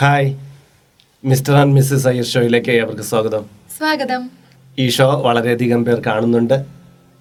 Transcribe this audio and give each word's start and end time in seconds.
Hi 0.00 0.34
Mr 1.24 1.54
and 1.54 1.74
Mrs 1.74 2.08
Iyer 2.08 2.24
ഷോയിലേക്ക് 2.24 2.82
അവർക്ക് 2.82 3.02
സ്വാഗതം. 3.02 3.46
സ്വാഗതം. 3.78 4.30
ഈ 4.78 4.88
ഷോ 4.88 5.10
വളരെയധികം 5.10 5.84
പേർ 5.84 6.02
കാണുന്നുണ്ട് 6.06 6.54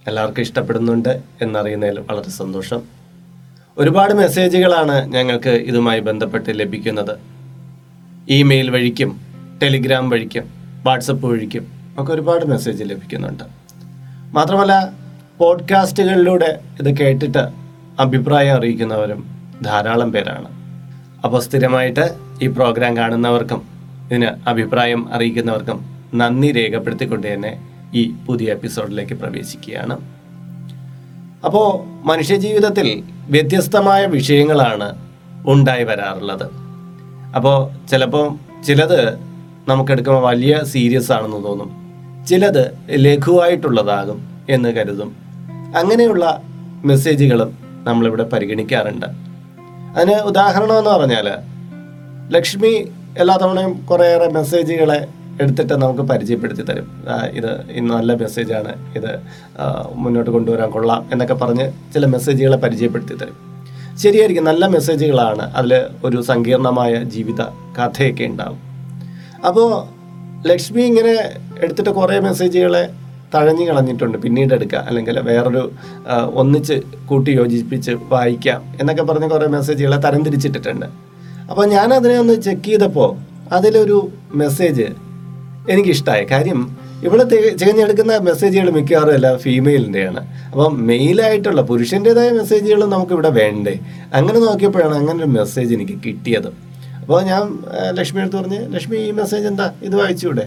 എല്ലാവർക്കും 0.08 0.42
ഇഷ്ടപ്പെടുന്നുണ്ട് 0.42 1.22
എന്നറിയുന്നതിൽ 1.42 2.00
വളരെ 2.00 2.30
സന്തോഷം. 2.30 2.82
ഒരുപാട് 3.78 4.14
മെസ്സേജുകളാണ് 4.14 5.06
ഞങ്ങൾക്ക് 5.06 5.50
ഇതുമായി 5.50 6.00
ബന്ധപ്പെട്ട് 6.00 6.60
ലഭിക്കുന്നത്. 6.60 7.18
ഇമെയിൽ 8.30 8.70
വഴിക്കും 8.70 9.22
ടെലിഗ്രാം 9.64 10.10
വഴിക്കും 10.10 10.50
വാട്സപ്പ് 10.84 11.28
വഴിക്കും 11.28 11.96
ഒക്കെ 12.00 12.14
ഒരുപാട് 12.14 12.46
മെസ്സേജ് 12.46 12.84
ലഭിക്കുന്നുണ്ട്. 12.84 13.44
മാത്രമല്ല 14.34 14.92
പോഡ്കാസ്റ്റുകളിലൂടെ 15.38 16.60
ഇത് 16.80 16.98
കേട്ടിട്ട് 16.98 17.50
അഭിപ്രായം 18.00 18.56
അറിയിക്കുന്നവരും 18.56 19.52
ധാരാളം 19.62 20.12
പേരാണ്. 20.12 20.57
അപ്പോൾ 21.24 21.42
സ്ഥിരമായിട്ട് 21.42 22.16
ഈ 22.42 22.48
പ്രോഗ്രാം 22.48 22.98
കാണുന്നവർക്കും 22.98 23.62
ഇതിന് 24.06 24.50
അഭിപ്രായം 24.50 25.14
അറിയിക്കുന്നവർക്കും 25.14 25.86
നന്ദി 26.16 26.52
രേഖപ്പെടുത്തിക്കൊണ്ട് 26.52 27.34
തന്നെ 27.34 27.70
ഈ 27.94 28.12
പുതിയ 28.26 28.52
എപ്പിസോഡിലേക്ക് 28.52 29.14
പ്രവേശിക്കുകയാണ്. 29.14 29.98
അപ്പോൾ 31.46 31.68
മനുഷ്യജീവിതത്തിൽ 32.08 33.04
വ്യത്യസ്തമായ 33.30 34.06
വിഷയങ്ങളാണ് 34.06 35.08
ഉണ്ടായി 35.46 35.84
വരാറുള്ളത്. 35.84 36.44
അപ്പോൾ 37.36 37.88
ചിലപ്പോൾ 37.88 38.38
ചിലത് 38.64 39.16
നമുക്കെടുക്കുമ്പോൾ 39.68 40.28
വലിയ 40.28 40.60
സീരിയസ് 40.64 41.12
ആണെന്ന് 41.12 41.44
തോന്നും. 41.44 41.70
ചിലത് 42.26 42.78
ലഘുവായിട്ടുള്ളതാകും 42.90 44.46
എന്ന് 44.50 44.70
കരുതും. 44.70 45.16
അങ്ങനെയുള്ള 45.78 46.42
മെസ്സേജുകളും 46.86 47.58
നമ്മളിവിടെ 47.84 48.24
പരിഗണിക്കാറുണ്ട്. 48.24 49.27
അതിന് 49.96 50.16
ഉദാഹരണം 50.16 50.78
എന്ന് 50.78 50.92
പറഞ്ഞാൽ 50.92 51.30
ലക്ഷ്മി 52.32 52.92
എല്ലാ 53.18 53.38
തവണയും 53.42 53.86
കുറേയേറെ 53.86 54.28
മെസ്സേജുകളെ 54.28 55.08
എടുത്തിട്ട് 55.42 55.74
നമുക്ക് 55.74 56.02
പരിചയപ്പെടുത്തി 56.02 56.62
തരും. 56.62 57.04
ഇത് 57.32 57.72
ഇന്ന് 57.72 57.94
നല്ല 57.94 58.14
മെസ്സേജാണ് 58.14 58.96
ഇത് 58.96 59.12
മുന്നോട്ട് 59.94 60.32
കൊണ്ടുവരാൻ 60.32 60.70
കൊള്ളാം 60.70 61.10
എന്നൊക്കെ 61.12 61.34
പറഞ്ഞ് 61.34 61.94
ചില 61.94 62.06
മെസ്സേജുകളെ 62.06 62.58
പരിചയപ്പെടുത്തി 62.58 63.14
തരും. 63.14 63.38
ശരിയായിരിക്കും. 63.98 64.44
നല്ല 64.44 64.68
മെസ്സേജുകളാണ് 64.68 65.54
അതിൽ 65.56 65.82
ഒരു 66.06 66.22
സങ്കീർണമായ 66.22 67.04
ജീവിത 67.04 67.42
കഥയൊക്കെ 67.78 68.24
ഉണ്ടാവും. 68.24 68.60
അപ്പോൾ 69.48 69.70
ലക്ഷ്മി 70.48 70.82
ഇങ്ങനെ 70.82 71.30
എടുത്തിട്ട് 71.60 71.90
കുറേ 71.90 72.20
മെസ്സേജുകളെ 72.20 72.90
തഴഞ്ഞു 73.34 73.66
കളഞ്ഞിട്ടുണ്ട്. 73.70 74.18
പിന്നീട് 74.18 74.54
എടുക്കുക 74.54 74.80
അല്ലെങ്കിൽ 74.88 75.20
വേറൊരു 75.20 75.64
ഒന്നിച്ച് 76.42 76.76
കൂട്ടി 77.06 77.32
യോജിപ്പിച്ച് 77.32 77.92
വായിക്കാം 78.14 78.62
എന്നൊക്കെ 78.80 79.04
പറഞ്ഞ് 79.04 79.30
കുറേ 79.30 79.48
മെസ്സേജുകളെ 79.48 79.98
തരംതിരിച്ചിട്ടിട്ടുണ്ട് 79.98 80.86
അപ്പോൾ 81.50 81.66
ഞാൻ 81.66 81.94
അതിനെ 81.94 82.20
ഒന്ന് 82.20 82.34
ചെക്ക് 82.42 82.64
ചെയ്തപ്പോൾ 82.64 83.10
അതിലൊരു 83.56 83.98
മെസ്സേജ് 84.34 84.88
എനിക്കിഷ്ടമായി 85.70 86.26
കാര്യം 86.32 86.60
ഇവിടെ 87.04 87.24
തികഞ്ഞെടുക്കുന്ന 87.24 88.18
മെസ്സേജുകൾ 88.18 88.70
മിക്കവാറും 88.70 89.14
എല്ലാം 89.14 89.40
ഫീമെയിലിന്റെയാണ് 89.40 90.22
അപ്പം 90.52 90.86
മെയിലായിട്ടുള്ള 90.88 91.62
പുരുഷന്റെതായ 91.62 92.30
മെസ്സേജുകൾ 92.32 92.86
നമുക്കിവിടെ 92.86 93.30
വേണ്ടേ? 93.30 93.74
അങ്ങനെ 94.14 94.40
നോക്കിയപ്പോഴാണ് 94.40 94.96
അങ്ങനെ 94.96 95.18
ഒരു 95.24 95.30
മെസ്സേജ് 95.32 95.74
എനിക്ക് 95.74 95.98
കിട്ടിയത്. 96.06 96.48
അപ്പോൾ 97.02 97.20
ഞാൻ 97.22 97.44
ലക്ഷ്മി 97.98 98.20
എടുത്ത് 98.22 98.38
പറഞ്ഞ് 98.38 98.60
ലക്ഷ്മി 98.76 98.98
ഈ 98.98 99.12
മെസ്സേജ് 99.12 99.46
എന്താ? 99.48 99.68
ഇത് 99.84 99.96
വായിച്ചൂടെ? 99.96 100.46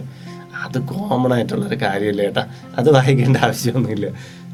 അത് 0.65 0.81
കോമൺ 0.81 1.33
ആയിട്ടുള്ളൊരു 1.33 1.75
കാര്യമില്ല 1.81 2.21
ഏട്ടാ? 2.21 2.47
അത് 2.77 2.93
വായിക്കേണ്ട 2.93 3.37
ആവശ്യമൊന്നുമില്ല. 3.37 4.07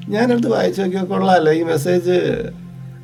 ഞാനടുത്ത് 0.09 0.49
വായിച്ചു 0.51 0.81
നോക്കിയാൽ 0.81 1.05
കൊള്ളാമല്ലോ 1.05 1.53
ഈ 1.53 1.63
മെസ്സേജ് 1.63 2.15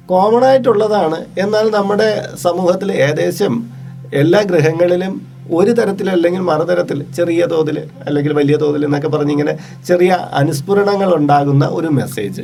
കോമൺ 0.06 0.46
ആയിട്ടുള്ളതാണ്. 0.46 1.26
എന്നാൽ 1.40 1.70
നമ്മുടെ 1.70 2.30
സമൂഹത്തിൽ 2.36 2.92
ഏകദേശം 2.92 3.70
എല്ലാ 4.14 4.42
ഗ്രഹങ്ങളിലും 4.42 5.34
ഒരു 5.52 5.72
തരത്തിൽ 5.72 6.10
അല്ലെങ്കിൽ 6.10 6.42
മറുതരത്തിൽ 6.42 7.12
ചെറിയ 7.12 7.46
തോതിൽ 7.46 7.80
അല്ലെങ്കിൽ 7.80 8.34
വലിയ 8.34 8.56
തോതിൽ 8.56 8.86
എന്നൊക്കെ 8.86 9.08
പറഞ്ഞിങ്ങനെ 9.08 9.58
ചെറിയ 9.88 10.12
അനുസ്ഫുരണങ്ങൾ 10.34 11.16
ഉണ്ടാകുന്ന 11.16 11.66
ഒരു 11.66 11.88
മെസ്സേജ് 11.88 12.42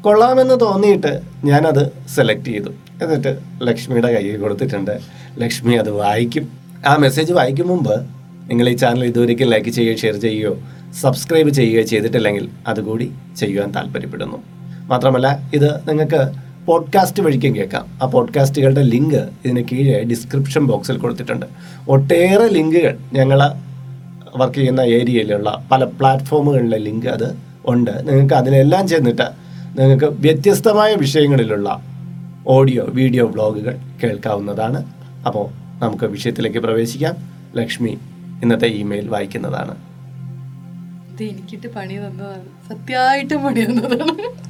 കൊള്ളാമെന്ന് 0.00 0.60
തോന്നിയിട്ട് 0.60 1.20
ഞാനത് 1.44 1.92
സെലക്ട് 2.14 2.44
ചെയ്തു. 2.44 2.68
എന്നിട്ട് 3.02 3.38
ലക്ഷ്മിയുടെ 3.62 4.12
കയ്യിൽ 4.14 4.40
കൊടുത്തിട്ടുണ്ട്. 4.40 5.00
ലക്ഷ്മി 5.38 5.74
അത് 5.74 5.90
വായിക്കും. 5.90 6.48
ആ 6.86 6.96
മെസ്സേജ് 6.96 7.32
വായിക്കും 7.32 7.68
മുമ്പ് 7.68 8.23
നിങ്ങൾ 8.44 8.68
ഈ 8.68 8.76
ചാനൽ 8.76 9.04
ഇതുവരെയ്ക്കും 9.04 9.48
ലൈക്ക് 9.48 9.70
ചെയ്യുകയോ 9.70 9.96
ഷെയർ 9.96 10.14
ചെയ്യുകയോ 10.14 10.58
സബ്സ്ക്രൈബ് 11.00 11.48
ചെയ്യുകയോ 11.48 11.82
ചെയ്തിട്ടില്ലെങ്കിൽ 11.82 12.48
അതുകൂടി 12.66 13.12
ചെയ്യുവാൻ 13.36 13.74
താല്പര്യപ്പെടുന്നു. 13.74 14.42
മാത്രമല്ല 14.86 15.50
ഇത് 15.54 15.88
നിങ്ങൾക്ക് 15.88 16.32
പോഡ്കാസ്റ്റ് 16.66 17.22
വഴിക്കും 17.22 17.56
കേൾക്കാം. 17.56 17.86
ആ 18.02 18.06
പോഡ്കാസ്റ്റുകളുടെ 18.06 18.82
ലിങ്ക് 18.82 19.16
ഇതിന് 19.16 19.64
കീഴെ 19.72 20.02
ഡിസ്ക്രിപ്ഷൻ 20.02 20.66
ബോക്സിൽ 20.66 20.98
കൊടുത്തിട്ടുണ്ട്. 20.98 21.46
ഒട്ടേറെ 21.88 22.48
ലിങ്കുകൾ 22.48 22.98
ഞങ്ങൾ 23.12 23.52
വർക്ക് 24.36 24.54
ചെയ്യുന്ന 24.54 24.80
ഏരിയയിലുള്ള 24.80 25.66
പല 25.72 25.84
പ്ലാറ്റ്ഫോമുകളിലെ 25.84 26.78
ലിങ്ക് 26.78 27.06
അത് 27.06 27.36
ഉണ്ട്. 27.66 28.08
നിങ്ങൾക്ക് 28.08 28.34
അതിലെല്ലാം 28.34 28.88
ചെന്നിട്ട് 28.88 29.26
നിങ്ങൾക്ക് 29.78 30.04
വ്യത്യസ്തമായ 30.04 30.94
വിഷയങ്ങളിലുള്ള 30.94 31.82
ഓഡിയോ 32.46 32.84
വീഡിയോ 32.84 33.26
ബ്ലോഗുകൾ 33.26 33.76
കേൾക്കാവുന്നതാണ്. 34.02 34.84
അപ്പോൾ 35.26 35.48
നമുക്ക് 35.84 36.04
വിഷയത്തിലേക്ക് 36.04 36.58
പ്രവേശിക്കാം. 36.58 37.14
ലക്ഷ്മി 37.56 37.98
ഇന്നത്തെ 38.42 38.66
ഇമെയിൽ 38.66 39.08
വായിക്കുന്നതാണ്. 39.08 39.76
ഇത് 41.12 41.22
എനിക്കിട്ട് 41.22 41.66
പണി 41.66 41.98
തന്നതാണ്. 41.98 42.44
സത്യമായിട്ട് 42.68 43.34
പണി 43.34 43.64
തന്നതാണ്. 43.64 44.44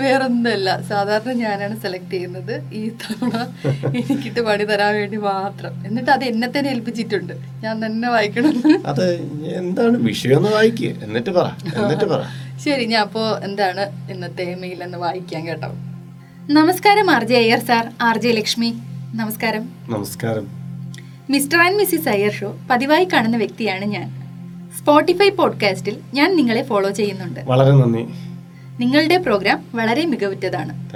വേറൊന്നുമല്ല. 0.00 0.82
സാധാരണ 0.82 1.32
ഞാനാണ് 1.32 1.80
സെലക്ട് 1.80 2.10
ചെയ്യുന്നത്. 2.10 2.74
ഈ 2.74 2.88
തവണ 2.88 3.46
എനിക്കിട്ട് 3.86 4.40
പണി 4.40 4.64
തരാൻ 4.64 4.94
വേണ്ടി 4.94 5.16
മാത്രം. 5.16 5.86
എന്നിട്ട് 5.86 6.10
അത് 6.10 6.24
എന്നെ 6.24 6.48
തന്നെ 6.48 6.70
ഏൽപ്പിച്ചിട്ടുണ്ട്. 6.70 7.32
ഞാൻ 7.64 7.86
തന്നെ 7.86 8.08
വായിക്കണം. 8.08 8.82
അത് 8.86 9.14
എന്താണ് 9.56 9.96
വിഷയം 9.96 10.36
എന്ന് 10.36 10.50
വായിക്കുക 10.50 10.86
എന്നിട്ട് 10.86 11.30
പറ. 11.30 11.50
എന്നിട്ട് 11.76 12.04
പറ. 12.04 12.22
ശരി 12.64 12.84
ഞാൻ 12.84 13.02
അപ്പോ 13.02 13.38
എന്താണ് 13.38 14.12
ഇന്നത്തെ 14.12 14.54
മെയിൽ 14.54 14.82
എന്ന് 14.82 14.98
വായിക്കാൻ 14.98 15.46
കേട്ടോ. 15.46 15.68
നമസ്കാരം 16.52 17.10
R 17.10 17.24
J 17.24 17.36
Iyer 17.36 17.58
sir 17.58 17.92
R 18.00 18.18
J 18.18 18.32
Lakshmi. 18.32 18.74
നമസ്കാരം. 19.14 19.68
നമസ്കാരം. 19.88 20.59
Mr 21.30 21.60
and 21.60 21.76
Mrs 21.76 22.08
Iyer 22.08 22.32
show 22.32 22.56
പതിവായി 22.70 23.04
കാണുന്ന 23.04 23.36
വ്യക്തിയാണ് 23.36 23.84
ഞാൻ. 23.84 24.08
സ്പോട്ടിഫൈ 24.78 25.28
പോഡ്കാസ്റ്റിൽ 25.28 25.96
ഞാൻ 26.14 26.36
നിങ്ങളെ 26.36 26.62
ഫോളോ 26.62 26.90
ചെയ്യുന്നുണ്ട്. 26.90 27.40
വളരെ 27.40 27.70
നന്ദി. 27.70 28.02
നിങ്ങളുടെ 28.80 29.16
പ്രോഗ്രാം 29.16 29.64
വളരെ 29.74 30.06
മികവുറ്റതാണ്. 30.06 30.90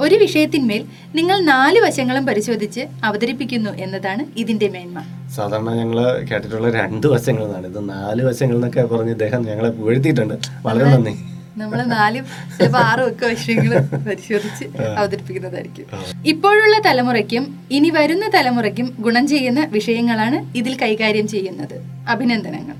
ഒരു 0.00 0.14
വിഷയത്തിന്മേൽ 0.14 0.84
നിങ്ങൾ 1.14 1.40
നാല് 1.40 1.78
വശങ്ങളും 1.78 2.26
പരിശോധിച്ച് 2.26 2.80
അവതരിപ്പിക്കുന്നു 3.04 3.70
എന്നതാണ് 3.70 4.26
ഇതിന്റെ 4.36 4.68
മേന്മ. 4.68 5.02
സാധാരണ 5.36 5.70
ഞങ്ങൾ 5.70 6.18
കേട്ടിട്ടുള്ള 6.18 6.70
രണ്ട് 6.70 7.06
വശങ്ങൾ 7.06 7.66
ഇത് 7.66 7.88
നാല് 7.88 8.24
വശങ്ങൾ 8.24 8.54
എന്നൊക്കെ 8.54 8.82
പറഞ്ഞ് 8.82 9.10
ഇദ്ദേഹം 9.10 9.46
ഞങ്ങളെ 9.46 9.70
പുകഴ്ത്തിയിട്ടുണ്ട് 9.70 10.34
വളരെ 10.62 10.84
നന്ദി. 10.84 11.10
നമ്മൾ 11.56 11.82
നാലും 11.82 12.24
ചിലപ്പോൾ 12.58 12.78
ആറും 12.78 13.08
ഒക്കെ 13.08 13.26
വിഷയങ്ങൾ 13.26 13.78
പരിശോധിച്ച് 14.08 14.64
അവതരിപ്പിക്കുന്നതായിരിക്കും. 14.98 15.86
ഇപ്പോഴുള്ള 16.26 16.78
തലമുറയ്ക്കും 16.86 17.60
ഇനി 17.70 17.90
വരുന്ന 17.90 18.30
തലമുറയ്ക്കും 18.34 18.96
ഗുണം 18.98 19.26
ചെയ്യുന്ന 19.26 19.64
വിഷയങ്ങളാണ് 19.64 20.56
ഇതിൽ 20.58 20.76
കൈകാര്യം 20.76 21.28
ചെയ്യുന്നത്. 21.28 21.82
അഭിനന്ദനങ്ങൾ. 22.08 22.76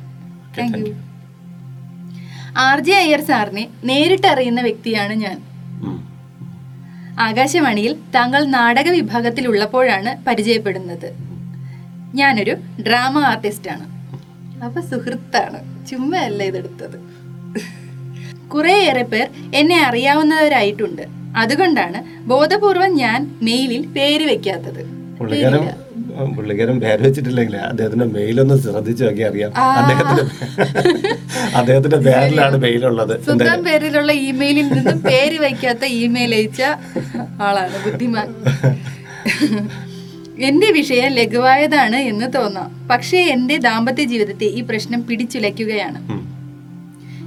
Thank 0.59 0.79
you 0.79 0.95
R 2.57 2.81
J 2.81 2.95
Iyer 2.95 3.21
സാറിനെ 3.21 3.69
നേരിട്ട് 3.85 4.27
അറിയുന്ന 4.27 4.61
വ്യക്തിയാണ് 4.61 5.13
ഞാൻ. 5.13 5.43
ആകാശവാണിയിൽ 7.21 7.97
താങ്കൾ 8.15 8.45
നാടക 8.45 8.89
വിഭാഗത്തിൽ 8.89 9.49
ഉള്ളപ്പോഴാണ് 9.49 10.25
പരിചയപ്പെടുന്നത്. 10.25 11.15
ഞാനൊരു 12.15 12.57
ഡ്രാമ 12.87 13.19
ആർട്ടിസ്റ്റാണ്. 13.19 13.85
അപ്പൊ 14.65 14.81
സുഹൃത്താണ്. 14.81 15.87
ചുമ്മാ 15.87 16.19
അല്ല 16.19 16.43
ഇതെടുത്തത്. 16.43 17.23
കുറേയേറെ 18.55 19.03
പേർ 19.03 19.27
എന്നെ 19.55 19.79
അറിയാവുന്നവരായിട്ടുണ്ട്. 19.87 21.05
അതുകൊണ്ടാണ് 21.37 21.99
ബോധപൂർവം 22.31 22.93
ഞാൻ 22.95 23.21
മെയിലിൽ 23.43 23.87
പേര് 23.97 24.25
വെക്കാത്തത്. 24.33 24.83
പുള്ളിക്കാരൻ 25.19 25.65
പുള്ളിക്കാരൻ 26.37 26.81
പേര് 26.81 27.01
വെച്ചിട്ടില്ലെങ്കിൽ 27.03 27.57
അദ്ദേഹത്തിന്റെ 27.69 28.07
മെയിലൊന്ന് 28.07 28.57
ശ്രദ്ധിച്ചു 28.63 29.05
നോക്കി 29.05 29.23
അറിയാം. 29.23 29.53
അദ്ദേഹത്തിന്റെ 29.81 30.25
അദ്ദേഹത്തിന്റെ 31.57 31.99
പേരിലാണ് 32.09 32.57
മെയിലുള്ളത് 32.57 33.15
സ്വന്തം 33.25 33.65
പേരിലുള്ള 33.65 34.13
ഇമെയിലിൽ 34.29 34.69
നിന്നും 34.69 34.99
പേര് 35.01 35.39
വയ്ക്കാത്ത 35.41 35.85
ഇമെയിൽ 36.05 36.35
അയച്ച 36.35 36.63
ആളാണ് 37.47 37.79
ബുദ്ധിമാൻ. 37.87 38.29
എന്റെ 40.49 40.69
വിഷയം 40.73 41.11
ലഘുവായതാണ് 41.13 41.97
എന്ന് 42.11 42.29
തോന്നാം. 42.37 42.69
പക്ഷേ 42.91 43.19
എന്റെ 43.35 43.57
ദാമ്പത്യ 43.67 44.05
ജീവിതത്തെ 44.05 44.47
ഈ 44.59 44.63
പ്രശ്നം 44.63 45.01
പിടിച്ചുലയ്ക്കുകയാണ്. 45.07 46.01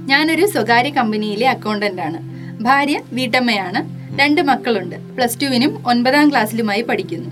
ഞാനൊരു 0.06 0.46
സ്വകാര്യ 0.46 0.90
കമ്പനിയിലെ 0.90 1.48
അക്കൗണ്ടന്റ് 1.48 2.02
ആണ്. 2.02 2.18
ഭാര്യ 2.62 3.00
വീട്ടമ്മയാണ്. 3.12 3.96
രണ്ട് 4.20 4.40
മക്കളുണ്ട്. 4.40 4.96
പ്ലസ് 4.96 5.40
ടുവിനും 5.42 5.82
ഒൻപതാം 5.86 6.30
ക്ലാസ്സിലുമായി 6.30 6.82
പഠിക്കുന്നു. 6.82 7.30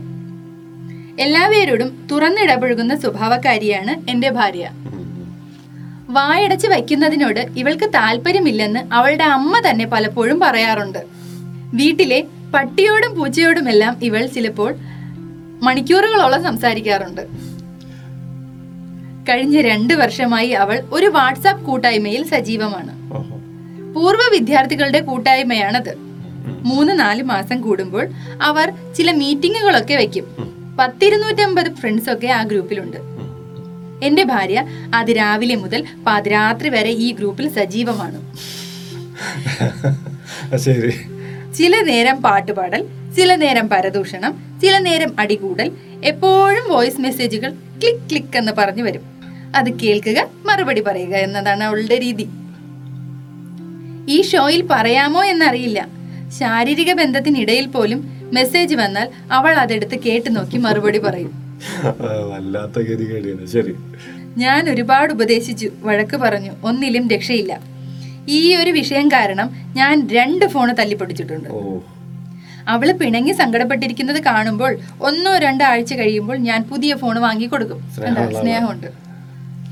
എല്ലാവരോടും 1.23 2.09
തുറന്നിടപഴകുന്ന 2.11 2.97
സ്വഭാവക്കാരിയാണ് 2.97 4.11
എന്റെ 4.11 4.31
ഭാര്യ. 4.31 4.71
വായടച്ച് 6.09 6.67
വയ്ക്കുന്നതിനോട് 6.67 7.47
ഇവൾക്ക് 7.57 7.91
താല്പര്യമില്ലെന്ന് 7.95 8.95
അവളുടെ 8.95 9.25
അമ്മ 9.25 9.63
തന്നെ 9.71 9.87
പലപ്പോഴും 9.87 10.41
പറയാറുണ്ട്. 10.41 10.99
വീട്ടിലെ 11.75 12.25
പട്ടിയോടും 12.55 13.15
പൂച്ചയോടുമെല്ലാം 13.15 13.97
ഇവൾ 14.03 14.27
ചിലപ്പോൾ 14.27 14.75
മണിക്കൂറുകളോളം 15.63 16.43
സംസാരിക്കാറുണ്ട്. 16.43 17.54
കഴിഞ്ഞ 19.29 19.61
രണ്ട് 19.61 19.95
വർഷമായി 19.95 20.49
അവൾ 20.49 20.83
ഒരു 20.93 21.07
വാട്സാപ്പ് 21.07 21.65
കൂട്ടായ്മയിൽ 21.65 22.27
സജീവമാണ്. 22.27 22.93
പൂർവ 23.95 24.19
വിദ്യാർത്ഥികളുടെ 24.33 25.01
കൂട്ടായ്മയാണത്. 25.01 25.95
മൂന്ന് 26.63 27.01
നാല് 27.01 27.23
മാസം 27.23 27.61
കൂടുമ്പോൾ 27.61 28.09
അവർ 28.43 28.73
ചില 28.97 29.13
മീറ്റിങ്ങുകളൊക്കെ 29.13 29.95
വെക്കും. 29.95 30.27
പത്തിരുന്നൂറ്റമ്പത് 30.79 31.75
ഫ്രണ്ട്സ് 31.75 32.11
ഒക്കെ 32.11 32.27
ആ 32.27 32.43
ഗ്രൂപ്പിലുണ്ട്. 32.43 32.97
എന്റെ 34.05 34.25
ഭാര്യ 34.25 34.65
അത് 34.95 35.11
രാവിലെ 35.11 35.55
മുതൽ 35.55 35.85
പാതിരാത്രി 36.07 36.69
വരെ 36.69 36.91
ഈ 36.91 37.13
ഗ്രൂപ്പിൽ 37.13 37.49
സജീവമാണ്. 37.49 38.21
ചില 41.55 41.81
നേരം 41.81 42.23
പാട്ടുപാടൽ 42.23 42.87
ചില 43.17 43.35
നേരം 43.35 43.69
പരദൂഷണം 43.69 44.59
ചില 44.63 44.79
നേരം 44.79 45.17
അടികൂടൽ 45.19 45.73
എപ്പോഴും 46.05 46.73
വോയിസ് 46.73 47.01
മെസ്സേജുകൾ 47.01 47.51
ക്ലിക്ക് 47.51 48.11
ക്ലിക്ക് 48.11 48.37
എന്ന് 48.37 48.53
പറഞ്ഞു 48.53 48.83
വരും. 48.83 49.14
അത് 49.55 49.71
കേൾക്കുക 49.83 50.19
മറുപടി 50.47 50.81
പറയുക 50.81 51.15
എന്നതാണ് 51.17 51.65
അവളുടെ 51.65 51.99
രീതി. 51.99 52.27
ഈ 54.09 54.23
ഷോയിൽ 54.23 54.67
പറയാമോ 54.71 55.25
എന്നറിയില്ല. 55.25 55.89
ശാരീരിക 56.39 56.93
ബന്ധത്തിനിടയിൽ 56.93 57.67
പോലും 57.67 58.01
മെസ്സേജ് 58.33 58.75
വന്നാൽ 58.75 59.09
അവൾ 59.31 59.53
അതെടുത്ത് 59.55 59.97
കേട്ടു 59.99 60.31
നോക്കി 60.31 60.59
മറുപടി 60.59 60.99
പറയും. 60.99 61.33
വല്ലാത്ത 62.31 62.79
ശരി. 63.53 63.75
ഞാൻ 64.37 64.71
ഒരുപാട് 64.71 65.13
ഉപദേശിച്ചു 65.13 65.69
വഴക്ക് 65.83 66.17
പറഞ്ഞു 66.17 66.53
ഒന്നിലും 66.63 67.05
രക്ഷയില്ല. 67.09 67.53
ഈ 68.29 68.57
ഒരു 68.57 68.71
വിഷയം 68.71 69.09
കാരണം 69.09 69.49
ഞാൻ 69.77 70.09
രണ്ട് 70.09 70.45
ഫോണ് 70.47 70.73
തല്ലിപ്പൊടിച്ചിട്ടുണ്ട്. 70.79 71.49
അവൾ 72.69 72.93
പിണങ്ങി 72.93 73.33
സങ്കടപ്പെട്ടിരിക്കുന്നത് 73.33 74.21
കാണുമ്പോൾ 74.23 74.73
ഒന്നോ 75.01 75.33
രണ്ടോ 75.39 75.65
ആഴ്ച 75.65 75.95
കഴിയുമ്പോൾ 75.95 76.37
ഞാൻ 76.37 76.63
പുതിയ 76.63 76.95
ഫോൺ 76.97 77.19
വാങ്ങി 77.19 77.47
കൊടുക്കും 77.47 77.81
സ്നേഹമുണ്ട്. 78.41 78.89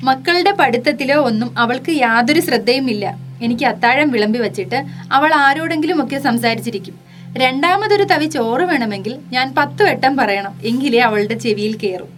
മക്കളുടെ 0.02 0.50
പഠിത്തത്തിലോ 0.50 1.16
ഒന്നും 1.22 1.58
അവൾക്ക് 1.58 1.92
യാതൊരു 1.92 2.40
ശ്രദ്ധയുമില്ല. 2.40 3.16
എനിക്ക് 3.42 3.64
അത്താഴം 3.64 4.10
വിളമ്പി 4.10 4.38
വച്ചിട്ട് 4.38 4.84
അവൾ 5.12 5.34
ആരോടെങ്കിലും 5.34 6.04
ഒക്കെ 6.04 6.18
സംസാരിച്ചിരിക്കും. 6.18 6.94
രണ്ടാമതൊരു 7.36 8.04
തവി 8.04 8.26
ചോറ് 8.26 8.60
വേണമെങ്കിൽ 8.60 9.18
ഞാൻ 9.32 9.54
പത്ത് 9.58 9.82
വട്ടം 9.82 10.16
പറയണം 10.16 10.54
എങ്കിലേ 10.64 10.98
അവളുടെ 10.98 11.34
ചെവിയിൽ 11.34 11.76
കയറും 11.76 12.08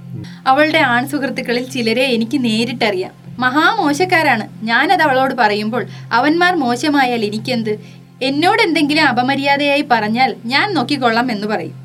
അവളുടെ 0.46 0.78
ആൺ 0.78 1.08
സുഹൃത്തുക്കളിൽ 1.08 1.64
ചിലരെ 1.70 2.02
എനിക്ക് 2.02 2.44
നേരിട്ടറിയാം. 2.44 3.12
മഹാമോശക്കാരാണ്. 3.38 4.48
ഞാനത് 4.62 5.02
അവളോട് 5.02 5.34
പറയുമ്പോൾ 5.34 5.86
അവന്മാർ 6.12 6.54
മോശമായാൽ 6.54 7.25
എനിക്കെന്ത്? 7.25 7.78
എന്നോട് 8.22 8.62
എന്തെങ്കിലും 8.62 9.06
അപമര്യാദയായി 9.08 9.84
പറഞ്ഞാൽ 9.90 10.34
ഞാൻ 10.44 10.75
നോക്കിക്കൊള്ളാം 10.75 11.32
എന്ന് 11.32 11.46
പറയും. 11.46 11.83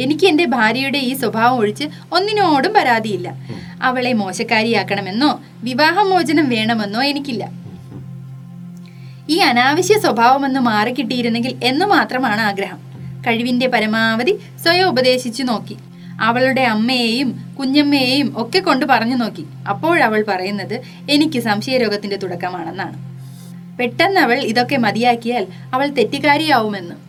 എനിക്ക് 0.00 0.26
എന്റെ 0.26 0.44
ഭാര്യയുടെ 0.44 0.98
ഈ 0.98 1.14
സ്വഭാവം 1.14 1.58
ഒഴിച്ച് 1.58 1.84
ഒന്നിനോടും 2.12 2.72
പരാതിയില്ല. 2.72 3.34
അവളെ 3.82 4.12
മോശക്കാരിയാക്കണമെന്നോ 4.12 5.40
വിവാഹമോചനം 5.62 6.48
വേണമെന്നോ 6.48 7.02
എനിക്കില്ല. 7.02 7.50
ഈ 9.28 9.38
അനാവശ്യ 9.38 9.98
സ്വഭാവമൊന്ന് 9.98 10.60
മാറിക്കിട്ടിയിരുന്നെങ്കിൽ 10.60 11.56
എന്ന് 11.64 11.86
മാത്രമാണ് 11.86 12.40
ആഗ്രഹം. 12.40 12.78
കഴിവിന്റെ 13.26 13.68
പരമാവധി 13.68 14.38
സ്വയം 14.62 14.88
ഉപദേശിച്ചു 14.88 15.42
നോക്കി. 15.42 15.76
അവളുടെ 16.20 16.62
അമ്മയെയും 16.62 17.54
കുഞ്ഞമ്മയെയും 17.58 18.34
ഒക്കെ 18.36 18.58
കൊണ്ട് 18.58 18.86
പറഞ്ഞു 18.86 19.16
നോക്കി. 19.16 19.46
അപ്പോഴവൾ 19.68 20.24
പറയുന്നത് 20.28 20.80
എനിക്ക് 21.10 21.40
സംശയരോഗത്തിന്റെ 21.40 22.16
തുടക്കമാണെന്നാണ്. 22.16 23.14
പെട്ടെന്ന് 23.78 24.20
അവൾ 24.20 24.38
ഇതൊക്കെ 24.38 24.76
മതിയാക്കിയാൽ 24.76 25.46
അവൾ. 25.74 25.86
മനസ്സിലായി 25.86 27.03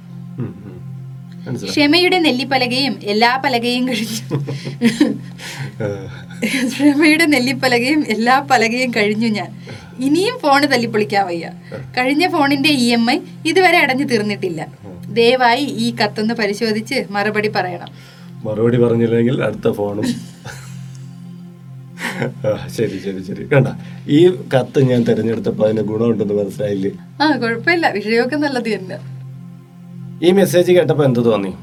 ക്ഷമയുടെ 1.54 2.18
നെല്ലിപ്പലകയും 2.20 2.94
എല്ലാ 3.04 3.42
പലകയും 3.44 3.88
കഴിഞ്ഞു. 3.88 4.38
ക്ഷമയുടെ 6.72 7.26
നെല്ലിപ്പലകയും 7.26 8.06
എല്ലാ 8.16 8.40
പലകയും 8.52 8.92
കഴിഞ്ഞു 8.92 9.28
ഞാൻ. 9.28 9.50
ഇനിയും 10.00 10.40
ഫോണ് 10.40 10.66
തല്ലിപ്പൊളിക്കാൻ 10.72 11.26
വയ്യ. 11.28 11.50
കഴിഞ്ഞ 11.98 12.28
ഫോണിന്റെ 12.28 12.70
ഇ 12.70 12.88
എം 12.94 13.12
ഐ 13.12 13.18
ഇതുവരെ 13.46 13.78
അടഞ്ഞു 13.78 14.06
തീർന്നിട്ടില്ല. 14.06 14.68
ദയവായി 15.20 15.66
ഈ 15.86 15.96
കത്തൊന്ന് 15.96 16.34
പരിശോധിച്ച് 16.34 17.06
മറുപടി 17.12 17.48
പറയണം. 17.48 17.92
മറുപടി 18.46 18.78
പറഞ്ഞില്ലെങ്കിൽ 18.78 19.44
അടുത്ത 19.44 19.72
ഫോണും 19.72 20.08
ശരി 22.76 22.98
ശരി 23.06 23.22
ശരി. 23.28 23.44
കണ്ട 23.54 23.68
ഈ 24.18 24.20
കത്ത് 24.54 24.80
ഞാൻ 24.90 25.04
തിരഞ്ഞെടുത്തപ്പോൾ 25.04 25.66
അതിന് 25.66 25.82
ഗുണമുണ്ടെന്ന് 25.82 26.34
മനസ്സിലായില്ലേ? 26.34 26.92
ആ 27.22 27.26
കുഴപ്പമില്ല. 27.36 27.88
വിഷയമൊക്കെ 27.92 28.36
നല്ലത് 28.36 28.70
തന്നെ. 28.76 28.98
ഈ 30.24 30.32
മെസ്സേജ് 30.32 30.72
കേട്ടപ്പോൾ 30.72 31.04
എന്ത് 31.04 31.26
തോന്നി? 31.26 31.54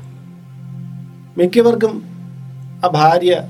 മിക്കവർക്കും 1.39 2.03
ആ 2.85 2.89
ഭാര്യ 2.89 3.41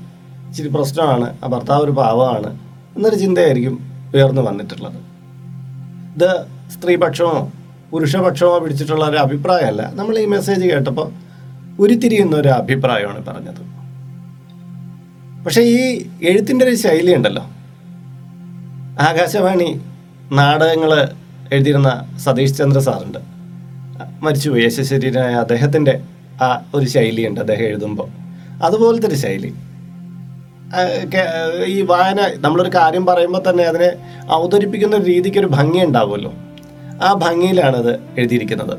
ഇച്ചിരി 0.49 0.67
പ്രശ്നമാണ് 0.67 1.37
ആ 1.43 1.47
ഭർത്താവ് 1.47 1.83
ഒരു 1.83 1.91
പാവമാണ് 1.91 2.59
എന്നൊരു 2.95 3.15
ചിന്തയായിരിക്കും 3.15 3.79
ഉയർന്നു 4.15 4.41
വന്നിട്ടുള്ളത്. 4.41 4.95
ഇത് 6.15 6.45
സ്ത്രീപക്ഷമോ 6.71 7.51
പുരുഷപക്ഷമോ 7.91 8.59
പിടിച്ചിട്ടുള്ള 8.59 9.05
ഒരു 9.05 9.17
അഭിപ്രായമല്ല. 9.17 9.91
നമ്മൾ 9.93 10.19
ഈ 10.19 10.25
മെസ്സേജ് 10.25 10.65
കേട്ടപ്പോൾ 10.65 11.11
ഉരുത്തിരിയുന്ന 11.79 12.35
ഒരു 12.35 12.47
അഭിപ്രായമാണ് 12.47 13.25
പറഞ്ഞത്. 13.25 13.63
പക്ഷേ 15.43 15.61
ഈ 15.61 16.05
എഴുത്തിന്റെ 16.23 16.65
ഒരു 16.65 16.75
ശൈലി 16.75 17.15
ഉണ്ടല്ലോ. 17.15 17.43
ആകാശവാണി 19.01 19.81
നാടകങ്ങൾ 20.31 21.09
എഴുതിയിരുന്ന 21.53 22.17
സതീഷ് 22.17 22.55
ചന്ദ്ര 22.55 22.79
സാറുണ്ട്. 22.79 23.32
മരിച്ചുപോയി 24.21 24.63
യശശരീരനായ 24.63 25.33
അദ്ദേഹത്തിന്റെ 25.33 26.01
ആ 26.41 26.61
ഒരു 26.75 26.85
ശൈലിയുണ്ട് 26.85 27.39
അദ്ദേഹം 27.39 27.61
എഴുതുമ്പോൾ. 27.61 28.07
അതുപോലത്തെ 28.63 29.07
ഒരു 29.07 29.15
ശൈലി 29.15 29.53
ഈ 31.65 31.81
വായന 31.81 32.31
നമ്മളൊരു 32.35 32.69
കാര്യം 32.75 33.05
പറയുമ്പോൾ 33.05 33.49
തന്നെ 33.49 33.63
അതിനെ 33.63 33.89
അവതരിപ്പിക്കുന്ന 34.31 34.95
ഒരു 34.95 35.03
രീതിക്ക് 35.03 35.37
ഒരു 35.37 35.47
ഭംഗി 35.47 35.85
ഉണ്ടാവുമല്ലോ. 35.85 36.33
ആ 37.03 37.13
ഭംഗിയിലാണത് 37.13 37.99
എഴുതിയിരിക്കുന്നത്. 38.17 38.77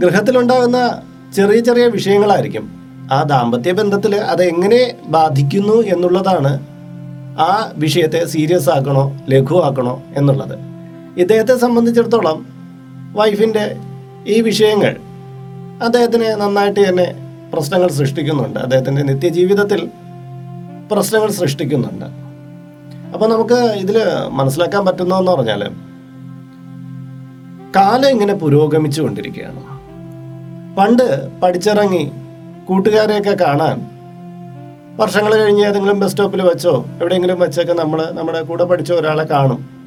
ഗൃഹത്തിലുണ്ടാകുന്ന 0.00 1.02
ചെറിയ 1.36 1.60
ചെറിയ 1.60 1.86
വിഷയങ്ങളായിരിക്കും. 1.86 2.78
ആ 3.12 3.22
ദാമ്പത്യ 3.22 3.72
ബന്ധത്തിൽ 3.72 4.16
അത് 4.16 4.42
എങ്ങനെ 4.42 4.94
ബാധിക്കുന്നു 5.06 5.82
എന്നുള്ളതാണ് 5.82 6.66
ആ 7.40 7.72
വിഷയത്തെ 7.74 8.24
സീരിയസ് 8.24 8.70
ആക്കണോ 8.70 9.18
ലഘുവാക്കണോ 9.28 10.02
എന്നുള്ളത്. 10.16 10.58
ഇദ്ദേഹത്തെ 11.18 11.58
സംബന്ധിച്ചിടത്തോളം 11.58 12.57
വൈഫിന്റെ 13.12 13.76
ഈ 14.26 14.40
വിഷയങ്ങൾ 14.40 14.96
അദ്ദേഹത്തിന് 15.82 16.24
നന്നായിട്ട് 16.24 16.88
തന്നെ 16.88 17.14
പ്രശ്നങ്ങൾ 17.52 17.88
സൃഷ്ടിക്കുന്നുണ്ട്. 17.88 18.58
അദ്ദേഹത്തിന്റെ 18.58 19.02
നിത്യജീവിതത്തിൽ 19.02 19.90
പ്രശ്നങ്ങൾ 20.92 21.30
സൃഷ്ടിക്കുന്നുണ്ട്. 21.30 22.04
അപ്പോൾ 23.14 23.30
നമുക്ക് 23.30 23.54
ഇതിൽ 23.54 24.02
മനസ്സിലാക്കാൻ 24.28 24.86
പറ്റുന്നതെന്ന് 24.86 25.32
പറഞ്ഞാൽ 25.32 25.68
കാലം 27.76 28.08
ഇങ്ങനെ 28.08 28.34
പുരോഗമിച്ചു 28.34 29.02
കൊണ്ടിരിക്കുകയാണ്. 29.02 29.78
പണ്ട് 30.76 31.40
പഠിച്ചിറങ്ങി 31.40 32.10
കൂട്ടുകാരെയൊക്കെ 32.64 33.44
കാണാൻ 33.44 33.86
വർഷങ്ങൾ 34.96 35.36
കഴിഞ്ഞ് 35.36 35.66
ഏതെങ്കിലും 35.66 36.00
ബസ് 36.00 36.10
സ്റ്റോപ്പിൽ 36.10 36.42
വെച്ചോ 36.42 36.84
എവിടെയെങ്കിലും 37.00 37.40
വെച്ചൊക്കെ 37.40 37.72
നമ്മൾ 37.72 38.10
നമ്മുടെ 38.10 38.42
കൂടെ 38.42 38.64
പഠിച്ച 38.64 38.92
ഒരാളെ 38.92 39.24
കാണും. 39.24 39.77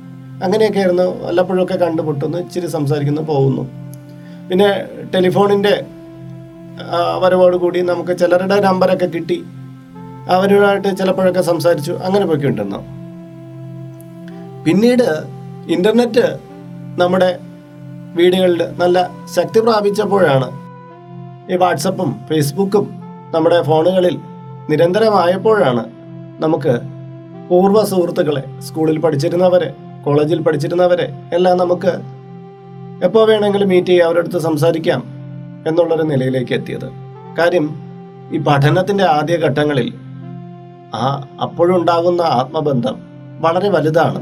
അങ്ങനെയൊക്കെ 0.43 0.79
ആയിരുന്നു 0.79 1.07
വല്ലപ്പോഴൊക്കെ 1.25 1.75
കണ്ടുമുട്ടുന്നു 1.75 2.37
ഇച്ചിരി 2.37 2.67
സംസാരിക്കുന്നു 2.67 3.21
പോകുന്നു. 3.21 3.63
പിന്നെ 4.49 4.69
ടെലിഫോണിന്റെ 5.13 5.73
വരവോട് 7.23 7.55
കൂടി 7.55 7.81
നമുക്ക് 7.81 8.17
ചിലരുടെ 8.17 8.57
നമ്പറൊക്കെ 8.59 9.05
കിട്ടി. 9.05 9.37
അവരുമായിട്ട് 10.29 10.89
ചിലപ്പോഴൊക്കെ 10.97 11.41
സംസാരിച്ചു 11.41 11.91
അങ്ങനെ 11.91 12.25
പോയി 12.25 12.45
ഉണ്ടെന്നു 12.45 12.79
പിന്നീട് 14.65 15.07
ഇന്റർനെറ്റ് 15.67 16.25
നമ്മുടെ 17.01 17.29
വീടുകളിൽ 18.15 18.61
നല്ല 18.79 18.97
ശക്തി 19.35 19.59
പ്രാപിച്ചപ്പോഴാണ് 19.59 20.47
ഈ 21.53 21.57
വാട്സപ്പും 21.57 22.09
ഫേസ്ബുക്കും 22.29 22.85
നമ്മുടെ 23.33 23.61
ഫോണുകളിൽ 23.61 24.15
നിരന്തരമായപ്പോഴാണ് 24.69 25.83
നമുക്ക് 26.39 26.73
പൂർവ 27.49 27.83
സുഹൃത്തുക്കളെ 27.83 28.43
സ്കൂളിൽ 28.59 28.99
പഠിച്ചിരുന്നവരെ 28.99 29.69
കോളേജിൽ 30.05 30.41
പഠിച്ചിരുന്നവരെ 30.41 31.13
എല്ലാം 31.33 31.57
നമുക്ക് 31.57 31.93
എപ്പോൾ 33.03 33.27
വേണമെങ്കിലും 33.27 33.69
മീറ്റ് 33.69 33.87
ചെയ്യാം 33.87 34.07
അവരടുത്ത് 34.07 34.39
സംസാരിക്കാം 34.39 35.03
എന്നുള്ളൊരു 35.67 36.03
നിലയിലേക്ക് 36.03 36.53
എത്തിയത്. 36.53 36.89
കാര്യം 37.37 37.75
ഈ 38.33 38.37
പഠനത്തിന്റെ 38.37 39.03
ആദ്യ 39.03 39.37
ഘട്ടങ്ങളിൽ 39.37 39.93
ആ 40.95 41.27
അപ്പോഴുണ്ടാകുന്ന 41.41 42.21
ആത്മബന്ധം 42.21 42.95
വളരെ 43.41 43.69
വലുതാണ്. 43.69 44.19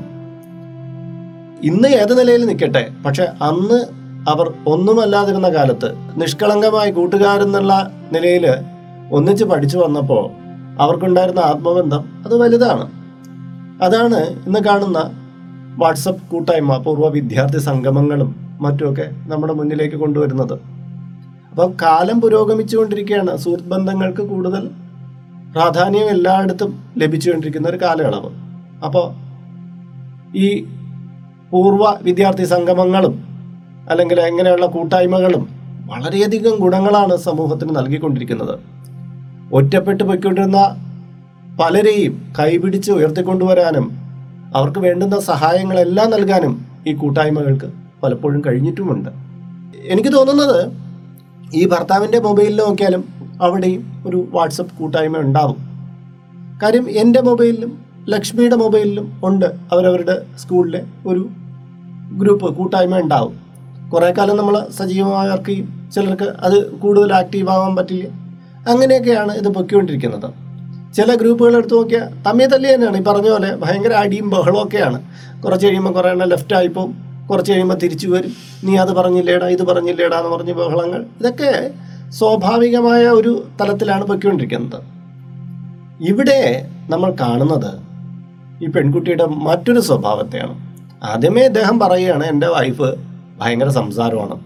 ഇന്ന് 1.64 1.88
ഏത് 1.88 2.20
നിലയിൽ 2.20 2.46
നിൽക്കട്ടെ? 2.46 2.92
പക്ഷെ 3.06 3.24
അന്ന് 3.24 3.86
അവർ 4.30 4.54
ഒന്നുമല്ലാതിരുന്ന 4.68 5.50
കാലത്ത് 5.50 5.90
നിഷ്കളങ്കമായി 6.18 6.92
കൂട്ടുകാരെന്നുള്ള 6.92 7.92
നിലയിൽ 8.14 8.46
ഒന്നിച്ച് 9.12 9.46
പഠിച്ചു 9.46 9.78
വന്നപ്പോൾ 9.78 10.30
അവർക്കുണ്ടായിരുന്ന 10.82 11.40
ആത്മബന്ധം 11.40 12.04
അത് 12.26 12.36
വലുതാണ്. 12.38 12.92
അതാണ് 13.84 14.20
ഇന്ന് 14.48 14.60
കാണുന്ന 14.60 15.00
വാട്സപ്പ് 15.80 16.30
കൂട്ടായ്മ 16.32 16.78
പൂർവ 16.78 17.08
വിദ്യാർത്ഥി 17.08 17.60
സംഗമങ്ങളും 17.60 18.30
മറ്റുമൊക്കെ 18.62 19.10
നമ്മുടെ 19.28 19.54
മുന്നിലേക്ക് 19.54 19.96
കൊണ്ടുവരുന്നത്. 19.96 20.60
അപ്പം 21.52 21.74
കാലം 21.82 22.22
പുരോഗമിച്ചുകൊണ്ടിരിക്കുകയാണ്. 22.22 23.38
സുഹൃത്ത് 23.38 23.70
ബന്ധങ്ങൾക്ക് 23.70 24.22
കൂടുതൽ 24.22 24.70
പ്രാധാന്യം 25.54 26.10
എല്ലായിടത്തും 26.10 26.72
ലഭിച്ചുകൊണ്ടിരിക്കുന്ന 26.98 27.70
ഒരു 27.70 27.78
കാലയളവ്. 27.78 28.30
അപ്പോൾ 28.86 29.08
ഈ 30.38 30.50
പൂർവ 31.52 31.98
വിദ്യാർത്ഥി 32.02 32.44
സംഗമങ്ങളും 32.44 33.26
അല്ലെങ്കിൽ 33.90 34.20
എങ്ങനെയുള്ള 34.22 34.66
കൂട്ടായ്മകളും 34.66 35.50
വളരെയധികം 35.86 36.56
ഗുണങ്ങളാണ് 36.60 37.16
സമൂഹത്തിന് 37.18 37.72
നൽകിക്കൊണ്ടിരിക്കുന്നത്. 37.78 38.60
ഒറ്റപ്പെട്ട് 39.54 40.04
പോയിക്കൊണ്ടിരുന്ന 40.04 40.60
പലരെയും 41.60 42.34
കൈപിടിച്ച് 42.40 42.92
ഉയർത്തിക്കൊണ്ടുവരാനും 42.92 44.09
അവർക്ക് 44.56 44.80
വേണ്ടുന്ന 44.80 45.20
സഹായങ്ങളെല്ലാം 45.20 46.10
നൽകാനും 46.10 46.66
ഈ 46.88 46.94
കൂട്ടായ്മകൾക്ക് 46.94 47.66
പലപ്പോഴും 48.04 48.42
കഴിഞ്ഞിട്ടുമുണ്ട്. 48.48 49.10
എനിക്ക് 49.84 50.14
തോന്നുന്നത് 50.14 50.72
ഈ 51.54 51.68
ഭർത്താവിന്റെ 51.68 52.20
മൊബൈലിൽ 52.20 52.56
നോക്കിയാലും 52.56 53.06
അവിടെയും 53.42 54.04
ഒരു 54.08 54.28
വാട്സപ്പ് 54.32 54.78
കൂട്ടായ്മ 54.78 55.18
ഉണ്ടാവും. 55.18 55.58
കാര്യം 56.64 56.90
എന്റെ 56.90 57.22
മൊബൈലിലും 57.22 57.80
ലക്ഷ്മിയുടെ 58.10 58.56
മൊബൈലിലും 58.56 59.22
ഉണ്ട് 59.24 59.46
അവരവരുടെ 59.46 60.26
സ്കൂളിലെ 60.40 60.84
ഒരു 61.08 61.30
ഗ്രൂപ്പ് 62.12 62.56
കൂട്ടായ്മ 62.56 63.00
ഉണ്ടാവും. 63.00 63.40
കുറേ 63.90 64.14
കാലം 64.18 64.38
നമ്മൾ 64.38 64.68
സജീവമായി 64.78 65.30
വർക്ക് 65.30 65.66
ചിലർക്ക് 65.92 66.24
അത് 66.24 66.72
കൂടുതൽ 66.72 67.14
ആക്റ്റീവ് 67.14 67.50
ആവാൻ 67.50 67.76
പറ്റില്ല. 67.76 68.10
അങ്ങനെയൊക്കെയാണ് 68.70 69.32
ഇത് 69.32 69.50
പൊയ്ക്കൊണ്ടിരിക്കുന്നത്. 69.50 70.49
ചില 70.96 71.16
ഗ്രൂപ്പുകൾ 71.16 71.58
എടുത്തു 71.58 71.76
നോക്കിയാൽ 71.76 72.24
തമ്മിൽ 72.24 72.46
തല്ലി 72.46 72.74
തന്നെയാണ്. 72.74 72.98
ഈ 72.98 73.04
പറഞ്ഞ 73.04 73.30
പോലെ 73.30 73.56
ഭയങ്കര 73.56 73.94
അടിയും 73.94 74.30
ബഹളവും 74.30 74.64
ഒക്കെയാണ്. 74.64 75.02
കുറച്ച് 75.44 75.68
കഴിയുമ്പോൾ 75.68 75.92
കുറേ 75.92 76.10
എണ്ണം 76.10 76.30
ലെഫ്റ്റ് 76.30 76.56
ആയിപ്പോവും 76.56 76.92
കുറച്ച് 77.30 77.52
കഴിയുമ്പോൾ 77.52 77.76
തിരിച്ചു 77.76 78.08
വരും. 78.08 78.32
നീ 78.64 78.78
അത് 78.78 78.94
പറഞ്ഞില്ലേടാ 78.94 79.48
ഇത് 79.48 79.64
പറഞ്ഞില്ലേടാ 79.64 80.18
എന്ന് 80.18 80.30
പറഞ്ഞ് 80.30 80.54
ബഹളങ്ങൾ. 80.54 81.06
ഇതൊക്കെ 81.20 81.72
സ്വാഭാവികമായ 82.10 83.08
ഒരു 83.08 83.48
തലത്തിലാണ് 83.62 84.06
പൊയ്ക്കൊണ്ടിരിക്കുന്നത്. 84.06 84.82
ഇവിടെ 86.02 86.68
നമ്മൾ 86.90 87.16
കാണുന്നത് 87.20 87.72
ഈ 88.64 88.68
പെൺകുട്ടിയുടെ 88.68 89.26
മറ്റൊരു 89.26 89.80
സ്വഭാവത്തെയാണ്. 89.80 90.56
ആദ്യമേ 91.04 91.42
ഇദ്ദേഹം 91.42 91.80
പറയുകയാണ് 91.80 92.24
എന്റെ 92.24 92.48
വൈഫ് 92.48 92.96
ഭയങ്കര 93.38 93.70
സംസാരമാണ്. 93.70 94.38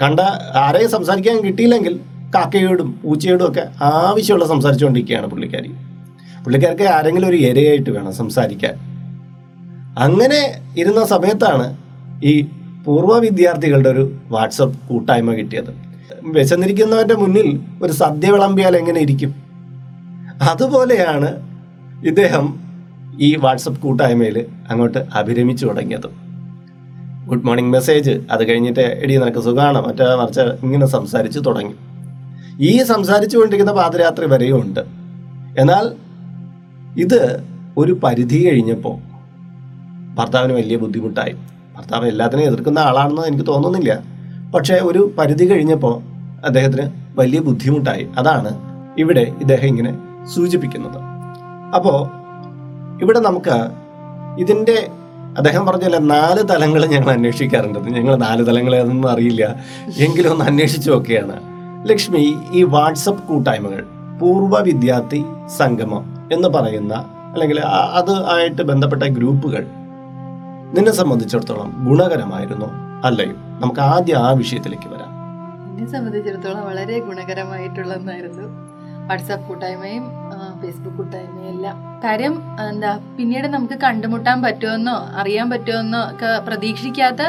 കണ്ട 0.00 0.20
ആരെയും 0.56 0.90
സംസാരിക്കാൻ 0.90 1.40
കിട്ടിയില്ലെങ്കിൽ 1.40 2.00
കാക്കയോടും 2.34 3.00
പൂച്ചയോടും 3.04 3.48
ഒക്കെ 3.48 3.68
ആവശ്യമുള്ള 3.82 4.46
സംസാരിച്ചുകൊണ്ടിരിക്കുകയാണ് 4.48 5.26
പുള്ളിക്കാരി. 5.26 5.68
പുള്ളിക്കാർക്ക് 6.44 6.82
ആരെങ്കിലും 6.82 7.28
ഒരു 7.28 7.36
ഇരയായിട്ട് 7.36 7.90
വേണം 7.90 8.12
സംസാരിക്കാൻ. 8.12 8.74
അങ്ങനെ 9.98 10.40
ഇരുന്ന 10.78 11.04
സമയത്താണ് 11.06 11.76
ഈ 12.24 12.42
പൂർവ 12.84 13.18
വിദ്യാർത്ഥികളുടെ 13.18 13.88
ഒരു 13.88 14.12
വാട്സപ്പ് 14.28 14.88
കൂട്ടായ്മ 14.88 15.32
കിട്ടിയത്. 15.32 15.70
വിശന്നിരിക്കുന്നവന്റെ 16.22 17.14
മുന്നിൽ 17.14 17.60
ഒരു 17.82 17.92
സദ്യ 17.92 18.30
വിളമ്പിയാൽ 18.30 18.76
എങ്ങനെ 18.76 19.00
ഇരിക്കും? 19.00 19.34
അതുപോലെയാണ് 20.42 21.28
ഇദ്ദേഹം 22.06 22.60
ഈ 23.20 23.36
വാട്സപ്പ് 23.36 23.80
കൂട്ടായ്മയിൽ 23.80 24.46
അങ്ങോട്ട് 24.70 24.98
അഭിരമിച്ചു 24.98 25.66
തുടങ്ങിയത്. 25.66 26.08
Good 27.26 27.44
morning 27.44 27.72
message. 27.72 28.10
അത് 28.30 28.48
കഴിഞ്ഞിട്ട് 28.48 28.80
എടി 28.80 29.16
നിനക്ക് 29.16 29.38
സുഖമാണ് 29.38 29.86
മറ്റേ 29.86 30.14
മറിച്ച് 30.14 30.40
ഇങ്ങനെ 30.40 30.86
സംസാരിച്ച് 30.86 31.38
തുടങ്ങി. 31.46 31.74
ഈ 32.60 32.82
സംസാരിച്ചു 32.82 33.38
കൊണ്ടിരിക്കുന്ന 33.38 33.82
പാതിരാത്രി 33.82 34.26
വരെയും 34.26 34.62
ഉണ്ട്. 34.62 34.80
എന്നാൽ 35.58 35.92
ഇത് 37.00 37.44
ഒരു 37.78 37.92
പരിധി 37.92 38.48
കഴിഞ്ഞപ്പോൾ 38.48 39.16
ഭർത്താവിന് 40.14 40.52
വലിയ 40.52 40.76
ബുദ്ധിമുട്ടായി. 40.76 41.36
ഭർത്താവ് 41.76 42.06
എല്ലാത്തിനെയും 42.06 42.46
എതിർക്കുന്ന 42.46 42.78
ആളാണെന്ന് 42.78 43.22
എനിക്ക് 43.22 43.46
തോന്നുന്നില്ല. 43.46 44.02
പക്ഷേ 44.54 44.74
ഒരു 44.74 45.14
പരിധി 45.18 45.50
കഴിഞ്ഞപ്പോൾ 45.50 46.02
അദ്ദേഹത്തിന് 46.46 46.90
വലിയ 47.18 47.40
ബുദ്ധിമുട്ടായി. 47.40 48.08
അതാണ് 48.18 48.58
ഇവിടെ 48.98 49.20
ഇദ്ദേഹം 49.20 49.66
ഇങ്ങനെ 49.66 49.98
സൂചിപ്പിക്കുന്നത്. 50.34 50.98
അപ്പോൾ 51.74 52.08
ഇവിടെ 53.02 53.18
നമുക്ക് 53.18 53.68
ഇതിന്റെ 54.38 54.88
അദ്ദേഹം 55.36 55.66
പറഞ്ഞല്ലേ 55.66 55.98
നാല് 55.98 56.48
തലങ്ങൾ 56.48 56.86
ഞങ്ങൾ 56.86 57.10
അന്വേഷിക്കാറുണ്ട്. 57.10 57.78
ഞങ്ങൾ 57.78 58.16
നാല് 58.16 58.46
തലങ്ങൾ 58.46 58.76
ഏതൊന്നും 58.76 59.10
അറിയില്ല. 59.10 59.56
എങ്കിലും 59.96 60.32
ഒന്ന് 60.32 60.44
അന്വേഷിച്ചു 60.44 60.90
നോക്കുകയാണ്. 60.90 61.55
ലക്ഷ്മി 61.86 62.24
ഈ 62.52 62.62
വാട്സപ്പ് 62.62 63.22
കൂട്ടായ്മകൾ 63.28 63.82
പൂർവ 64.20 64.60
വിദ്യാർത്ഥി 64.60 65.20
സംഗമം 65.58 66.04
എന്ന് 66.32 66.48
പറയുന്ന 66.48 66.94
അല്ലെങ്കിൽ 67.32 67.58
അത് 68.00 68.14
ആയിട്ട് 68.34 68.62
ബന്ധപ്പെട്ട 68.62 69.02
ഗ്രൂപ്പുകൾ 69.02 69.64
നിന്നെ 70.76 70.92
സംബന്ധിച്ചിടത്തോളം 70.92 71.68
ഗുണകരമായിരുന്നു 71.88 72.68
അല്ലയോ? 73.04 73.34
നമുക്ക് 73.62 73.80
ആദ്യം 73.80 74.18
ആ 74.18 74.30
വിഷയത്തിലേക്ക് 74.30 74.88
വരാം. 74.88 75.10
എന്നെ 75.68 75.86
സംബന്ധിച്ചിടത്തോളം 75.86 76.64
വളരെ 76.66 76.98
ഗുണകരമായിട്ടുള്ളതായിരുന്നു 76.98 78.46
വാട്സാപ്പ് 79.08 79.46
കൂട്ടായ്മയും 79.48 80.04
ഫേസ്ബുക്ക് 80.62 80.96
കൂട്ടായ്മയും 80.96 81.48
എല്ലാം. 81.54 81.76
കാര്യം 82.04 82.34
എന്താ 82.70 82.98
പിന്നീട് 83.18 83.46
നമുക്ക് 83.46 83.74
കണ്ടുമുട്ടാൻ 83.84 84.42
പറ്റുമെന്നോ 84.42 84.96
അറിയാൻ 85.20 85.50
പറ്റുമെന്നോ 85.50 86.00
ഒക്കെ 86.10 86.38
പ്രതീക്ഷിക്കാത്ത 86.46 87.22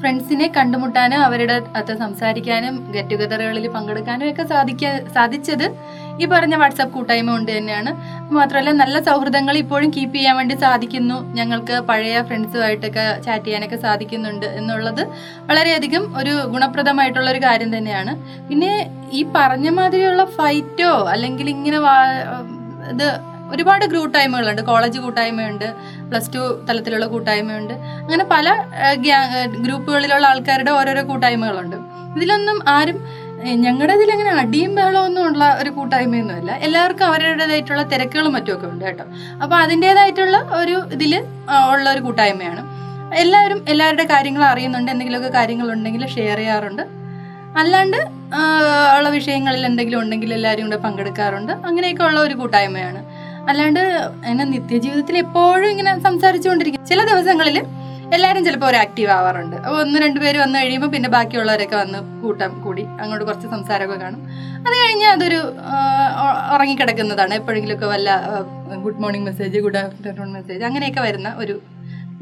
ഫ്രണ്ട്സിനെ 0.00 0.46
കണ്ടുമുട്ടാനും 0.56 1.20
അവരുടെ 1.28 1.56
അത് 1.80 1.92
സംസാരിക്കാനും 2.02 2.74
ഗെറ്റ് 2.94 3.14
ടുഗദറുകളിൽ 3.14 3.66
പങ്കെടുക്കാനും 3.76 4.26
ഒക്കെ 4.30 4.44
സാധിക്ക 4.52 4.84
സാധിച്ചത് 5.16 5.66
ഈ 6.22 6.26
പറഞ്ഞ 6.32 6.54
വാട്സാപ്പ് 6.60 6.92
കൂട്ടായ്മ 6.94 7.30
കൊണ്ട് 7.34 7.50
തന്നെയാണ്. 7.56 7.90
മാത്രമല്ല 8.36 8.70
നല്ല 8.80 8.96
സൗഹൃദങ്ങൾ 9.08 9.54
ഇപ്പോഴും 9.62 9.90
കീപ്പ് 9.96 10.16
ചെയ്യാൻ 10.16 10.34
വേണ്ടി 10.38 10.54
സാധിക്കുന്നു. 10.64 11.18
ഞങ്ങൾക്ക് 11.38 11.74
പഴയ 11.90 12.22
ഫ്രണ്ട്സുമായിട്ടൊക്കെ 12.28 13.04
ചാറ്റ് 13.26 13.44
ചെയ്യാനൊക്കെ 13.44 13.78
സാധിക്കുന്നുണ്ട് 13.86 14.46
എന്നുള്ളത് 14.60 15.02
വളരെയധികം 15.50 16.04
ഒരു 16.20 16.34
ഗുണപ്രദമായിട്ടുള്ള 16.54 17.28
ഒരു 17.34 17.42
കാര്യം 17.46 17.70
തന്നെയാണ്. 17.76 18.14
പിന്നെ 18.48 18.72
ഈ 19.18 19.22
പറഞ്ഞ 19.36 19.68
മാതിരിയുള്ള 19.78 20.24
ഫൈറ്റോ 20.38 20.92
അല്ലെങ്കിൽ 21.14 21.48
ഇങ്ങനെ 21.56 21.80
ഇത് 22.94 23.08
ഒരുപാട് 23.52 23.84
കൂട്ടായ്മകളുണ്ട് 23.94 24.62
കോളേജ് 24.62 24.98
കൂട്ടായ്മയുണ്ട്. 25.04 25.68
പ്ലസ് 26.08 26.30
ടു 26.34 26.42
തലത്തിലുള്ള 26.68 27.06
കൂട്ടായ്മയുണ്ട്. 27.14 27.74
അങ്ങനെ 28.02 28.24
പല 28.34 28.48
ഗ്രൂപ്പുകളിലുള്ള 29.64 30.26
ആൾക്കാരുടെ 30.32 30.70
ഓരോരോ 30.70 31.02
കൂട്ടായ്മകളുണ്ട്. 31.12 31.76
ഇതിലൊന്നും 32.16 32.58
ആരും 32.76 32.98
ഞങ്ങളുടെ 33.64 33.94
ഇതിൽ 33.98 34.10
അങ്ങനെ 34.12 34.30
അടിയും 34.42 34.74
ബഹളമൊന്നും 34.76 35.22
ഉള്ള 35.28 35.58
ഒരു 35.62 35.70
കൂട്ടായ്മയൊന്നുമല്ല 35.70 36.52
എല്ലാവർക്കും 36.66 37.06
അവരുടേതായിട്ടുള്ള 37.06 37.82
തിരക്കുകളും 37.82 38.32
മറ്റുമൊക്കെ 38.36 38.66
ഉണ്ട് 38.66 38.84
കേട്ടോ. 38.84 39.04
അപ്പോൾ 39.42 39.56
അതിന്റെതായിട്ടുള്ള 39.64 40.38
ഒരു 40.60 40.76
ഇതിൽ 40.96 41.12
ഉള്ള 41.72 41.86
ഒരു 41.94 42.00
കൂട്ടായ്മയാണ്. 42.06 42.62
എല്ലാവരും 43.14 43.60
എല്ലാവരുടെ 43.72 44.04
കാര്യങ്ങൾ 44.04 44.42
അറിയുന്നുണ്ട്. 44.44 44.90
എന്തെങ്കിലുമൊക്കെ 44.92 45.30
കാര്യങ്ങളുണ്ടെങ്കിൽ 45.38 46.02
ഷെയർ 46.16 46.38
ചെയ്യാറുണ്ട്. 46.42 46.82
അല്ലാണ്ട് 47.60 47.96
ഉള്ള 48.96 49.08
വിഷയങ്ങളിൽ 49.08 49.62
എന്തെങ്കിലും 49.66 50.00
ഉണ്ടെങ്കിൽ 50.00 50.34
എല്ലാവരും 50.34 50.66
കൂടെ 50.66 50.78
പങ്കെടുക്കാറുണ്ട്. 50.86 51.52
അങ്ങനെയൊക്കെ 51.68 52.04
ഉള്ള 52.08 52.18
ഒരു 52.20 52.34
കൂട്ടായ്മയാണ്. 52.34 53.00
അല്ലാണ്ട് 53.50 53.82
എന്നെ 54.30 54.44
നിത്യജീവിതത്തിൽ 54.54 55.16
എപ്പോഴും 55.24 55.68
ഇങ്ങനെ 55.74 55.92
സംസാരിച്ചുകൊണ്ടിരിക്കും. 56.06 56.82
ചില 56.90 57.00
ദിവസങ്ങളിൽ 57.10 57.58
എല്ലാവരും 58.16 58.42
ചിലപ്പോൾ 58.44 58.68
ഒരു 58.70 58.78
ആക്റ്റീവ് 58.82 59.10
ആവാറുണ്ട്. 59.16 59.56
അപ്പോൾ 59.64 59.78
ഒന്ന് 59.84 59.98
രണ്ട് 60.04 60.18
പേര് 60.20 60.38
വന്നു 60.42 60.56
കഴിയുമ്പോൾ 60.58 60.90
പിന്നെ 60.94 61.08
ബാക്കിയുള്ളവരൊക്കെ 61.14 61.76
വന്ന് 61.76 61.98
കൂട്ടം 62.22 62.52
കൂടി 62.66 62.84
അങ്ങോട്ട് 63.00 63.24
കുറച്ച് 63.24 63.48
സംസാരമൊക്കെ 63.54 63.96
കാണും. 64.04 64.22
അത് 64.66 64.74
കഴിഞ്ഞാൽ 64.82 65.10
അതൊരു 65.16 65.40
ഉറങ്ങിക്കിടക്കുന്നതാണ്. 66.54 67.34
എപ്പോഴെങ്കിലുമൊക്കെ 67.40 67.88
വല്ല 67.94 68.10
good 68.84 69.02
morning 69.04 69.26
message 69.30 69.58
good 69.66 69.80
afternoon 69.84 70.30
message 70.38 70.64
അങ്ങനെയൊക്കെ 70.70 71.02
വരുന്ന 71.08 71.30
ഒരു 71.38 71.56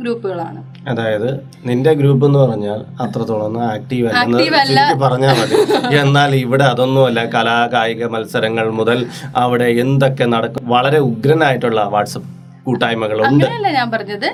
ഗ്രൂപ്പുകളാണ്. 0.00 0.60
അതായത് 0.90 1.28
നിന്റെ 1.68 1.92
ഗ്രൂപ്പ് 2.00 2.24
എന്ന് 2.26 2.38
പറഞ്ഞാൽ 2.38 2.80
അത്രത്തോളം 3.04 3.58
ആക്റ്റീവ്. 3.72 4.08
അല്ലെന്ന് 4.22 4.96
പറഞ്ഞാൽ 5.04 5.34
മതി. 5.40 5.56
എന്നാൽ 6.02 6.32
ഇവിടെ 6.44 6.64
അതൊന്നുമല്ല 6.64 7.20
കലാ 7.34 7.58
കായിക 7.74 8.06
മത്സരങ്ങൾ 8.14 8.70
മുതൽ 8.80 8.98
അവിടെ 9.36 9.68
എന്തൊക്കെ 9.84 10.24
നടക്കും. 10.24 10.64
വളരെ 10.74 10.98
ഉഗ്രനായിട്ടുള്ള 11.10 11.82
വാട്സപ്പ് 11.94 12.30
കൂട്ടായ്മകളുണ്ട്. 12.66 13.26
അങ്ങനെയല്ല 13.26 13.68
ഞാൻ 13.78 13.88
പറഞ്ഞത്. 13.90 14.26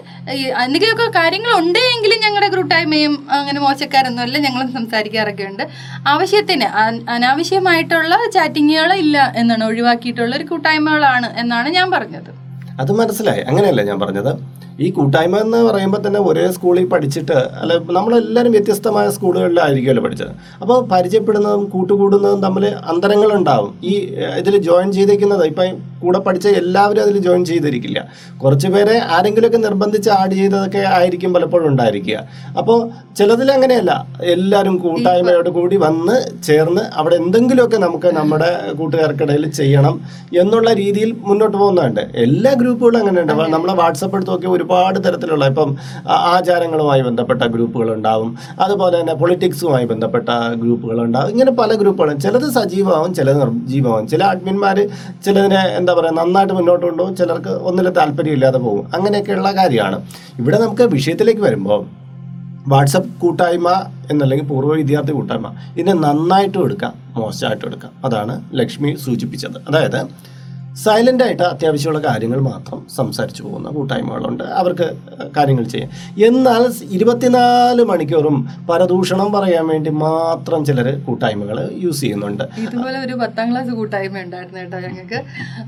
എന്തെങ്കിലുമൊക്കെ 0.64 1.06
കാര്യങ്ങൾ 1.18 1.50
ഉണ്ടെങ്കിലും 1.62 2.18
ഞങ്ങളുടെ 2.24 2.48
കൂട്ടായ്മയും 2.56 3.14
അങ്ങനെ 3.38 3.60
മോശക്കാരൊന്നുമല്ല. 3.60 4.38
ഞങ്ങളും 4.38 4.72
സംസാരിക്കാറൊക്കെ 4.72 5.44
ഉണ്ട് 5.50 5.64
ആവശ്യത്തിന് 6.12 6.68
അനാവശ്യമായിട്ടുള്ള 7.16 8.14
ചാറ്റിങ്ങുകൾ 8.36 8.92
ഇല്ല 9.04 9.32
എന്നാണ് 9.36 9.64
ഒഴിവാക്കിയിട്ടുള്ള 9.64 10.32
ഒരു 10.36 10.44
കൂട്ടായ്മകളാണ് 10.44 11.28
എന്നാണ് 11.36 11.68
ഞാൻ 11.78 11.90
പറഞ്ഞത്. 11.90 12.30
അത് 12.80 12.92
മനസ്സിലായി. 12.92 13.42
അങ്ങനെയല്ല 13.42 13.82
ഞാൻ 13.82 14.00
പറഞ്ഞത്. 14.00 14.32
ഈ 14.80 14.90
കൂട്ടായ്മ 14.90 15.36
എന്ന് 15.38 15.58
പറയുമ്പോൾ 15.58 16.06
തന്നെ 16.06 16.20
ഒരേ 16.20 16.50
സ്കൂളിൽ 16.50 16.86
പഠിച്ചിട്ട് 16.86 17.32
അല്ല 17.32 17.72
നമ്മളെല്ലാവരും 17.78 18.52
വ്യത്യസ്തമായ 18.52 19.10
സ്കൂളുകളിലായിരിക്കുമല്ലോ 19.10 20.02
പഠിച്ചത്. 20.02 20.32
അപ്പോൾ 20.62 20.86
പരിചയപ്പെടുന്നതും 20.86 21.64
കൂട്ടുകൂടുന്നതും 21.64 22.42
തമ്മിൽ 22.42 22.66
അന്തരങ്ങളുണ്ടാവും. 22.66 23.74
ഈ 23.84 23.94
ഇതിൽ 24.38 24.56
ജോയിൻ 24.56 24.92
ചെയ്തേക്കുന്നത് 24.92 25.46
ഇപ്പം 25.46 25.91
കൂടെ 26.02 26.18
പഠിച്ച 26.18 26.46
എല്ലാവരും 26.62 27.02
അതിൽ 27.04 27.18
ജോയിൻ 27.18 27.44
ചെയ്തിരിക്കില്ല. 27.50 28.00
കുറച്ച് 28.42 28.68
പേരെ 28.74 28.96
ആരെങ്കിലുമൊക്കെ 29.16 29.60
നിർബന്ധിച്ച് 29.66 30.10
ആഡ് 30.18 30.34
ചെയ്തതൊക്കെ 30.40 30.82
ആയിരിക്കും 30.98 31.32
പലപ്പോഴും 31.34 31.66
ഉണ്ടായിരിക്കുക. 31.70 32.18
അപ്പോൾ 32.58 32.78
ചിലതിൽ 33.18 33.48
അങ്ങനെയല്ല. 33.52 33.92
എല്ലാവരും 34.34 34.76
കൂട്ടായ്മയോട് 34.84 35.50
കൂടി 35.58 35.76
വന്ന് 35.76 36.16
ചേർന്ന് 36.48 36.82
അവിടെ 36.94 37.16
എന്തെങ്കിലുമൊക്കെ 37.22 37.78
നമുക്ക് 37.86 38.08
നമ്മുടെ 38.18 38.50
കൂട്ടുകാർക്കിടയിൽ 38.78 39.44
ചെയ്യണം 39.60 39.94
എന്നുള്ള 40.40 40.68
രീതിയിൽ 40.82 41.10
മുന്നോട്ട് 41.28 41.56
പോകുന്നുണ്ട്. 41.56 42.00
എല്ലാ 42.26 42.52
ഗ്രൂപ്പുകളും 42.60 42.98
അങ്ങനെയുണ്ട്. 43.02 43.32
നമ്മളെ 43.56 43.74
വാട്സപ്പ് 43.82 44.16
എടുത്ത് 44.16 44.32
നോക്കിയാൽ 44.32 44.54
ഒരുപാട് 44.56 44.98
തരത്തിലുള്ള 45.06 45.44
ഇപ്പം 45.52 45.70
ആചാരങ്ങളുമായി 46.34 47.02
ബന്ധപ്പെട്ട 47.08 47.42
ഗ്രൂപ്പുകൾ 47.54 47.88
ഉണ്ടാവും. 47.96 48.30
അതുപോലെ 48.60 48.94
തന്നെ 49.00 49.14
പൊളിറ്റിക്സുമായി 49.22 49.86
ബന്ധപ്പെട്ട 49.92 50.28
ഗ്രൂപ്പുകൾ 50.62 50.98
ഉണ്ടാവും. 51.06 51.30
ഇങ്ങനെ 51.34 51.52
പല 51.60 51.72
ഗ്രൂപ്പുകളും. 51.82 52.20
ചിലത് 52.20 52.48
സജീവമാവും 52.58 53.14
ചിലത് 53.14 53.38
നിർജീവമാവും. 53.42 54.08
ചില 54.12 54.22
അഡ്മിന്മാർ 54.34 54.78
ചിലതിനെ 55.26 55.60
എന്താ 55.78 55.91
പറയുക 55.94 56.12
നന്നായിട്ട് 56.12 56.54
മുന്നോട്ട് 56.54 56.86
കൊണ്ടുപോകും 56.86 57.16
ചിലർക്ക് 57.16 57.48
ഒന്നിലും 57.48 57.92
താല്പര്യമില്ലാതെ 57.92 58.58
പോകും. 58.58 58.90
അങ്ങനെയൊക്കെയുള്ള 58.94 59.52
കാര്യമാണ്. 59.52 60.02
ഇവിടെ 60.38 60.58
നമുക്ക് 60.58 60.82
വിഷയത്തിലേക്ക് 60.82 61.40
വരുമ്പോൾ 61.40 61.86
വാട്സപ്പ് 62.68 63.20
കൂട്ടായ്മ 63.20 63.68
എന്നല്ലെങ്കിൽ 64.10 64.46
പൂർവ 64.46 64.74
വിദ്യാർത്ഥി 64.74 65.12
കൂട്ടായ്മ 65.12 65.54
ഇതിനെ 65.76 65.92
നന്നായിട്ടും 65.92 66.64
എടുക്കാം 66.64 66.92
മോശമായിട്ടും 67.16 67.66
എടുക്കാം. 67.66 67.92
അതാണ് 68.04 68.34
ലക്ഷ്മി 68.54 68.96
സൂചിപ്പിച്ചത്. 69.04 69.58
അതായത് 69.68 70.31
സൈലന്റ് 70.76 71.24
ആയിട്ട് 71.24 71.42
അത്യാവശ്യമുള്ള 71.42 71.98
കാര്യങ്ങൾ 72.08 72.40
മാത്രം 72.40 72.86
സംസാരിച്ചു 72.96 73.42
പോകുന്ന 73.42 73.68
കൂട്ടായ്മകളുണ്ട്. 73.68 74.44
അവർക്ക് 74.44 74.90
കാര്യങ്ങൾ 75.36 75.64
ചെയ്യാം. 75.64 75.90
എന്നാൽ 76.26 76.72
ഇരുപത്തിനാല് 76.90 77.82
മണിക്കൂറും 77.82 78.48
പരദൂഷണം 78.70 79.32
പറയാൻ 79.32 79.68
വേണ്ടി 79.68 79.90
മാത്രം 79.90 80.64
ചിലർ 80.64 80.98
കൂട്ടായ്മകൾ 80.98 81.70
യൂസ് 81.72 82.00
ചെയ്യുന്നുണ്ട്. 82.00 82.44
ഇതുപോലെ 82.58 82.98
ഒരു 82.98 83.12
പത്താം 83.12 83.50
ക്ലാസ് 83.50 83.70
കൂട്ടായ്മ 83.70 84.20
ഉണ്ടായിരുന്നു 84.20 84.58
കേട്ടോ 84.58 84.80
ഞങ്ങൾക്ക്. 84.80 85.22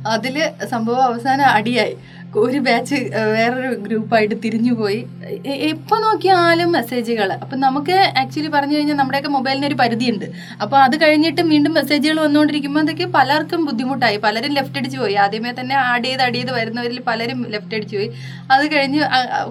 അതിൽ 0.08 0.50
സംഭവം 0.70 1.02
അവസാനം 1.02 1.46
അടിയായി. 1.46 1.96
ഒരു 2.36 2.58
ബാച്ച് 2.58 2.94
വേറൊരു 3.14 3.74
ഗ്രൂപ്പായിട്ട് 3.74 4.34
തിരിഞ്ഞു 4.44 4.72
പോയി. 4.72 5.06
എപ്പോ 5.46 5.96
നോക്കിയാലും 5.98 6.72
മെസ്സേജുകൾ 6.72 7.32
അപ്പം 7.32 7.60
നമുക്ക് 7.60 7.92
ആക്ച്വലി 7.92 8.48
പറഞ്ഞു 8.48 8.76
കഴിഞ്ഞാൽ 8.76 8.96
നമ്മുടെയൊക്കെ 8.96 9.30
മൊബൈലിന് 9.30 9.66
ഒരു 9.66 9.74
പരിധിയുണ്ട്. 9.74 10.24
അപ്പോൾ 10.62 10.76
അത് 10.76 11.02
കഴിഞ്ഞിട്ട് 11.02 11.40
വീണ്ടും 11.40 11.74
മെസ്സേജുകൾ 11.74 12.20
വന്നുകൊണ്ടിരിക്കുമ്പോൾ 12.20 12.80
അതൊക്കെ 12.80 13.04
പലർക്കും 13.04 13.64
ബുദ്ധിമുട്ടായി. 13.64 14.16
പലരും 14.16 14.52
ലെഫ്റ്റ് 14.52 14.78
അടിച്ച് 14.78 14.93
പോയി 14.96 15.14
ആദ്യമേ 15.14 15.52
തന്നെ 15.60 15.74
ആഡ് 15.74 16.04
ചെയ്ത് 16.04 16.22
അടിയത് 16.22 16.52
വരുന്നവരിൽ 16.52 17.00
പലരും 17.00 17.46
ലെഫ്റ്റ് 17.50 17.74
അടിച്ചു 17.74 17.96
പോയി. 17.96 18.10
അത് 18.50 18.64
കഴിഞ്ഞ് 18.74 19.00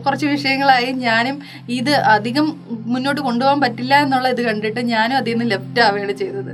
കുറച്ച് 0.05 0.25
വിഷയങ്ങളായി. 0.25 0.91
ഞാനും 1.07 1.39
ഇത് 1.69 1.93
അധികം 2.15 2.47
മുന്നോട്ട് 2.69 3.21
കൊണ്ടുപോകാൻ 3.21 3.61
പറ്റില്ല 3.61 3.95
എന്നുള്ള 3.99 4.27
ഇത് 4.27 4.41
കണ്ടിട്ട് 4.41 4.79
ഞാനും 4.79 5.17
അതിൽ 5.17 5.37
നിന്ന് 5.37 5.51
ലെഫ്റ്റ് 5.51 5.81
ആവുകയാണ് 5.81 6.11
ചെയ്തത്. 6.11 6.53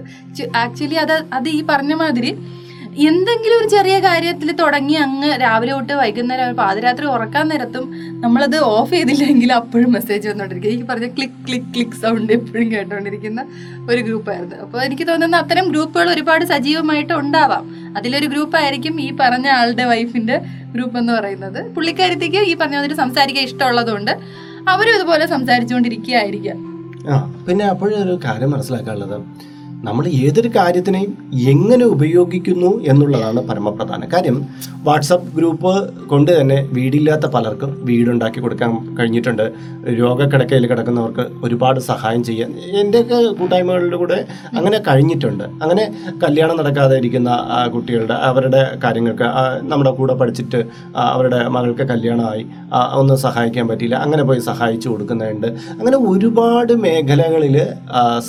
ആക്ച്വലി 0.55 0.95
അത് 0.95 1.15
അത് 1.33 1.49
ഈ 1.49 1.63
പറഞ്ഞ 1.63 1.93
മാതിരി 1.93 2.31
എന്തെങ്കിലും 3.07 3.55
ഒരു 3.59 3.67
ചെറിയ 3.73 3.95
കാര്യത്തിൽ 4.05 4.49
തുടങ്ങി 4.61 4.95
അങ്ങ് 5.03 5.29
രാവിലെ 5.41 5.71
തൊട്ട് 5.73 5.93
വൈകുന്നേരം 5.99 6.55
പാതിരാത്രി 6.59 7.05
ഉറക്കാൻ 7.15 7.45
നേരത്തും 7.51 7.85
നമ്മളത് 8.23 8.55
ഓഫ് 8.69 8.91
ചെയ്തില്ലെങ്കിൽ 8.93 9.51
അപ്പോഴും 9.57 9.89
മെസ്സേജ് 9.97 10.25
വന്നുകൊണ്ടിരിക്കും 10.29 10.69
എനിക്ക് 10.71 10.87
പറഞ്ഞ 10.91 11.07
ക്ലിക്ക് 11.17 11.37
ക്ലിക്ക് 11.47 11.69
ക്ലിക്ക് 11.75 11.99
സൗണ്ട് 12.03 12.31
എപ്പോഴും 12.37 12.67
കേട്ടോണ്ടിരിക്കുന്ന 12.71 13.41
ഒരു 13.91 14.01
ഗ്രൂപ്പായിരുന്നു 14.07 14.57
അപ്പോൾ 14.65 14.81
എനിക്ക് 14.87 15.07
തോന്നുന്ന 15.07 15.37
അത്തരം 15.43 15.67
ഗ്രൂപ്പുകൾ 15.71 16.09
ഒരുപാട് 16.15 16.45
സജീവമായിട്ട് 16.53 17.13
ഉണ്ടാവാം. 17.13 17.65
അതിലൊരു 17.97 18.27
ഗ്രൂപ്പായിരിക്കും 18.33 18.95
ഈ 19.01 19.09
പറഞ്ഞ 19.21 19.47
ആളുടെ 19.59 19.85
വൈഫിന്റെ 19.91 20.37
ഗ്രൂപ്പ് 20.73 20.97
എന്ന് 21.01 21.13
പറയുന്നത്. 21.13 21.59
പുള്ളിക്കാരത്തേക്ക് 21.75 22.41
ഈ 22.51 22.55
പറഞ്ഞ 22.61 22.75
മാതിരി 22.75 22.97
സംസാരിക്കാൻ 23.03 23.45
ഇഷ്ടമുള്ളതുകൊണ്ട് 23.49 24.13
അവരും 24.73 24.95
ഇതുപോലെ 24.97 25.25
സംസാരിച്ചുകൊണ്ടിരിക്കുകയായിരിക്കാം. 25.35 26.57
പിന്നെ 27.47 27.65
അപ്പോഴൊരു 27.73 28.15
കാര്യം 28.25 28.51
മനസ്സിലാക്കാനുള്ളത്. 28.55 29.17
നമ്മൾ 29.87 30.05
ഏതൊരു 30.25 30.49
കാര്യത്തിനെയും 30.55 31.11
എങ്ങനെ 31.51 31.85
ഉപയോഗിക്കുന്നു 31.95 32.69
എന്നുള്ളതാണ് 32.91 33.41
പരമപ്രധാന. 33.49 34.01
കാര്യം 34.13 34.37
വാട്സപ്പ് 34.87 35.29
ഗ്രൂപ്പ് 35.35 35.71
കൊണ്ട് 36.11 36.31
തന്നെ 36.39 36.57
വീടില്ലാത്ത 36.75 37.25
പലർക്കും 37.35 37.71
വീടുണ്ടാക്കി 37.87 38.39
കൊടുക്കാൻ 38.39 38.71
കഴിഞ്ഞിട്ടുണ്ട്. 38.97 39.45
രോഗക്കിടക്കയിൽ 39.99 40.65
കിടക്കുന്നവർക്ക് 40.67 41.25
ഒരുപാട് 41.43 41.79
സഹായം 41.79 42.23
ചെയ്യാൻ 42.23 42.49
എന്റെയൊക്കെ 42.81 43.19
കൂട്ടായ്മകളിലൂടെ 43.39 43.97
കൂടെ 43.97 44.19
അങ്ങനെ 44.57 44.79
കഴിഞ്ഞിട്ടുണ്ട്. 44.87 45.45
അങ്ങനെ 45.63 45.85
കല്യാണം 46.23 46.57
നടക്കാതെ 46.57 46.97
ഇരിക്കുന്ന 46.97 47.29
കുട്ടികളുടെ 47.73 48.17
അവരുടെ 48.29 48.61
കാര്യങ്ങൾക്ക് 48.83 49.29
നമ്മുടെ 49.71 49.91
കൂടെ 49.91 50.13
പഠിച്ചിട്ട് 50.13 50.61
അവരുടെ 50.95 51.41
മകൾക്ക് 51.57 51.87
കല്യാണമായി 51.93 52.45
ഒന്നും 52.93 53.17
സഹായിക്കാൻ 53.17 53.67
പറ്റിയില്ല 53.67 53.95
അങ്ങനെ 53.95 54.23
പോയി 54.23 54.39
സഹായിച്ചു 54.39 54.89
കൊടുക്കുന്നുണ്ട്. 54.89 55.47
അങ്ങനെ 55.79 55.97
ഒരുപാട് 56.11 56.73
മേഖലകളിൽ 56.85 57.57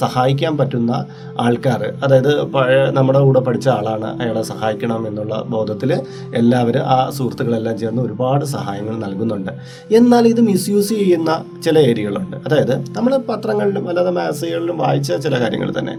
സഹായിക്കാൻ 0.02 0.54
പറ്റുന്ന 0.58 0.92
ആൾക്കാർ 1.40 1.82
അതായത് 2.04 2.42
പഴയ 2.42 2.90
നമ്മുടെ 2.90 3.20
കൂടെ 3.20 3.40
പഠിച്ച 3.40 3.68
ആളാണ് 3.68 4.22
അയാളെ 4.22 4.42
സഹായിക്കണം 4.42 5.08
എന്നുള്ള 5.08 5.42
ബോധത്തിൽ 5.48 5.90
എല്ലാവരും 6.34 6.80
ആ 6.80 7.10
സുഹൃത്തുക്കളെല്ലാം 7.10 7.78
ചേർന്ന് 7.78 8.02
ഒരുപാട് 8.02 8.44
സഹായങ്ങൾ 8.44 8.96
നൽകുന്നുണ്ട്. 8.96 9.52
എന്നാൽ 9.94 10.28
ഇത് 10.28 10.40
മിസ്യൂസ് 10.40 10.88
ചെയ്യുന്ന 10.88 11.44
ചില 11.64 11.78
ഏരിയകളുണ്ട്. 11.78 12.36
അതായത് 12.36 12.74
നമ്മൾ 12.96 13.16
പത്രങ്ങളിലും 13.16 13.88
അല്ലാതെ 13.88 14.10
മാസികകളിലും 14.10 14.78
വായിച്ച 14.78 15.12
ചില 15.12 15.40
കാര്യങ്ങൾ 15.40 15.74
തന്നെ. 15.78 15.94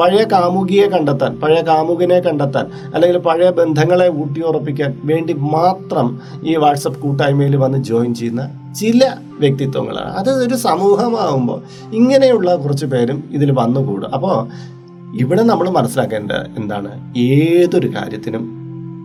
പഴയ 0.00 0.24
കാമുകിയെ 0.24 0.86
കണ്ടെത്താൻ 0.88 1.40
പഴയ 1.40 1.60
കാമുകിനെ 1.60 2.20
കണ്ടെത്താൻ 2.20 2.66
അല്ലെങ്കിൽ 2.94 3.18
പഴയ 3.18 3.50
ബന്ധങ്ങളെ 3.50 4.08
ഊട്ടിയുറപ്പിക്കാൻ 4.08 5.00
വേണ്ടി 5.04 5.32
മാത്രം 5.32 6.20
ഈ 6.44 6.56
വാട്സപ്പ് 6.56 7.00
കൂട്ടായ്മയിൽ 7.00 7.56
വന്ന് 7.56 7.78
ജോയിൻ 7.84 8.14
ചെയ്യുന്ന 8.14 8.42
ചില 8.80 9.10
വ്യക്തിത്വങ്ങളാണ്. 9.40 10.12
അത് 10.12 10.30
ഒരു 10.46 10.54
സമൂഹമാകുമ്പോൾ 10.54 11.60
ഇങ്ങനെയുള്ള 11.94 12.56
കുറച്ച് 12.56 12.86
പേരും 12.86 13.24
ഇതിൽ 13.32 13.50
വന്നുകൂടും. 13.52 14.14
അപ്പോൾ 14.14 14.36
ഇവിടെ 15.20 15.42
നമ്മൾ 15.42 15.70
മനസ്സിലാക്കേണ്ട 15.70 16.32
എന്താണ്? 16.32 17.16
ഏതൊരു 17.16 17.94
കാര്യത്തിനും 17.96 18.44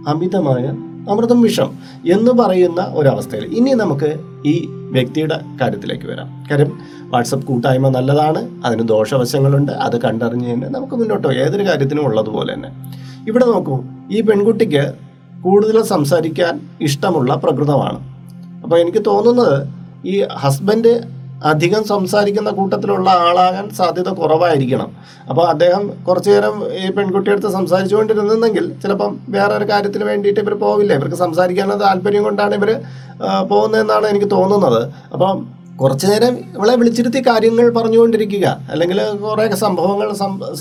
അമിതമായ 0.08 0.64
അമൃതം 1.10 1.42
വിഷം 1.42 1.70
എന്ന് 2.12 2.32
പറയുന്ന 2.32 2.82
ഒരവസ്ഥയിൽ 2.94 3.46
ഇനി 3.46 3.72
നമുക്ക് 3.72 4.20
ഈ 4.46 4.70
വ്യക്തിയുടെ 4.92 5.40
കാര്യത്തിലേക്ക് 5.62 6.08
വരാം. 6.08 6.46
കാര്യം 6.52 6.72
വാട്സപ്പ് 7.02 7.48
കൂട്ടായ്മ 7.48 7.90
നല്ലതാണ് 7.90 8.66
അതിന് 8.66 8.88
ദോഷവശങ്ങളുണ്ട് 8.88 9.72
അത് 9.72 10.02
കണ്ടറിഞ്ഞ് 10.02 10.54
തന്നെ 10.54 10.70
നമുക്ക് 10.70 10.94
മുന്നോട്ട് 10.94 11.28
ഏതൊരു 11.28 11.68
കാര്യത്തിനും 11.68 12.06
ഉള്ളതുപോലെ 12.06 12.54
തന്നെ. 12.54 12.70
ഇവിടെ 13.28 13.46
നോക്കൂ 13.46 13.84
ഈ 14.12 14.22
പെൺകുട്ടിക്ക് 14.22 14.94
കൂടുതൽ 15.42 15.82
സംസാരിക്കാൻ 15.82 16.60
ഇഷ്ടമുള്ള 16.82 17.36
പ്രകൃതമാണ്. 17.36 18.00
അപ്പോൾ 18.64 18.80
എനിക്ക് 18.80 19.06
തോന്നുന്നത് 19.08 19.68
ഈ 20.06 20.24
ഹസ്ബൻഡ് 20.24 21.17
അധികം 21.44 21.84
സംസാരിക്കുന്ന 21.84 22.50
കൂട്ടത്തിലുള്ള 22.50 23.10
ആളാകാൻ 23.10 23.70
സാധ്യത 23.70 24.10
കുറവായിരിക്കണം. 24.10 24.90
അപ്പോൾ 25.30 25.48
അദ്ദേഹം 25.48 25.92
കുറച്ചു 26.08 26.30
നേരം 26.30 26.64
ഈ 26.74 26.92
പെൺകുട്ടിയെടുത്ത് 26.92 27.48
സംസാരിച്ചുകൊണ്ടിരുന്നെങ്കിൽ 27.48 28.82
ചിലപ്പം 28.82 29.18
വേറെ 29.30 29.56
ഒരു 29.56 29.66
കാര്യത്തിന് 29.70 30.04
വേണ്ടിയിട്ട് 30.04 30.40
ഇവർ 30.40 30.54
പോവില്ല. 30.54 30.94
ഇവർക്ക് 30.94 31.16
സംസാരിക്കാനുള്ള 31.16 31.80
താല്പര്യം 31.84 32.24
കൊണ്ടാണ് 32.24 32.56
ഇവർ 32.56 32.82
പോകുന്നതെന്നാണ് 33.50 34.08
എനിക്ക് 34.08 34.32
തോന്നുന്നത്. 34.32 34.94
അപ്പം 35.14 35.57
കുറച്ചു 35.82 36.06
നേരം 36.08 36.36
ഇവളെ 36.56 36.76
വിളിച്ചിരുത്തി 36.76 37.20
കാര്യങ്ങൾ 37.28 37.66
പറഞ്ഞുകൊണ്ടിരിക്കുക. 37.74 38.46
അല്ലെങ്കിൽ 38.72 39.00
കുറേ 39.24 39.44
സംഭവങ്ങൾ 39.56 40.08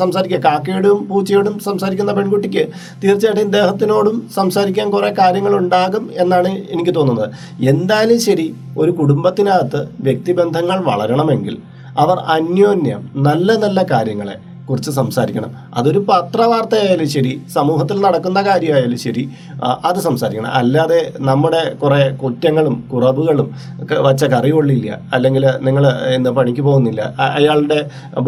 സംസാരിക്കുക. 0.00 0.40
കാക്കയോടും 0.46 0.98
പൂച്ചയോടും 1.10 1.54
സംസാരിക്കുന്ന 1.58 2.12
പെൺകുട്ടിക്ക് 2.12 2.64
തീർച്ചയായിട്ടും 3.02 3.44
ഇദ്ദേഹത്തിനോടും 3.44 4.16
സംസാരിക്കാൻ 4.36 4.90
കുറേ 4.90 5.10
കാര്യങ്ങൾ 5.18 5.54
ഉണ്ടാകും 5.56 6.10
എന്നാണ് 6.24 6.48
എനിക്ക് 6.74 6.94
തോന്നുന്നത്. 6.94 7.30
എന്തായാലും 7.72 8.20
ശരി 8.20 8.46
ഒരു 8.78 8.90
കുടുംബത്തിനകത്ത് 8.90 9.80
വ്യക്തിബന്ധങ്ങൾ 10.00 10.80
വളരണമെങ്കിൽ 10.90 11.56
അവർ 12.04 12.18
അന്യോന്യം 12.36 13.02
നല്ല 13.28 13.52
നല്ല 13.56 13.82
കാര്യങ്ങളെ 13.92 14.36
കുറിച്ച് 14.68 14.90
സംസാരിക്കണം. 14.92 15.50
അതൊരു 15.74 16.00
പത്രവാർത്തയായാലും 16.08 17.08
ശരി 17.08 17.32
സമൂഹത്തിൽ 17.54 17.96
നടക്കുന്ന 18.02 18.40
കാര്യമായാലും 18.42 18.98
ശരി 18.98 19.24
അത് 19.84 19.98
സംസാരിക്കണം. 20.00 20.50
അല്ലാതെ 20.56 21.00
നമ്മുടെ 21.28 21.62
കുറേ 21.82 22.00
കുറ്റങ്ങളും 22.16 22.76
കുറവുകളും 22.92 23.48
വച്ച 24.06 24.24
കറി 24.32 24.50
കൊള്ളില്ല 24.50 24.88
അല്ലെങ്കിൽ 25.14 25.44
നിങ്ങൾ 25.66 25.84
എന്താ 26.14 26.30
പണിക്ക് 26.36 26.62
പോകുന്നില്ല. 26.62 27.00
അയാളുടെ 27.30 27.78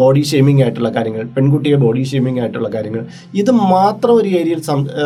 ബോഡി 0.01 0.23
ഷേമിംഗ് 0.29 0.63
ആയിട്ടുള്ള 0.63 0.91
കാര്യങ്ങൾ 0.91 1.23
പെൺകുട്ടിയെ 1.35 1.77
ബോഡി 1.79 2.03
ഷേമിംഗ് 2.11 2.41
ആയിട്ടുള്ള 2.41 2.69
കാര്യങ്ങൾ 2.69 3.03
ഇത് 3.35 3.51
മാത്രം 3.69 4.13
ഒരു 4.13 4.29
ഏരിയയിൽ 4.39 4.61
സം 4.61 4.79
ഏ, 4.95 5.03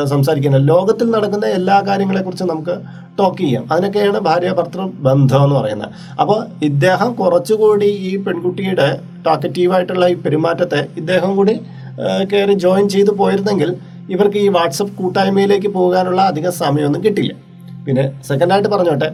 ലോകത്തിൽ 0.65 1.07
നടക്കുന്ന 1.13 1.45
എല്ലാ 1.57 1.77
കാര്യങ്ങളെക്കുറിച്ചും 1.87 2.47
നമുക്ക് 2.47 2.75
ടോക്ക് 3.19 3.39
ചെയ്യാം. 3.43 3.63
അതിനൊക്കെയാണ് 3.71 4.19
ഭാര്യ 4.27 4.51
ഭർത്തൃ 4.59 4.83
ബന്ധം 5.07 5.43
എന്ന് 5.45 5.55
പറയുന്നത്. 5.59 5.91
അപ്പോൾ 6.21 6.39
ഇദ്ദേഹം 6.69 7.09
കുറച്ചുകൂടി 7.21 7.89
ഈ 8.09 8.11
പെൺകുട്ടിയുടെ 8.25 8.87
ടോക്കറ്റീവായിട്ടുള്ള 9.27 10.05
ഈ 10.13 10.17
പെരുമാറ്റത്തെ 10.25 10.81
ഇദ്ദേഹം 11.01 11.31
കൂടി 11.39 11.55
കയറി 12.31 12.55
ജോയിൻ 12.65 12.85
ചെയ്ത് 12.95 13.11
പോയിരുന്നെങ്കിൽ 13.21 13.71
ഇവർക്ക് 14.13 14.39
ഈ 14.45 14.47
വാട്സപ്പ് 14.57 14.93
കൂട്ടായ്മയിലേക്ക് 14.99 15.69
പോകാനുള്ള 15.79 16.21
അധിക 16.31 16.47
സമയമൊന്നും 16.61 17.03
കിട്ടില്ല. 17.05 17.33
പിന്നെ 17.85 18.05
സെക്കൻഡായിട്ട് 18.29 18.69
പറഞ്ഞോട്ടെ 18.75 19.09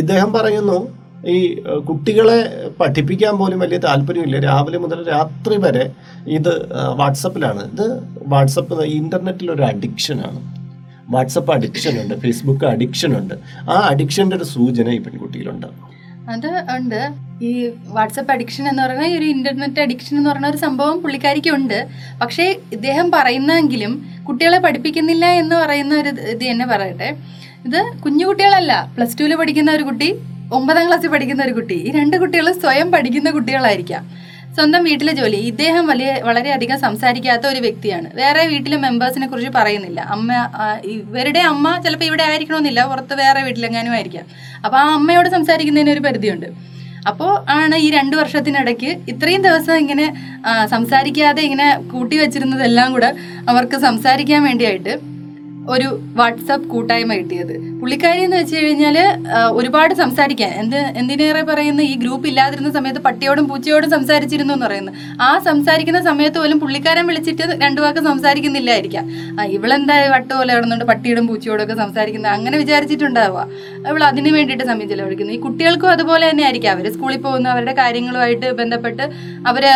ഇദ്ദേഹം 0.00 0.30
പറയുന്നു 0.38 0.78
ഈ 1.34 1.38
കുട്ടികളെ 1.88 2.38
പഠിപ്പിക്കാൻ 2.80 3.34
പോലും 3.40 3.58
വലിയ 3.64 3.78
താല്പര്യമില്ല. 3.84 4.38
രാവിലെ 4.46 4.78
മുതൽ 4.78 4.98
രാത്രി 5.14 5.56
വരെ 5.64 5.84
ഇത് 6.38 6.52
വാട്സപ്പിലാണ് 7.00 7.62
ഇത് 7.72 7.86
വാട്സപ്പ് 8.32 8.84
ഇന്റർനെറ്റിലൊരു 8.98 9.64
അഡിക്ഷനാണ് 9.70 10.40
വാട്സപ്പ് 11.10 11.52
അഡിക്ഷൻ 11.52 12.02
ഉണ്ട് 12.02 12.14
ഫേസ്ബുക്ക് 12.14 12.64
അഡിക്ഷൻ 12.64 13.18
ഉണ്ട്. 13.18 13.34
ആ 13.70 13.88
അഡിക്ഷന്റെ 13.90 14.36
ഒരു 14.36 14.44
സൂചന 14.44 14.88
ഈ 14.88 14.98
പെൺകുട്ടിയിലുണ്ട്. 14.98 15.66
അത് 16.30 16.76
ഉണ്ട്. 16.76 17.12
ഈ 17.42 17.70
വാട്സപ്പ് 17.88 18.32
അഡിക്ഷൻ 18.32 18.68
എന്ന് 18.68 18.82
പറയുന്ന 18.82 19.06
ഒരു 19.06 19.24
ഇന്റർനെറ്റ് 19.24 19.80
അഡിക്ഷൻ 19.80 20.16
എന്ന് 20.16 20.30
പറയുന്ന 20.30 20.48
ഒരു 20.48 20.56
സംഭവം 20.56 21.02
പുള്ളിക്കാരിക്ക് 21.02 21.50
ഉണ്ട്. 21.50 21.88
പക്ഷേ 22.20 22.56
ഇദ്ദേഹം 22.72 23.10
പറയുന്നെങ്കിലും 23.10 24.06
കുട്ടികളെ 24.28 24.58
പഠിപ്പിക്കുന്നില്ല 24.58 25.26
എന്ന് 25.26 25.56
പറയുന്ന 25.56 25.94
ഒരു 25.94 26.08
ഇത് 26.08 26.50
തന്നെ 26.50 26.66
പറയട്ടെ. 26.66 27.16
ഇത് 27.66 27.92
കുഞ്ഞു 28.04 28.26
കുട്ടികളല്ല 28.26 28.92
പ്ലസ് 28.96 29.18
ടുവിൽ 29.20 29.34
പഠിക്കുന്ന 29.34 29.70
ഒരു 29.70 29.82
കുട്ടി 29.82 30.14
ഒമ്പതാം 30.52 30.86
ക്ലാസ്സിൽ 30.86 31.08
പഠിക്കുന്ന 31.08 31.44
ഒരു 31.44 31.52
കുട്ടി. 31.52 31.74
ഈ 31.74 31.90
രണ്ട് 31.90 32.16
കുട്ടികൾ 32.16 32.52
സ്വയം 32.52 32.92
പഠിക്കുന്ന 32.92 33.30
കുട്ടികളായിരിക്കാം. 33.30 34.23
സ്വന്തം 34.56 34.82
വീട്ടിലെ 34.88 35.12
ജോലി. 35.18 35.38
ഇദ്ദേഹം 35.50 35.84
വലിയ 35.90 36.08
വളരെയധികം 36.26 36.78
സംസാരിക്കാത്ത 36.84 37.44
ഒരു 37.52 37.60
വ്യക്തിയാണ്. 37.64 38.08
വേറെ 38.20 38.42
വീട്ടിലെ 38.52 38.76
മെമ്പേഴ്സിനെ 38.84 39.26
കുറിച്ച് 39.30 39.50
പറയുന്നില്ല. 39.56 40.00
അമ്മ 40.14 40.32
ഇവരുടെ 40.96 41.40
അമ്മ 41.52 41.72
ചിലപ്പോൾ 41.84 42.06
ഇവിടെ 42.10 42.24
ആയിരിക്കണമെന്നില്ല. 42.28 42.82
പുറത്ത് 42.90 43.14
വേറെ 43.22 43.40
വീട്ടിലെങ്ങാനും 43.46 43.94
ആയിരിക്കാം. 43.96 44.26
അപ്പോൾ 44.64 44.78
ആ 44.82 44.86
അമ്മയോട് 44.98 45.28
സംസാരിക്കുന്നതിന് 45.36 45.92
ഒരു 45.96 46.04
പരിധിയുണ്ട്. 46.06 46.48
അപ്പോൾ 47.10 47.32
ആണ് 47.56 47.76
ഈ 47.86 47.88
രണ്ട് 47.96 48.14
വർഷത്തിനിടയ്ക്ക് 48.20 48.90
ഇത്രയും 49.12 49.42
ദിവസം 49.48 49.74
ഇങ്ങനെ 49.82 50.06
സംസാരിക്കാതെ 50.74 51.42
ഇങ്ങനെ 51.48 51.66
കൂട്ടി 51.92 52.16
വെച്ചിരുന്നതെല്ലാം 52.22 52.88
കൂടെ 52.94 53.10
അവർക്ക് 53.52 53.78
സംസാരിക്കാൻ 53.88 54.40
വേണ്ടിയായിട്ട് 54.48 54.94
ഒരു 55.70 55.88
വാട്സപ്പ് 56.16 56.66
കൂട്ടായ്മ 56.68 57.14
കിട്ടിയത്. 57.14 57.52
പുള്ളിക്കാരി 57.80 58.20
എന്ന് 58.20 58.36
വെച്ച് 58.36 58.56
കഴിഞ്ഞാൽ 58.56 58.96
ഒരുപാട് 59.52 59.92
സംസാരിക്കാൻ. 59.94 60.50
എന്ത് 60.62 60.76
എന്തിനേറെ 61.00 61.42
പറയുന്ന? 61.42 61.80
ഈ 61.80 61.94
ഗ്രൂപ്പ് 61.94 62.26
ഇല്ലാതിരുന്ന 62.28 62.70
സമയത്ത് 62.72 63.00
പട്ടിയോടും 63.00 63.48
പൂച്ചയോടും 63.48 63.90
സംസാരിച്ചിരുന്നു 63.90 64.54
എന്ന് 64.54 64.66
പറയുന്നത് 64.66 64.94
ആ 65.22 65.30
സംസാരിക്കുന്ന 65.38 66.00
സമയത്ത് 66.02 66.38
പോലും 66.38 66.60
പുള്ളിക്കാരൻ 66.60 67.06
വിളിച്ചിട്ട് 67.06 67.42
രണ്ടു 67.62 67.80
വാക്ക് 67.80 68.02
സംസാരിക്കുന്നില്ലായിരിക്കാം. 68.04 69.04
ആ 69.40 69.44
ഇവളെന്താ 69.56 69.96
വട്ട 70.14 70.30
പോലെ 70.32 70.54
ഇടുന്നുണ്ട് 70.54 70.84
പട്ടിയോടും 70.84 71.26
പൂച്ചയോടും 71.26 71.64
ഒക്കെ 71.64 71.74
സംസാരിക്കുന്നത്? 71.74 72.32
അങ്ങനെ 72.32 72.58
വിചാരിച്ചിട്ടുണ്ടാവുക. 72.58 73.46
അവൾ 73.88 74.02
അതിന് 74.10 74.32
വേണ്ടിയിട്ട് 74.36 74.64
സമയം 74.64 74.88
ചെലവഴിക്കുന്നു. 74.88 75.32
ഈ 75.32 75.40
കുട്ടികൾക്കും 75.40 75.90
അതുപോലെ 75.90 76.24
തന്നെ 76.30 76.44
ആയിരിക്കും. 76.44 76.70
അവർ 76.70 76.92
സ്കൂളിൽ 76.92 77.20
പോകുന്നു 77.26 77.50
അവരുടെ 77.50 77.74
കാര്യങ്ങളുമായിട്ട് 77.82 78.50
ബന്ധപ്പെട്ട് 78.60 79.02
അവർ 79.50 79.66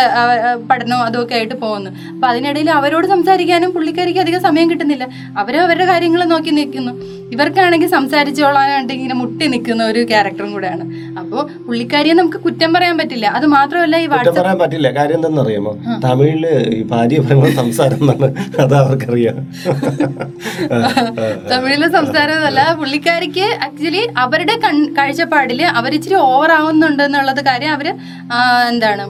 പഠനവും 0.71 1.03
അതുമൊക്കെ 1.03 1.35
ആയിട്ട് 1.35 1.55
പോകുന്നു. 1.65 1.91
അപ്പം 2.13 2.27
അതിനിടയിൽ 2.29 2.69
അവരോട് 2.79 3.07
സംസാരിക്കാനും 3.07 3.71
പുള്ളിക്കാരിക്ക് 3.71 4.19
അധികം 4.19 4.41
സമയം 4.41 4.69
കിട്ടുന്നില്ല. 4.71 5.07
അവർ 5.37 5.55
അവരുടെ 5.79 5.91
കാര്യങ്ങൾ 5.91 6.21
നോക്കി 6.31 6.51
നിൽക്കുന്നു. 6.57 6.93
ഇവർക്കാണെങ്കിൽ 7.33 7.89
സംസാരിച്ചോളാനായിട്ട് 7.95 8.93
ഇങ്ങനെ 8.95 9.15
മുട്ടി 9.19 9.45
നിൽക്കുന്ന 9.53 9.83
ഒരു 9.91 9.99
ക്യാരക്ടറും 10.11 10.49
കൂടെയാണ്. 10.55 10.85
അപ്പോൾ 11.19 11.41
പുള്ളിക്കാരിയെ 11.65 12.13
നമുക്ക് 12.19 12.39
കുറ്റം 12.45 12.69
പറയാൻ 12.75 12.95
പറ്റില്ല. 13.01 13.27
അത് 13.37 13.45
മാത്രമല്ല 13.55 13.95
ഈ 14.03 14.07
വാട്സപ്പ് 14.13 14.39
പറയാൻ 14.39 14.57
പറ്റില്ല. 14.63 14.89
കാര്യം 14.97 15.17
എന്തെന്നറിയാമോ 15.19 15.73
തമിഴിൽ 16.05 16.43
ഈ 16.77 16.81
ഭാര്യ 16.91 17.21
പറയുമ്പോൾ 17.25 17.53
സംസാരം 17.61 18.01
എന്നാണ് 18.03 18.29
അത് 18.63 18.75
അവർക്കറിയാം. 18.81 19.37
തമിഴിലെ 21.53 21.89
സംസാരം 21.97 22.35
എന്നല്ല 22.39 22.61
പുള്ളിക്കാരിക്ക് 22.81 23.47
ആക്ച്വലി 23.67 24.03
അവരുടെ 24.25 24.57
കൺ 24.67 24.77
കാഴ്ചപ്പാടിൽ 24.99 25.63
അവരിച്ചിരി 25.81 26.17
ഓവർ 26.27 26.53
ആവുന്നുണ്ട് 26.59 27.03
എന്നുള്ളത് 27.09 27.43
കാര്യം 27.51 27.73
അവർ 27.77 27.89
എന്താണ് 28.71 29.05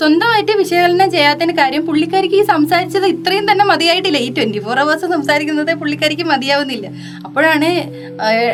സ്വന്തമായിട്ട് 0.00 0.52
വിശകലനം 0.60 1.08
ചെയ്യാത്തതിന് 1.14 1.54
കാര്യം 1.60 1.82
പുള്ളിക്കാരിക്ക് 1.88 2.36
ഈ 2.40 2.44
സംസാരിച്ചത് 2.52 3.06
ഇത്രയും 3.14 3.44
തന്നെ 3.50 3.64
മതിയായിട്ടില്ല. 3.70 4.18
ഈ 4.26 4.28
ട്വന്റി 4.36 4.60
ഫോർ 4.66 4.78
അവേഴ്സ് 4.82 5.06
സംസാരിക്കുന്നത് 5.14 5.72
പുള്ളിക്കാരിക്ക് 5.80 6.24
മതിയാവുന്നില്ല. 6.32 6.86
അപ്പോഴാണ് 7.26 7.68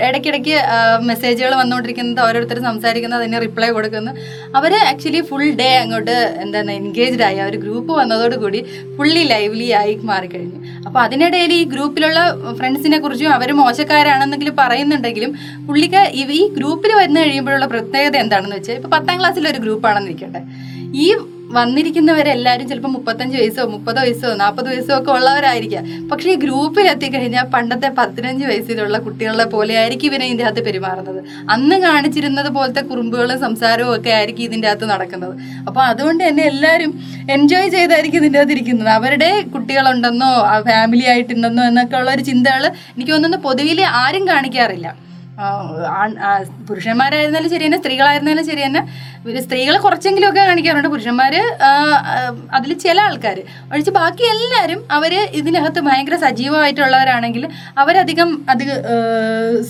ഇടയ്ക്കിടയ്ക്ക് 0.08 0.56
മെസ്സേജുകൾ 1.10 1.52
വന്നുകൊണ്ടിരിക്കുന്നത് 1.60 2.22
ഓരോരുത്തർ 2.26 2.58
സംസാരിക്കുന്നത് 2.68 3.20
അതിന് 3.22 3.40
റിപ്ലൈ 3.46 3.68
കൊടുക്കുന്നത് 3.76 4.20
അവർ 4.58 4.72
ആക്ച്വലി 4.90 5.20
ഫുൾ 5.30 5.44
ഡേ 5.60 5.70
അങ്ങോട്ട് 5.82 6.16
എന്താണ് 6.44 6.70
എൻഗേജ്ഡ് 6.80 7.24
ആയി. 7.28 7.38
ആ 7.44 7.48
ഒരു 7.50 7.58
ഗ്രൂപ്പ് 7.64 7.92
വന്നതോടുകൂടി 8.00 8.62
ഫുള്ളി 8.98 9.22
ലൈവ്ലി 9.32 9.68
ആയി 9.80 9.94
മാറിക്കഴിഞ്ഞു. 10.12 10.60
അപ്പോൾ 10.86 11.00
അതിനിടയിൽ 11.06 11.52
ഈ 11.60 11.62
ഗ്രൂപ്പിലുള്ള 11.74 12.20
ഫ്രണ്ട്സിനെ 12.60 12.98
കുറിച്ചും 13.04 13.32
അവർ 13.38 13.50
മോശക്കാരാണെന്നെങ്കിലും 13.62 14.56
പറയുന്നുണ്ടെങ്കിലും 14.62 15.32
പുള്ളിക്ക് 15.68 16.02
ഈ 16.20 16.40
ഗ്രൂപ്പിൽ 16.58 16.92
വന്നു 17.02 17.18
കഴിയുമ്പോഴുള്ള 17.20 17.68
പ്രത്യേകത 17.74 18.16
എന്താണെന്ന് 18.24 18.58
വെച്ചാൽ 18.58 18.76
ഇപ്പോൾ 18.80 18.92
പത്താം 18.96 19.16
ക്ലാസ്സിലെ 19.20 19.50
ഒരു 19.54 19.62
ഗ്രൂപ്പാണെന്ന് 19.66 20.10
ഇരിക്കട്ടെ. 20.10 20.42
ഈ 20.94 21.14
വന്നിരിക്കുന്നവരെല്ലാവരും 21.52 22.68
ചിലപ്പോൾ 22.68 22.88
മുപ്പത്തഞ്ച് 22.88 23.38
വയസ്സോ 23.38 23.66
മുപ്പത് 23.66 23.98
വയസ്സോ 23.98 24.34
നാൽപ്പത് 24.34 24.68
വയസ്സോ 24.68 24.98
ഒക്കെ 24.98 25.10
ഉള്ളവരായിരിക്കാം. 25.10 26.08
പക്ഷേ 26.10 26.30
ഈ 26.32 26.34
ഗ്രൂപ്പിൽ 26.34 26.86
എത്തിക്കഴിഞ്ഞാൽ 26.88 27.46
പണ്ടത്തെ 27.54 27.88
പതിനഞ്ച് 27.88 28.44
വയസ്സിലുള്ള 28.46 28.98
കുട്ടികളെ 28.98 29.44
പോലെ 29.44 29.74
ആയിരിക്കും 29.74 30.06
ഇവനെ 30.06 30.26
ഇതിന്റെ 30.26 30.44
അകത്ത് 30.44 30.64
പെരുമാറുന്നത്. 30.64 31.24
അന്ന് 31.50 31.76
കാണിച്ചിരുന്നത് 31.76 32.48
പോലത്തെ 32.48 32.80
കുറുമ്പുകളും 32.80 33.40
സംസാരവും 33.40 33.96
ഒക്കെ 33.96 34.10
ആയിരിക്കും 34.10 34.44
ഇതിന്റെ 34.44 34.68
അകത്ത് 34.68 34.84
നടക്കുന്നത്. 34.84 35.34
അപ്പോൾ 35.66 35.80
അതുകൊണ്ട് 35.80 36.28
തന്നെ 36.28 36.42
എല്ലാവരും 36.42 37.00
എൻജോയ് 37.30 37.68
ചെയ്തായിരിക്കും 37.68 38.18
ഇതിന്റെ 38.18 38.38
അകത്ത് 38.38 38.52
ഇരിക്കുന്നത്. 38.52 38.88
അവരുടെ 38.88 39.42
കുട്ടികളുണ്ടെന്നോ 39.42 40.32
ഫാമിലി 40.70 41.04
ആയിട്ടുണ്ടെന്നോ 41.04 41.64
എന്നൊക്കെ 41.64 41.96
ഉള്ള 41.96 42.10
ഒരു 42.10 42.22
ചിന്തകൾ 42.22 42.66
എനിക്ക് 42.66 43.12
തോന്നുന്നു 43.12 43.36
പൊതുവിൽ 43.36 43.80
ആരും 43.82 44.28
കാണിക്കാറില്ല. 44.28 45.09
പുരുഷന്മാരായിരുന്നാലും 46.68 47.50
ശരി 47.52 47.64
തന്നെ 47.66 47.78
സ്ത്രീകളായിരുന്നാലും 47.82 48.44
ശരി 48.50 48.62
തന്നെ 48.66 48.82
സ്ത്രീകൾ 49.46 49.74
കുറച്ചെങ്കിലുമൊക്കെ 49.84 50.42
കാണിക്കാറുണ്ട്. 50.48 50.88
പുരുഷന്മാർ 50.94 51.34
അതിൽ 52.56 52.70
ചില 52.84 52.98
ആൾക്കാർ 53.08 53.38
ഒഴിച്ച് 53.72 53.92
ബാക്കി 53.98 54.24
എല്ലാവരും 54.34 54.80
അവർ 54.96 55.14
ഇതിനകത്ത് 55.40 55.80
ഭയങ്കര 55.88 56.18
സജീവമായിട്ടുള്ളവരാണെങ്കിൽ 56.26 57.44
അവരധികം 57.82 58.30
അത് 58.52 58.64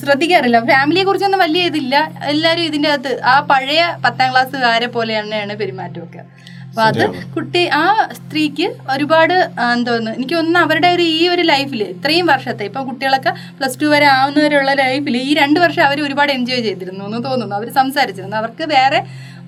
ശ്രദ്ധിക്കാറില്ല. 0.01 0.61
ഫാമിലിയെ 0.73 1.05
കുറിച്ചൊന്നും 1.09 1.43
വലിയ 1.47 1.71
ഇതില്ല. 1.73 1.97
എല്ലാവരും 2.35 2.67
ഇതിന്റെ 2.71 2.91
അകത്ത് 2.95 3.13
ആ 3.33 3.35
പഴയ 3.53 3.83
പത്താം 4.07 4.31
ക്ലാസ്സുകാരെ 4.33 4.91
പോലെ 4.97 5.15
തന്നെയാണ് 5.21 5.57
പെരുമാറ്റമൊക്കെ. 5.63 6.23
അപ്പൊ 6.71 6.83
അത് 6.83 7.01
കുട്ടി 7.35 7.63
ആ 7.79 7.85
സ്ത്രീക്ക് 8.19 8.67
ഒരുപാട് 8.95 9.35
എന്തോന്ന് 9.73 10.11
എനിക്ക് 10.11 10.35
തോന്നുന്നു 10.35 10.61
അവരുടെ 10.61 10.89
ഒരു 10.97 11.05
ഈ 11.17 11.23
ഒരു 11.29 11.43
ലൈഫിൽ 11.43 11.81
ഇത്രയും 11.83 12.27
വർഷത്തെ 12.27 12.65
ഇപ്പൊ 12.65 12.81
കുട്ടികളൊക്കെ 12.85 13.33
പ്ലസ് 13.59 13.81
ടു 13.81 13.87
വരെ 13.87 14.07
ആവുന്നവരുള്ള 14.07 14.73
ലൈഫിൽ 14.75 15.17
ഈ 15.17 15.35
രണ്ട് 15.35 15.59
വർഷം 15.61 15.83
അവർ 15.83 16.01
ഒരുപാട് 16.07 16.33
എൻജോയ് 16.33 16.63
ചെയ്തിരുന്നു 16.69 17.05
എന്ന് 17.05 17.21
തോന്നുന്നു. 17.25 17.57
അവർ 17.57 17.69
സംസാരിച്ചിരുന്നു. 17.81 18.37
അവർക്ക് 18.37 18.67
വേറെ 18.77 19.01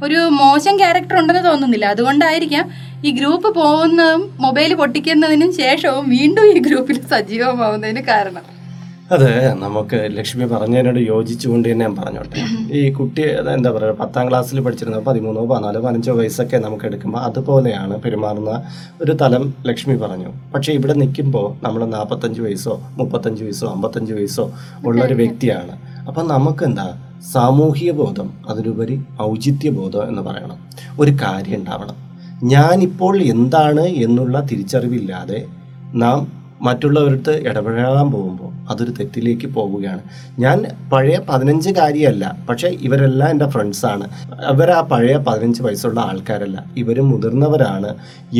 ഒരു 0.02 0.18
മോശം 0.42 0.74
ക്യാരക്ടർ 0.78 1.16
ഉണ്ടെന്ന് 1.20 1.44
തോന്നുന്നില്ല. 1.50 1.86
അതുകൊണ്ടായിരിക്കാം 1.86 2.64
ഈ 3.04 3.10
ഗ്രൂപ്പ് 3.10 3.54
പോകുന്നതും 3.60 4.22
മൊബൈൽ 4.40 4.74
പൊട്ടിക്കുന്നതിനും 4.74 5.52
ശേഷവും 5.62 6.04
വീണ്ടും 6.08 6.46
ഈ 6.50 6.58
ഗ്രൂപ്പിൽ 6.68 6.98
സജീവമാവുന്നതിന് 7.14 8.02
കാരണം. 8.02 8.44
അത് 9.12 9.52
നമുക്ക് 9.54 10.08
ലക്ഷ്മി 10.16 10.44
പറഞ്ഞതിനോട് 10.44 10.98
യോജിച്ചുകൊണ്ട് 10.98 11.72
തന്നെ 11.72 11.86
ഞാൻ 11.86 11.96
പറഞ്ഞോട്ടെ. 11.96 12.40
ഈ 12.72 12.92
കുട്ടി 12.92 13.22
എന്താ 13.54 13.70
പറയുക 13.70 13.94
പത്താം 13.94 14.28
ക്ലാസ്സിൽ 14.28 14.60
പഠിച്ചിരുന്ന 14.60 14.98
പതിമൂന്നോ 14.98 15.46
പതിനാലോ 15.46 15.80
പതിനഞ്ചോ 15.80 16.12
വയസ്സൊക്കെ 16.12 16.56
നമുക്ക് 16.56 16.84
എടുക്കുമ്പോൾ 16.84 17.18
അതുപോലെയാണ് 17.18 18.02
പെരുമാറുന്ന 18.02 18.62
ഒരു 19.02 19.12
തലം 19.12 19.54
ലക്ഷ്മി 19.66 19.94
പറഞ്ഞു. 19.94 20.28
പക്ഷേ 20.54 20.72
ഇവിടെ 20.72 20.92
നിൽക്കുമ്പോൾ 20.92 21.64
നമ്മൾ 21.64 21.84
നാൽപ്പത്തഞ്ച് 21.84 22.40
വയസ്സോ 22.40 22.80
മുപ്പത്തഞ്ച് 22.90 23.44
വയസ്സോ 23.44 23.68
അമ്പത്തഞ്ച് 23.68 24.12
വയസ്സോ 24.12 24.52
ഉള്ള 24.86 25.04
ഒരു 25.04 25.14
വ്യക്തിയാണ്. 25.14 25.76
അപ്പം 26.08 26.28
നമുക്കെന്താ? 26.28 27.02
സാമൂഹിക 27.32 27.90
ബോധം 27.90 28.30
അതിലുപരി 28.48 29.02
ഔചിത്യ 29.22 29.70
ബോധം 29.70 30.08
എന്ന് 30.08 30.22
പറയണം. 30.22 30.58
ഒരു 31.00 31.10
കാര്യം 31.10 31.58
ഉണ്ടാവണം. 31.58 31.94
ഞാനിപ്പോൾ 32.44 33.22
എന്താണ് 33.22 33.80
എന്നുള്ള 33.80 34.40
തിരിച്ചറിവില്ലാതെ 34.40 35.46
നാം 35.94 36.41
മറ്റുള്ളവരടുത്ത് 36.62 37.34
ഇടപഴകാൻ 37.48 38.10
പോകുമ്പോൾ 38.10 38.50
അതൊരു 38.70 38.92
തെറ്റിലേക്ക് 38.98 39.46
പോവുകയാണ് 39.46 40.02
ഞാൻ 40.38 40.58
പഴയ 40.92 41.16
പതിനഞ്ച് 41.28 41.70
കാര്യമല്ല 41.70 42.24
പക്ഷേ 42.48 42.68
ഇവരെല്ലാം 42.80 43.30
എന്റെ 43.30 43.48
ഫ്രണ്ട്സാണ് 43.48 44.06
അവർ 44.44 44.70
ആ 44.70 44.80
പഴയ 44.80 45.16
പതിനഞ്ച് 45.16 45.62
വയസ്സുള്ള 45.62 46.00
ആൾക്കാരല്ല. 46.00 46.58
ഇവർ 46.76 47.00
മുതിർന്നവരാണ് 47.00 47.90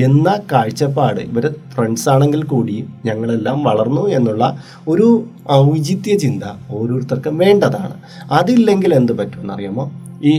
എന്ന 0.05 0.29
കാഴ്ചപ്പാട് 0.53 1.21
ഇവർ 1.21 1.47
ഫ്രണ്ട്സാണെങ്കിൽ 1.75 2.43
കൂടി 2.45 2.77
ഞങ്ങളെല്ലാം 3.05 3.63
വളർന്നു 3.63 4.09
എന്നുള്ള 4.09 4.45
ഒരു 4.89 5.09
ഔചിത്യ 5.53 6.17
ചിന്ത 6.17 6.45
ഓരോരുത്തർക്കും 6.71 7.39
വേണ്ടതാണ്. 7.39 7.97
അതില്ലെങ്കിൽ 8.33 8.95
എന്ത് 8.95 9.13
പറ്റുമെന്നറിയാമോ? 9.13 9.87
ഈ 10.31 10.33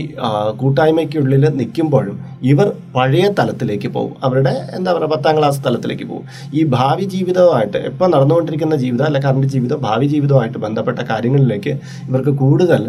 കൂട്ടായ്മയ്ക്കുള്ളിൽ 0.60 1.44
നിൽക്കുമ്പോഴും 1.60 2.16
ഇവർ 2.52 2.68
പഴയ 2.96 3.26
തലത്തിലേക്ക് 3.38 3.88
പോകും. 3.96 4.14
അവരുടെ 4.26 4.54
എന്താ 4.76 4.90
പറയുക 4.96 5.10
പത്താം 5.14 5.34
ക്ലാസ് 5.38 5.60
തലത്തിലേക്ക് 5.66 6.06
പോകും. 6.10 6.26
ഈ 6.58 6.62
ഭാവി 6.76 7.06
ജീവിതമായിട്ട് 7.14 7.80
ഇപ്പോൾ 7.90 8.08
നടന്നുകൊണ്ടിരിക്കുന്ന 8.14 8.76
ജീവിതം 8.84 9.06
അല്ല 9.10 9.18
കറണ്ട് 9.26 9.48
ജീവിതം 9.54 9.80
ഭാവി 9.88 10.08
ജീവിതമായിട്ട് 10.14 10.58
ബന്ധപ്പെട്ട 10.66 11.00
കാര്യങ്ങളിലേക്ക് 11.10 11.74
ഇവർക്ക് 12.08 12.34
കൂടുതൽ 12.44 12.84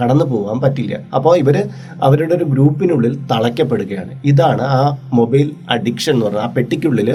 കടന്നു 0.00 0.24
പോകാൻ 0.32 0.56
പറ്റില്ല. 0.64 0.94
അപ്പോൾ 1.16 1.32
ഇവർ 1.42 1.56
അവരുടെ 2.06 2.34
ഒരു 2.38 2.46
ഗ്രൂപ്പിനുള്ളിൽ 2.52 3.14
തളയ്ക്കപ്പെടുകയാണ്. 3.32 4.12
ഇതാണ് 4.30 4.64
ആ 4.76 4.82
മൊബൈൽ 5.18 5.48
അഡിക്ഷൻ 5.76 6.12
എന്ന് 6.14 6.26
പറഞ്ഞാൽ 6.26 6.44
ആ 6.48 6.52
പെട്ടിക്കുള്ളിൽ 6.58 7.10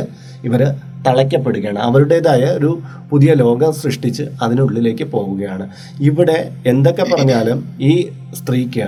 ഇവർ 0.48 0.62
തളയ്ക്കപ്പെടുകയാണ്. 1.08 1.80
അവരുടേതായ 1.80 2.44
ഒരു 2.60 2.72
പുതിയ 3.12 3.34
ലോകം 3.34 3.74
സൃഷ്ടിച്ച് 3.74 4.24
അതിനുള്ളിലേക്ക് 4.42 5.06
പോവുകയാണ് 5.06 5.68
ഇവിടെ 6.02 6.38
എന്തൊക്കെ 6.66 7.04
പറഞ്ഞാലും 7.14 7.60
ഈ 7.82 7.94
സ്ത്രീക്ക് 8.34 8.88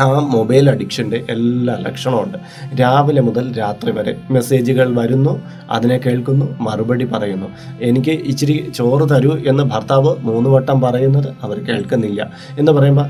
ആ 0.00 0.18
മൊബൈൽ 0.18 0.70
അഡിക്ഷന്റെ 0.70 1.24
എല്ലാ 1.30 1.76
ലക്ഷണമുണ്ട്. 1.80 2.38
രാവിലെ 2.80 3.20
മുതൽ 3.20 3.58
രാത്രി 3.58 3.90
വരെ 3.90 4.16
മെസ്സേജുകൾ 4.30 4.96
വരുന്നു 4.96 5.42
അതിനെ 5.70 5.98
കേൾക്കുന്നു 5.98 6.56
മറുപടി 6.60 7.04
പറയുന്നു. 7.04 7.46
എനിക്ക് 7.80 8.10
ഇച്ചിരി 8.10 8.72
ചോറ് 8.76 9.10
തരൂ 9.10 9.36
എന്ന് 9.46 9.62
ഭർത്താവ് 9.62 10.16
മൂന്ന് 10.18 10.50
വട്ടം 10.50 10.80
പറയുന്നത് 10.80 11.28
അവർ 11.42 11.58
കേൾക്കുന്നില്ല. 11.58 12.32
എന്ന് 12.58 12.72
പറയുമ്പോൾ 12.72 13.06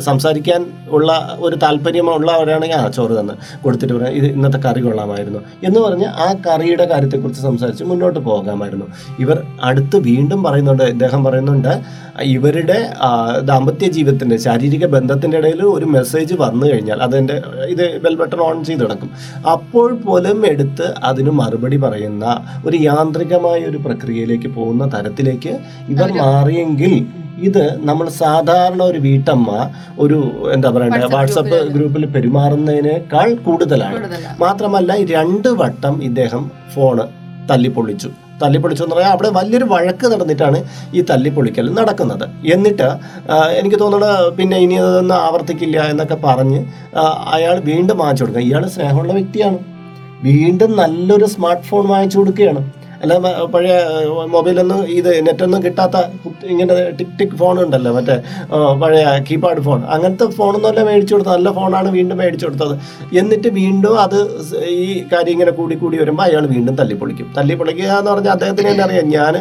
സംസാരിക്കാൻ 0.00 0.66
ഉള്ള 0.88 1.36
ഒരു 1.40 1.56
താല്പര്യമുള്ളവരാണെങ്കിൽ 1.56 2.76
ആ 2.76 2.88
ചോറ് 2.88 3.18
തന്ന് 3.18 3.34
കൊടുത്തിട്ട് 3.64 3.94
പറയാം 3.94 4.12
ഇത് 4.12 4.26
ഇന്നത്തെ 4.26 4.58
കറി 4.58 4.80
കൊള്ളാമായിരുന്നു. 4.80 5.40
എന്ന് 5.64 5.80
പറഞ്ഞ് 5.80 6.04
ആ 6.04 6.34
കറിയുടെ 6.46 6.84
കാര്യത്തെക്കുറിച്ച് 6.84 7.42
സംസാരിച്ച് 7.42 7.84
മുന്നോട്ട് 7.84 8.18
പോകാമായിരുന്നു. 8.18 8.86
ഇവർ 9.18 9.42
അടുത്ത് 9.62 9.96
വീണ്ടും 9.96 10.42
പറയുന്നുണ്ട് 10.42 10.82
ഇദ്ദേഹം 10.82 11.24
പറയുന്നുണ്ട് 11.24 12.00
ഇവരുടെ 12.22 12.90
ദാമ്പത്യ 13.42 13.90
ജീവിതത്തിന്റെ 13.90 14.36
ശാരീരിക 14.36 14.86
ബന്ധത്തിന്റെ 14.86 15.38
ഇടയിൽ 15.38 15.62
ഒരു 15.80 15.86
മെസ്സേജ് 15.90 16.34
വന്നു 16.38 16.64
കഴിഞ്ഞാൽ 16.66 16.98
അതെന്റെ 17.02 17.36
ഇത് 17.68 17.84
ബെൽ 18.00 18.16
ബട്ടൺ 18.16 18.40
ഓൺ 18.40 18.58
ചെയ്ത് 18.64 18.82
കിടക്കും 18.82 19.10
അപ്പോൾ 19.52 19.88
പോലും 20.02 20.40
എടുത്ത് 20.46 20.86
അതിന് 21.04 21.32
മറുപടി 21.38 21.76
പറയുന്ന 21.76 22.24
ഒരു 22.66 22.76
യാന്ത്രികമായ 22.82 23.60
ഒരു 23.66 23.78
പ്രക്രിയയിലേക്ക് 23.78 24.50
പോകുന്ന 24.54 24.86
തരത്തിലേക്ക് 24.94 25.52
ഇവർ 25.88 26.10
മാറിയെങ്കിൽ 26.20 26.94
ഇത് 27.42 27.62
നമ്മൾ 27.80 28.06
സാധാരണ 28.18 28.80
ഒരു 28.82 28.98
വീട്ടമ്മ 28.98 29.50
ഒരു 29.98 30.16
എന്താ 30.52 30.70
പറയണ്ടേ 30.70 31.06
വാട്സപ്പ് 31.12 31.58
ഗ്രൂപ്പിൽ 31.70 32.02
പെരുമാറുന്നതിനേക്കാൾ 32.06 33.28
കൂടുതലാണ്. 33.44 33.94
കൂടുതലാണ്. 33.96 34.36
മാത്രമല്ല 34.40 34.96
രണ്ട് 35.12 35.48
വട്ടം 35.60 36.02
ഇദ്ദേഹം 36.02 36.42
ഫോണ് 36.74 37.06
തല്ലിപ്പൊളിച്ചു 37.48 38.10
തല്ലിപ്പൊളിച്ചു 38.42 38.84
എന്ന് 38.84 38.96
പറയാം. 38.96 39.12
അവിടെ 39.16 39.30
വലിയൊരു 39.38 39.66
വഴക്ക് 39.74 40.06
നടന്നിട്ടാണ് 40.12 40.58
ഈ 40.94 41.02
തല്ലിപ്പൊളിക്കൽ 41.10 41.66
നടക്കുന്നത്. 41.78 42.26
എന്നിട്ട് 42.54 42.88
എനിക്ക് 43.60 43.78
തോന്നുന്നത് 43.82 44.32
പിന്നെ 44.38 44.58
ഇനി 44.66 44.76
അതൊന്നും 44.84 45.16
ആവർത്തിക്കില്ല 45.26 45.78
എന്നൊക്കെ 45.92 46.18
പറഞ്ഞ് 46.26 46.60
അയാൾ 47.36 47.56
വീണ്ടും 47.70 47.98
വാങ്ങിച്ചു 48.02 48.24
കൊടുക്കുക 48.24 48.44
ഇയാൾ 48.48 48.64
സ്നേഹമുള്ള 48.76 49.12
വ്യക്തിയാണ്. 49.18 49.58
വീണ്ടും 50.22 50.70
നല്ലൊരു 50.82 51.26
സ്മാർട്ട് 51.34 51.66
ഫോൺ 51.70 51.84
വാങ്ങിച്ചു 51.94 52.18
കൊടുക്കുകയാണ്. 52.18 52.62
അല്ല 53.02 53.14
പഴയ 53.52 53.74
മൊബൈലൊന്നും 54.34 54.80
ഇത് 54.98 55.10
നെറ്റൊന്നും 55.26 55.60
കിട്ടാത്ത 55.66 55.96
ഇങ്ങനെ 56.52 56.74
ടിക് 56.98 57.14
ടിക് 57.18 57.36
ഫോൺ 57.40 57.56
ഉണ്ടല്ലോ 57.64 57.90
മറ്റേ 57.96 58.16
പഴയ 58.82 59.04
കീപാഡ് 59.28 59.62
ഫോൺ. 59.66 59.80
അങ്ങനത്തെ 59.94 60.26
ഫോണൊന്നുമല്ല 60.38 60.82
മേടിച്ചു 60.88 61.14
കൊടുത്തത്. 61.14 61.32
നല്ല 61.36 61.50
ഫോണാണ് 61.58 61.88
വീണ്ടും 61.96 62.18
മേടിച്ചു 62.22 62.46
കൊടുത്തത്. 62.46 62.74
എന്നിട്ട് 63.20 63.48
വീണ്ടും 63.60 63.94
അത് 64.04 64.18
ഈ 64.82 64.88
കാര്യം 65.12 65.32
ഇങ്ങനെ 65.36 65.52
കൂടി 65.60 65.74
കൂടി 65.82 65.96
വരുമ്പോൾ 66.02 66.24
അയാൾ 66.26 66.46
വീണ്ടും 66.54 66.74
തല്ലിപ്പൊളിക്കും. 66.80 67.28
തല്ലിപ്പൊളിക്കുക 67.38 67.90
എന്ന് 68.00 68.10
പറഞ്ഞാൽ 68.12 68.32
അദ്ദേഹത്തിന് 68.36 68.68
തന്നെ 68.70 68.84
അറിയാം. 68.88 69.08
ഞാൻ 69.16 69.36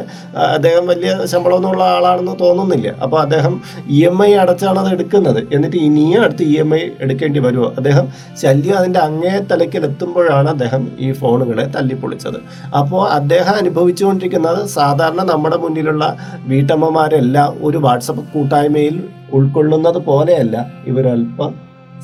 അദ്ദേഹം 0.56 0.86
വലിയ 0.92 1.12
ശമ്പളമൊന്നുമുള്ള 1.34 1.84
ആളാണെന്ന് 1.98 2.36
തോന്നുന്നില്ല. 2.44 2.88
അപ്പോൾ 3.08 3.20
അദ്ദേഹം 3.26 3.56
ഇ 3.98 4.00
എം 4.12 4.18
ഐ 4.28 4.32
അടച്ചാണ് 4.44 4.80
അത് 4.84 4.90
എടുക്കുന്നത്. 4.98 5.42
എന്നിട്ട് 5.58 5.78
ഇനിയും 5.90 6.22
അടുത്ത് 6.24 6.44
ഇ 6.54 6.56
എം 6.66 6.72
ഐ 6.80 6.82
എടുക്കേണ്ടി 7.08 7.40
വരുമോ 7.48 7.70
അദ്ദേഹം 7.82 8.08
ശല്യം 8.44 8.78
അതിന്റെ 8.80 9.00
അങ്ങേ 9.08 9.36
തലയ്ക്കിലെത്തുമ്പോഴാണ് 9.52 10.50
അദ്ദേഹം 10.56 10.82
ഈ 11.00 11.10
ഫോണുകളെ 11.22 11.68
തല്ലിപ്പൊളിച്ചത്. 11.78 12.40
അപ്പോൾ 12.82 13.04
അദ്ദേഹം 13.20 13.49
അനുഭവിച്ചുകൊണ്ടിരിക്കുന്നത് 13.56 14.66
സാധാരണ 14.66 15.24
നമ്മുടെ 15.24 15.58
മുന്നിലുള്ള 15.58 16.18
വീട്ടമ്മമാരെല്ലാം 16.44 17.58
ഒരു 17.62 17.78
വാട്സപ്പ് 17.78 18.24
കൂട്ടായ്മയിൽ 18.34 19.04
ഉൾക്കൊള്ളുന്നത് 19.34 19.98
പോലെയല്ല. 19.98 20.72
ഇവരല്പം 20.86 21.56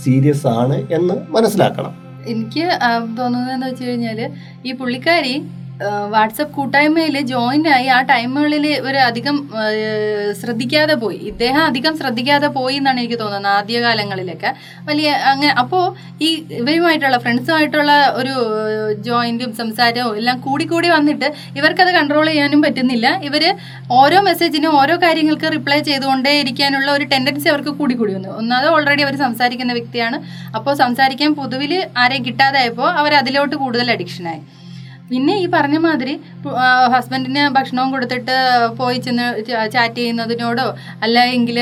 സീരിയസ് 0.03 0.47
ആണ് 0.47 0.87
എന്ന് 0.91 1.13
മനസ്സിലാക്കണം. 1.29 2.05
എനിക്ക് 2.27 2.79
തോന്നുന്നതെന്ന് 3.17 3.67
വെച്ച് 3.67 3.83
കഴിഞ്ഞാൽ 3.83 4.31
ഈ 4.65 4.73
പുള്ളിക്കാരി 4.73 5.41
വാട്സപ്പ് 6.13 6.53
കൂട്ടായ്മയിൽ 6.55 7.15
ജോയിൻ 7.31 7.63
ആയി 7.75 7.87
ആ 7.95 7.97
ടൈമുകളിൽ 8.11 8.65
ഇവർ 8.67 8.95
അധികം 9.07 9.37
ശ്രദ്ധിക്കാതെ 10.41 10.95
പോയി. 11.01 11.17
ഇദ്ദേഹം 11.31 11.61
അധികം 11.69 11.93
ശ്രദ്ധിക്കാതെ 12.01 12.49
പോയി 12.57 12.75
എന്നാണ് 12.81 12.99
എനിക്ക് 13.03 13.19
തോന്നുന്നത് 13.21 13.51
ആദ്യകാലങ്ങളിലൊക്കെ. 13.59 14.51
വലിയ 14.89 15.09
അങ്ങനെ 15.31 15.51
അപ്പോൾ 15.63 15.83
ഈ 16.27 16.29
ഇവരുമായിട്ടുള്ള 16.61 17.17
ഫ്രണ്ട്സുമായിട്ടുള്ള 17.25 17.91
ഒരു 18.21 18.35
ജോയിന്റും 19.09 19.51
സംസാരവും 19.61 20.15
എല്ലാം 20.21 20.39
കൂടി 20.47 20.67
കൂടി 20.73 20.89
വന്നിട്ട് 20.95 21.29
ഇവർക്കത് 21.59 21.91
കൺട്രോൾ 21.97 22.25
ചെയ്യാനും 22.31 22.61
പറ്റുന്നില്ല. 22.67 23.07
ഇവർ 23.29 23.45
ഓരോ 24.01 24.19
മെസ്സേജിനും 24.29 24.73
ഓരോ 24.81 24.97
കാര്യങ്ങൾക്ക് 25.05 25.47
റിപ്ലൈ 25.57 25.79
ചെയ്തുകൊണ്ടേ 25.91 26.33
ഇരിക്കാനുള്ള 26.41 26.89
ഒരു 26.97 27.07
ടെൻഡൻസി 27.13 27.49
അവർക്ക് 27.49 27.73
കൂടി 27.81 27.95
കൂടി 27.95 28.13
വന്നു. 28.13 28.29
ഒന്നാമത് 28.41 28.69
ഓൾറെഡി 28.75 29.03
അവർ 29.07 29.15
സംസാരിക്കുന്ന 29.25 29.73
വ്യക്തിയാണ്. 29.73 30.19
അപ്പോൾ 30.57 30.75
സംസാരിക്കാൻ 30.83 31.33
പൊതുവിൽ 31.41 31.73
ആരെയും 32.03 32.25
കിട്ടാതായപ്പോൾ 32.25 32.89
അവർ 33.01 33.13
അതിലോട്ട് 33.23 33.55
കൂടുതൽ 33.55 33.89
അഡിക്ഷനായി 33.91 34.41
പിന്നെ 35.09 35.33
ഈ 35.41 35.45
പറഞ്ഞ 35.53 35.77
മാതിരി 35.85 36.13
ഹസ്ബൻഡിന് 36.93 37.41
ഭക്ഷണവും 37.55 37.89
കൊടുത്തിട്ട് 37.95 38.35
പോയി 38.79 38.97
ചെന്ന് 39.05 39.25
ചാറ്റ് 39.73 39.97
ചെയ്യുന്നതിനോടോ 39.97 40.65
അല്ലെങ്കിൽ 41.05 41.57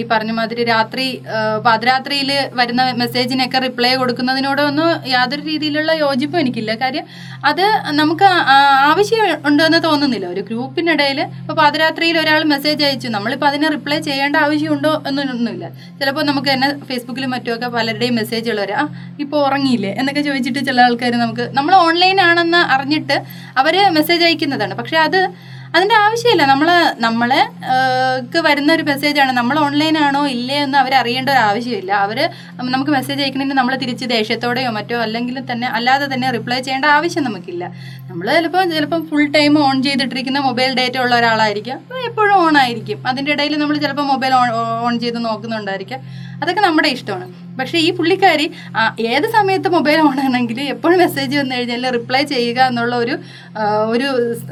ഈ 0.00 0.02
പറഞ്ഞ 0.12 0.32
മാതിരി 0.38 0.62
രാത്രി 0.70 1.04
പാതിരാത്രിയിൽ 1.66 2.30
വരുന്ന 2.60 2.82
മെസ്സേജിനൊക്കെ 3.02 3.58
റിപ്ലൈ 3.66 3.92
കൊടുക്കുന്നതിനോടോ 4.00 4.64
ഒന്നും 4.70 4.88
യാതൊരു 5.14 5.44
രീതിയിലുള്ള 5.50 5.92
യോജിപ്പും 6.04 6.40
എനിക്കില്ല. 6.42 6.74
കാര്യം 6.82 7.04
അത് 7.50 7.64
നമുക്ക് 8.00 8.28
ആവശ്യം 8.90 9.22
ഉണ്ടെന്ന് 9.50 9.80
തോന്നുന്നില്ല. 9.86 10.26
ഒരു 10.34 10.44
ഗ്രൂപ്പിനിടയിൽ 10.50 11.20
ഇപ്പോൾ 11.40 11.58
പാതിരാത്രിയിൽ 11.62 12.18
ഒരാൾ 12.24 12.42
മെസ്സേജ് 12.54 12.84
അയച്ചു. 12.88 13.08
നമ്മളിപ്പോൾ 13.16 13.50
അതിനെ 13.50 13.70
റിപ്ലൈ 13.76 14.00
ചെയ്യേണ്ട 14.08 14.36
ആവശ്യമുണ്ടോ 14.46 14.94
എന്നൊന്നുമില്ല. 15.08 15.66
ചിലപ്പോൾ 16.00 16.24
നമുക്ക് 16.32 16.50
തന്നെ 16.54 16.70
ഫേസ്ബുക്കിലും 16.90 17.32
മറ്റുമൊക്കെ 17.36 17.70
പലരുടെയും 17.78 18.16
മെസ്സേജുകൾ 18.20 18.60
വരാം. 18.64 18.82
ആ 18.82 19.14
ഇപ്പോൾ 19.24 19.40
ഉറങ്ങിയില്ലേ? 19.46 19.94
എന്നൊക്കെ 20.00 20.22
ചോദിച്ചിട്ട് 20.28 20.60
ചില 20.70 20.80
ആൾക്കാർ 20.88 21.12
നമുക്ക് 21.24 21.46
നമ്മൾ 21.60 21.74
ഓൺലൈൻ 21.86 22.18
അറിഞ്ഞിട്ട് 22.56 23.22
അവർ 23.56 23.88
മെസ്സേജ് 23.88 24.24
അയക്കുന്നതാണ്. 24.24 24.74
പക്ഷെ 24.74 24.96
അത് 24.96 25.30
അതിന്റെ 25.74 25.94
ആവശ്യമില്ല. 26.04 26.44
നമ്മൾ 26.52 26.68
നമ്മളെ 27.06 27.40
വരുന്ന 28.46 28.70
ഒരു 28.76 28.84
മെസ്സേജ് 28.90 29.18
ആണ്. 29.22 29.32
നമ്മൾ 29.38 29.56
ഓൺലൈൻ 29.58 29.98
ആണോ 29.98 30.22
ഇല്ലേ 30.34 30.58
എന്ന് 30.66 30.78
അവർ 30.78 30.94
അറിയേണ്ട 31.00 31.28
ഒരു 31.34 31.42
ആവശ്യമില്ല. 31.48 31.92
അവർ 32.06 32.18
നമുക്ക് 32.74 32.92
മെസ്സേജ് 32.96 33.20
അയക്കണമെങ്കിൽ 33.22 33.58
നമ്മൾ 33.60 33.76
തിരിച്ച് 33.82 34.04
ദേഷ്യത്തോടെയോ 34.14 34.70
മറ്റോ 34.78 34.98
അല്ലെങ്കിൽ 35.06 35.38
തന്നെ 35.50 35.68
അല്ലാതെ 35.78 36.06
തന്നെ 36.14 36.30
റിപ്ലൈ 36.36 36.60
ചെയ്യേണ്ട 36.60 36.84
ആവശ്യം 36.96 37.24
നമുക്കില്ല. 37.28 37.64
നമ്മൾ 38.10 38.26
ചിലപ്പോൾ 38.36 38.64
ചിലപ്പോൾ 38.76 39.02
ഫുൾ 39.10 39.26
ടൈം 39.38 39.54
ഓൺ 39.68 39.82
ചെയ്തിട്ടിരിക്കുന്ന 39.82 40.38
മൊബൈൽ 40.48 40.70
ഡേറ്റ 40.80 40.98
ഉള്ള 41.04 41.14
ഒരാളായിരിക്കും. 41.20 41.80
എപ്പോഴും 42.10 42.36
ഓൺ 42.44 42.58
ആയിരിക്കും. 42.58 43.00
അതിന്റെ 43.06 43.32
ഇടയിൽ 43.32 43.58
നമ്മൾ 43.58 43.76
ചിലപ്പോൾ 43.76 44.06
മൊബൈൽ 44.12 44.34
ഓൺ 44.34 44.48
ഓൺ 44.86 44.94
ചെയ്ത് 45.00 45.18
നോക്കുന്നുണ്ടായിരിക്കാം. 45.24 46.00
അതൊക്കെ 46.42 46.60
നമ്മുടെ 46.60 46.88
ഇഷ്ടമാണ്. 46.88 47.26
പക്ഷേ 47.58 47.78
ഈ 47.78 47.90
പുള്ളിക്കാരി 47.96 48.46
ഏത് 49.12 49.26
സമയത്ത് 49.36 49.68
മൊബൈൽ 49.74 49.98
ഓൺ 50.00 50.16
ആണെങ്കിൽ 50.20 50.58
എപ്പോഴും 50.72 50.98
മെസ്സേജ് 50.98 51.34
വന്നു 51.38 51.54
കഴിഞ്ഞാൽ 51.54 51.84
റിപ്ലൈ 51.90 52.22
ചെയ്യുക 52.32 52.60
എന്നുള്ള 52.70 52.96
ഒരു 52.96 53.14
ഒരു 53.92 54.08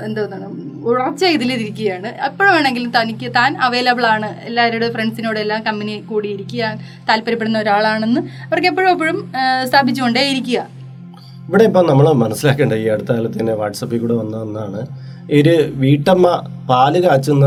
എന്താണ് 0.07 0.47
ഉറച്ച 0.91 1.23
ഇതിലിരിക്കുകയാണ്. 1.37 2.11
എപ്പോഴും 2.29 2.53
വേണമെങ്കിലും 2.55 2.91
തനിക്ക് 2.97 3.29
താൻ 3.39 3.51
അവൈലബിൾ 3.67 4.05
ആണ്. 4.15 4.29
എല്ലാവരുടെ 4.49 4.89
ഫ്രണ്ട്സിനോട് 4.95 5.39
എല്ലാം 5.45 5.61
കമ്പനി 5.69 5.95
കൂടി 6.11 6.29
ഇരിക്കാൻ 6.37 6.75
താല്പര്യപ്പെടുന്ന 7.09 7.59
ഒരാളാണെന്ന് 7.65 8.21
അവർക്ക് 8.49 8.71
എപ്പോഴും 8.73 8.91
എപ്പോഴും 8.95 9.19
സ്ഥാപിച്ചുകൊണ്ടേ 9.71 10.25
ഇരിക്കുക 10.33 10.61
ഇവിടെ 11.49 11.65
ഇപ്പം 11.69 11.85
നമ്മൾ 11.91 12.07
മനസ്സിലാക്കേണ്ട 12.25 12.75
ഈ 12.83 12.87
അടുത്ത 12.93 13.11
കാലത്ത് 13.17 13.39
തന്നെ 13.41 13.55
വാട്സപ്പിൽ 13.63 13.99
കൂടെ 14.05 14.15
വന്ന 14.21 14.37
ഒന്നാണ്. 14.45 14.83
ഒരു 15.39 15.55
വീട്ടമ്മ 15.83 16.27
പാൽ 16.69 16.95
കാച്ചുന്ന 17.05 17.47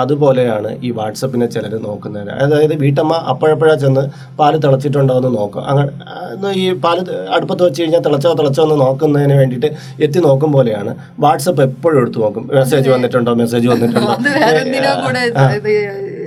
അതുപോലെയാണ് 0.00 0.70
ഈ 0.86 0.90
വാട്സപ്പിനെ 0.90 1.46
ചിലർ 1.46 1.72
നോക്കുന്നത്. 1.86 2.30
അതായത് 2.30 2.74
വീട്ടമ്മ 2.82 3.14
അപ്പോഴപ്പോഴാ 3.32 3.74
ചെന്ന് 3.74 4.02
പാൽ 4.38 4.56
തിളച്ചിട്ടുണ്ടോ 4.56 5.14
എന്ന് 5.16 5.30
നോക്കും 5.38 5.62
അങ്ങനെ 5.70 6.52
ഈ 6.62 6.72
പാൽ 6.84 6.98
അടുപ്പത്ത് 7.36 7.62
വെച്ച് 7.62 7.82
കഴിഞ്ഞാൽ 7.82 8.02
തിളച്ചോ 8.06 8.32
തിളച്ചോ 8.32 8.62
എന്ന് 8.62 8.76
നോക്കുന്നതിന് 8.80 9.36
വേണ്ടിയിട്ട് 9.40 9.70
എത്തി 10.02 10.18
നോക്കും 10.18 10.52
പോലെയാണ്. 10.52 10.94
വാട്സപ്പ് 11.20 11.62
എപ്പോഴും 11.62 12.00
എടുത്തു 12.02 12.18
നോക്കും. 12.18 12.50
മെസ്സേജ് 12.54 12.90
വന്നിട്ടുണ്ടോ 12.90 13.34
മെസ്സേജ് 13.34 13.68
വന്നിട്ടുണ്ടോ? 13.68 14.14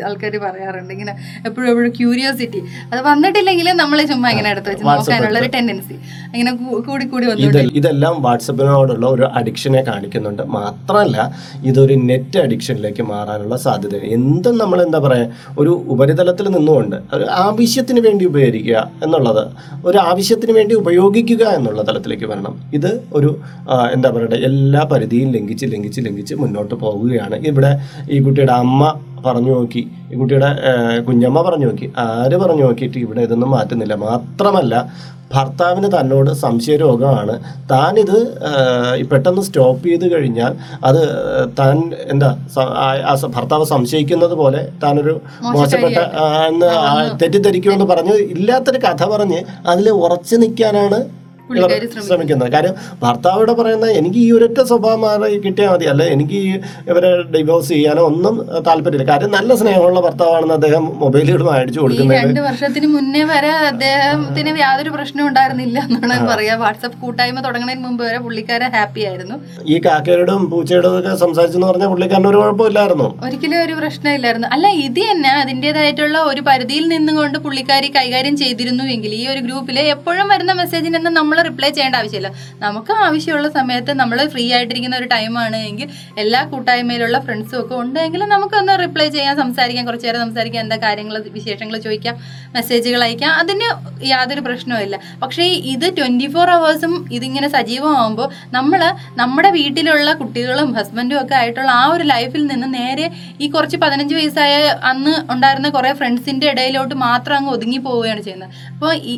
ആൾക്കാർ 0.07 0.33
പറയാറുണ്ട്. 0.45 0.91
ഇങ്ങനെ 0.95 1.13
എപ്പോഴും 1.47 1.67
എപ്പോഴും 1.71 1.91
ക്യൂരിയോസിറ്റി 1.99 2.61
അത് 2.91 2.99
വന്നിട്ടില്ലെങ്കിൽ 3.09 3.67
നമ്മൾ 3.81 3.99
ചുമ്മാ 4.11 4.29
ഇങ്ങനെ 4.35 4.49
എടുത്ത് 4.53 4.69
വെച്ച് 4.71 4.85
നോക്കാനുള്ള 4.89 5.39
ഒരു 5.43 5.49
ടെൻഡൻസി 5.55 5.95
ഇങ്ങനെ 6.33 6.51
കൂടി 6.87 7.05
കൂടി 7.13 7.25
വന്നു 7.31 7.63
ഇതെല്ലാം 7.81 8.15
വാട്സപ്പിനോടുള്ള 8.25 9.05
ഒരു 9.15 9.25
അഡിക്ഷനെ 9.39 9.81
കാണിക്കുന്നുണ്ട്. 9.89 10.43
മാത്രമല്ല 10.57 11.17
ഇതൊരു 11.69 11.95
നെറ്റ് 12.09 12.37
അഡിക്ഷനിലേക്ക് 12.45 13.03
മാറാനുള്ള 13.11 13.55
സാധ്യത 13.65 13.95
എന്തും 14.17 14.55
നമ്മൾ 14.63 14.79
എന്താ 14.85 14.99
പറയുക 15.05 15.57
ഒരു 15.61 15.71
ഉപരിതലത്തിൽ 15.93 16.47
നിന്നുകൊണ്ട് 16.55 16.97
ഒരു 17.17 17.25
ആവശ്യത്തിന് 17.45 18.01
വേണ്ടി 18.07 18.23
ഉപയോഗിക്കുക 18.31 18.77
എന്നുള്ളത് 19.05 19.43
ഒരു 19.89 19.97
ആവശ്യത്തിന് 20.09 20.53
വേണ്ടി 20.57 20.73
ഉപയോഗിക്കുക 20.81 21.43
എന്നുള്ള 21.57 21.81
തലത്തിലേക്ക് 21.89 22.27
വരണം. 22.31 22.55
ഇത് 22.77 22.91
ഒരു 23.19 23.29
എന്താ 23.95 24.09
പറയുക 24.15 24.37
എല്ലാ 24.49 24.81
പരിധിയും 24.91 25.29
ലംഘിച്ച് 25.35 25.65
ലംഘിച്ച് 25.73 26.01
ലംഘിച്ച് 26.07 26.35
മുന്നോട്ട് 26.41 26.75
പോവുകയാണ്. 26.83 27.37
ഇവിടെ 27.51 27.71
ഈ 28.15 28.19
കുട്ടിയുടെ 28.25 28.55
അമ്മ 28.63 28.83
പറഞ്ഞു 29.25 29.51
നോക്കി. 29.59 29.83
ഈ 30.11 30.17
കുട്ടിയുടെ 30.21 30.49
കുഞ്ഞമ്മ 31.07 31.41
പറഞ്ഞു 31.47 31.67
നോക്കി. 31.69 31.87
ആര് 32.07 32.35
പറഞ്ഞു 32.43 32.63
നോക്കിയിട്ട് 32.67 32.99
ഇവിടെ 33.05 33.23
ഇതൊന്നും 33.27 33.51
മാറ്റുന്നില്ല. 33.57 33.95
മാത്രമല്ല 34.09 34.75
ഭർത്താവിന് 35.33 35.87
തന്നോട് 35.95 36.29
സംശയരോഗമാണ് 36.43 37.33
താനിത് 37.71 38.17
പെട്ടെന്ന് 39.11 39.41
സ്റ്റോപ്പ് 39.41 39.83
ചെയ്ത് 39.87 40.05
കഴിഞ്ഞാൽ 40.13 40.53
അത് 40.89 41.01
താൻ 41.59 41.77
എന്താ 42.13 42.29
ഭർത്താവ് 43.35 43.65
സംശയിക്കുന്നത് 43.73 44.35
പോലെ 44.41 44.61
താനൊരു 44.83 45.13
മോശപ്പെട്ട 45.55 45.99
എന്ന് 46.49 46.71
തെറ്റിദ്ധരിക്കുമെന്ന് 47.21 47.85
പറഞ്ഞ് 47.85 48.15
ഇല്ലാത്തൊരു 48.35 48.81
കഥ 48.87 49.03
പറഞ്ഞ് 49.05 49.41
അതിൽ 49.65 49.89
ഉറച്ചു 50.03 50.35
നിൽക്കാനാണ് 50.35 50.99
ശ്രമിക്കുന്നത്. 52.07 52.51
കാര്യം 52.55 52.75
ഭർത്താവോട് 53.03 53.51
പറയുന്ന 53.59 53.87
എനിക്ക് 53.99 54.19
ഈ 54.25 54.29
ഒരൊറ്റ 54.37 54.59
സ്വഭാവം 54.71 55.01
മാറി 55.05 55.37
കിട്ടിയാൽ 55.45 55.69
മതി. 55.73 55.85
അല്ല 55.93 56.03
എനിക്ക് 56.15 56.39
ഇവരെ 56.91 57.11
ഡിവോഴ്സ് 57.35 57.69
ചെയ്യാനോ 57.75 58.03
ഒന്നും 58.11 58.35
താല്പര്യമില്ല. 58.67 59.07
കാര്യം 59.11 59.31
നല്ല 59.37 59.55
സ്നേഹമുള്ള 59.61 59.99
ഭർത്താവാണെന്ന് 60.07 60.55
അദ്ദേഹം 60.59 60.85
മൊബൈലിൽ 61.03 61.43
മേടിച്ചു 61.49 61.79
ഈ 61.79 61.83
കൊടുക്കുന്നത്. 61.83 62.17
രണ്ട് 62.23 62.41
വർഷത്തിന് 62.47 62.87
മുന്നേ 62.95 63.23
വരെ 63.33 63.51
അദ്ദേഹത്തിന് 63.71 64.53
യാതൊരു 64.65 64.91
പ്രശ്നവും 64.97 65.27
ഉണ്ടായിരുന്നില്ല 65.29 65.79
എന്നാണ് 65.87 66.15
പറയാ. 66.31 66.55
വാട്സപ്പ് 66.63 66.97
കൂട്ടായ്മ 67.03 67.41
തുടങ്ങുന്നതിന് 67.47 67.83
മുമ്പ് 67.87 68.03
വരെ 68.07 68.19
പുള്ളിക്കാരൻ 68.25 68.71
ഹാപ്പി 68.77 69.01
ആയിരുന്നു. 69.09 69.35
ഈ 69.73 69.77
കാക്കയോടും 69.85 70.43
പൂച്ചയോടും 70.51 70.93
ഒക്കെ 70.99 71.13
സംസാരിച്ചെന്ന് 71.23 71.67
പറഞ്ഞ 71.71 71.85
പുള്ളിക്കാരന് 71.93 72.29
ഒരു 72.31 72.39
കുഴപ്പമില്ലായിരുന്നു. 72.41 73.07
ഒരിക്കലും 73.27 73.57
ഒരു 73.65 73.73
പ്രശ്നമില്ലായിരുന്നു. 73.81 74.49
അല്ല 74.55 74.67
ഇത് 74.85 75.01
തന്നെ 75.11 75.31
അതിന്റെതായിട്ടുള്ള 75.41 76.17
ഒരു 76.31 76.41
പരിധിയിൽ 76.49 76.85
നിന്നുകൊണ്ട് 76.93 77.37
പുള്ളിക്കാരി 77.45 77.89
കൈകാര്യം 77.97 78.37
ചെയ്തിരുന്നു 78.43 78.85
എങ്കിൽ 78.95 79.13
ഈ 79.21 79.23
ഒരു 79.33 79.41
ഗ്രൂപ്പിൽ 79.47 79.79
എപ്പോഴും 79.95 80.27
വരുന്ന 80.33 80.53
മെസ്സേജിനെന്ന് 80.61 81.11
നമ്മൾ 81.19 81.38
റിപ്ലൈ 81.47 81.69
ചെയ്യേണ്ട 81.69 81.95
ആവശ്യമില്ല. 82.01 82.31
നമുക്ക് 82.65 82.91
ആവശ്യമുള്ള 83.05 83.49
സമയത്ത് 83.49 83.91
നമ്മൾ 84.01 84.17
ഫ്രീ 84.33 84.45
ആയിട്ടിരിക്കുന്ന 84.57 84.95
ഒരു 85.01 85.07
ടൈമാണ് 85.13 85.59
എങ്കിൽ 85.69 85.87
എല്ലാ 86.23 86.41
കൂട്ടായ്മയിലുള്ള 86.51 87.19
ഫ്രണ്ട്സും 87.25 87.57
ഒക്കെ 87.61 87.75
ഉണ്ടെങ്കിൽ 87.83 88.23
നമുക്കൊന്ന് 88.33 88.73
റിപ്ലൈ 88.83 89.07
ചെയ്യാൻ 89.17 89.35
സംസാരിക്കാം 89.43 89.85
കുറച്ച് 89.89 90.07
നേരം 90.07 90.21
സംസാരിക്കാം 90.25 90.61
എന്താ 90.65 90.77
കാര്യങ്ങൾ 90.85 91.15
വിശേഷങ്ങൾ 91.37 91.77
ചോദിക്കാം 91.87 92.15
മെസ്സേജുകൾ 92.55 93.01
അയക്കാം. 93.07 93.31
അതിന് 93.41 93.67
യാതൊരു 94.11 94.41
പ്രശ്നവുമില്ല 94.47 94.95
പക്ഷേ 95.23 95.43
ഇത് 95.73 95.87
ട്വന്റി 95.97 96.27
ഫോർ 96.33 96.49
അവേഴ്സും 96.49 96.93
ഇതിങ്ങനെ 97.11 97.47
സജീവമാകുമ്പോൾ 97.57 98.27
നമ്മൾ 98.57 98.81
നമ്മുടെ 99.21 99.49
വീട്ടിലുള്ള 99.57 100.09
കുട്ടികളും 100.21 100.69
ഹസ്ബൻഡും 100.77 101.17
ഒക്കെ 101.21 101.35
ആയിട്ടുള്ള 101.35 101.71
ആ 101.71 101.83
ഒരു 101.95 102.03
ലൈഫിൽ 102.03 102.43
നിന്ന് 102.47 102.67
നേരെ 102.73 103.05
ഈ 103.41 103.47
കുറച്ച് 103.49 103.77
പതിനഞ്ച് 103.77 104.15
വയസ്സായ 104.15 104.53
അന്ന് 104.91 105.13
ഉണ്ടായിരുന്ന 105.33 105.69
കുറേ 105.69 105.91
ഫ്രണ്ട്സിന്റെ 105.93 106.47
ഇടയിലോട്ട് 106.53 106.95
മാത്രം 107.05 107.35
അങ്ങ് 107.35 107.51
ഒതുങ്ങി 107.51 107.77
പോവുകയാണ് 107.77 108.21
ചെയ്യുന്നത്. 108.21 108.53
അപ്പോൾ 108.73 108.93
ഈ 109.11 109.13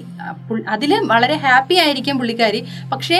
അതിൽ 0.67 0.91
വളരെ 1.13 1.35
ഹാപ്പി 1.45 1.75
ആയിരിക്കും 1.75 2.10
പുള്ളിക്കാരി. 2.19 2.59
പക്ഷേ 2.91 3.17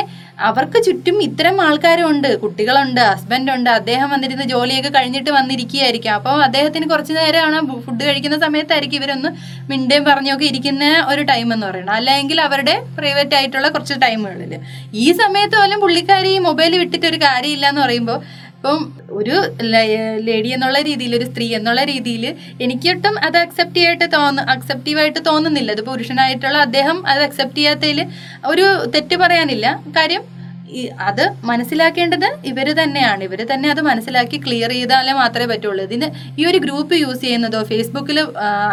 അവർക്ക് 0.50 0.84
ചുറ്റും 0.84 1.18
ഇത്തരം 1.24 1.62
ആൾക്കാരുണ്ട് 1.62 2.28
കുട്ടികളുണ്ട് 2.44 3.02
ഹസ്ബൻഡ് 3.02 3.52
ഉണ്ട് 3.56 3.70
അദ്ദേഹം 3.70 4.10
വന്നിരുന്ന 4.10 4.44
ജോലിയൊക്കെ 4.44 4.90
കഴിഞ്ഞിട്ട് 4.90 5.32
വന്നിരിക്കുകയായിരിക്കും. 5.32 6.12
അപ്പോൾ 6.12 6.44
അദ്ദേഹത്തിന് 6.48 6.86
കുറച്ച് 6.90 7.14
നേരമാണ് 7.14 7.60
ഫുഡ് 7.86 8.04
കഴിക്കുന്ന 8.06 8.40
സമയത്തായിരിക്കും 8.40 9.00
ഇവരൊന്ന് 9.02 9.32
മിണ്ടേം 9.72 10.04
പറഞ്ഞൊക്കെ 10.04 10.46
ഇരിക്കുന്ന 10.46 10.86
ഒരു 11.08 11.22
ടൈം 11.22 11.48
എന്ന് 11.54 11.68
പറയുന്നത്. 11.68 11.96
അല്ലെങ്കിൽ 11.96 12.40
അവരുടെ 12.42 12.76
പ്രൈവറ്റ് 13.00 13.36
ആയിട്ടുള്ള 13.40 13.68
കുറച്ച് 13.70 13.98
ടൈമുകളിൽ 14.06 14.54
ഈ 14.94 15.08
സമയത്ത് 15.22 15.58
പോലും 15.58 15.80
പുള്ളിക്കാരി 15.80 16.34
മൊബൈൽ 16.48 16.74
വിട്ടിട്ട് 16.78 17.08
ഒരു 17.08 17.20
കാര്യമില്ല 17.28 17.68
എന്ന് 17.70 17.82
പറയുമ്പോൾ 17.82 18.20
ഇപ്പം 18.62 18.82
ഒരു 19.20 19.36
ലേഡി 20.26 20.50
എന്നുള്ള 20.56 20.80
രീതിയിൽ 20.88 21.12
ഒരു 21.20 21.26
സ്ത്രീ 21.30 21.46
എന്നുള്ള 21.58 21.84
രീതിയിൽ 21.92 22.26
എനിക്കൊട്ടും 22.64 23.16
അത് 23.28 23.38
അക്സെപ്റ്റ് 23.38 23.78
ചെയ്യായിട്ട് 23.78 24.08
തോന്നു 24.16 24.42
അക്സെപ്റ്റീവായിട്ട് 24.54 25.22
തോന്നുന്നില്ല. 25.30 25.70
അത് 25.76 25.82
പുരുഷനായിട്ടുള്ള 25.88 26.58
അദ്ദേഹം 26.66 26.98
അത് 27.14 27.22
അക്സെപ്റ്റ് 27.28 27.60
ചെയ്യാത്തതിൽ 27.60 28.02
ഒരു 28.52 28.66
തെറ്റ് 28.96 29.18
പറയാനില്ല. 29.24 29.68
കാര്യം 29.98 30.22
അത് 31.08 31.24
മനസ്സിലാക്കേണ്ടത് 31.52 32.28
ഇവർ 32.52 32.68
തന്നെയാണ്. 32.82 33.22
ഇവർ 33.30 33.42
തന്നെ 33.54 33.68
അത് 33.74 33.82
മനസ്സിലാക്കി 33.90 34.38
ക്ലിയർ 34.46 34.72
ചെയ്താലേ 34.78 35.16
മാത്രമേ 35.22 35.50
പറ്റുള്ളൂ. 35.54 35.82
ഇതിന് 35.90 36.10
ഈ 36.42 36.46
ഒരു 36.52 36.62
ഗ്രൂപ്പ് 36.68 37.02
യൂസ് 37.04 37.22
ചെയ്യുന്നതോ 37.26 37.64
ഫേസ്ബുക്കിൽ 37.72 38.20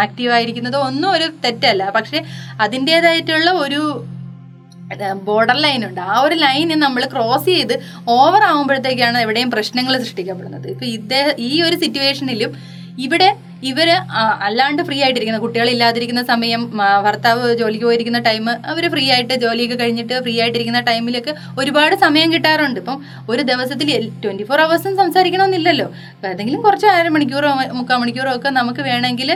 ആക്റ്റീവ് 0.04 0.32
ആയിരിക്കുന്നതോ 0.36 0.82
ഒന്നും 0.90 1.08
ഒരു 1.16 1.28
തെറ്റല്ല. 1.46 1.90
പക്ഷേ 1.98 2.20
അതിന്റേതായിട്ടുള്ള 2.66 3.50
ഒരു 3.64 3.82
ബോർഡർ 5.28 5.56
ലൈൻ 5.56 5.80
ഉണ്ട്. 5.88 6.00
ആ 6.00 6.20
ഒരു 6.20 6.34
ലൈൻ 6.34 6.68
നമ്മൾ 6.80 7.04
ക്രോസ് 7.04 7.46
ചെയ്ത് 7.46 7.74
ഓവർ 8.08 8.42
ആകുമ്പോഴത്തേക്കാണ് 8.50 9.18
എവിടെയും 9.18 9.50
പ്രശ്നങ്ങൾ 9.50 9.94
സൃഷ്ടിക്കപ്പെടുന്നത്. 10.02 10.66
ഇപ്പൊ 10.74 10.86
ഇദ്ദേഹം 10.86 11.34
ഈ 11.38 11.62
ഒരു 11.62 11.76
സിറ്റുവേഷനിലും 11.76 12.52
ഇവിടെ 13.06 13.28
ഇവർ 13.68 13.88
അല്ലാണ്ട് 14.46 14.80
ഫ്രീ 14.88 14.96
ആയിട്ടിരിക്കുന്ന 15.04 15.38
കുട്ടികളില്ലാതിരിക്കുന്ന 15.44 16.22
സമയം 16.30 16.62
ഭർത്താവ് 17.06 17.46
ജോലിക്ക് 17.60 17.86
പോയിരിക്കുന്ന 17.88 18.20
ടൈം 18.26 18.44
അവർ 18.72 18.84
ഫ്രീ 18.94 19.04
ആയിട്ട് 19.14 19.34
ജോലിയൊക്കെ 19.44 19.76
കഴിഞ്ഞിട്ട് 19.80 20.14
ഫ്രീ 20.24 20.34
ആയിട്ടിരിക്കുന്ന 20.42 20.80
ടൈമിലൊക്കെ 20.88 21.32
ഒരുപാട് 21.60 21.94
സമയം 22.04 22.28
കിട്ടാറുണ്ട്. 22.34 22.78
ഇപ്പം 22.82 22.98
ഒരു 23.32 23.42
ദിവസത്തിൽ 23.50 23.90
ട്വന്റി 24.24 24.46
ഫോർ 24.50 24.62
അവേഴ്സും 24.66 24.94
സംസാരിക്കണമെന്നില്ലല്ലോ. 25.02 25.88
ഏതെങ്കിലും 26.30 26.62
കുറച്ച് 26.68 26.88
അരമണിക്കൂറോ 26.98 27.50
മുക്കാൽ 27.80 28.00
മണിക്കൂറോ 28.04 28.32
ഒക്കെ 28.38 28.52
നമുക്ക് 28.60 28.84
വേണമെങ്കിൽ 28.90 29.32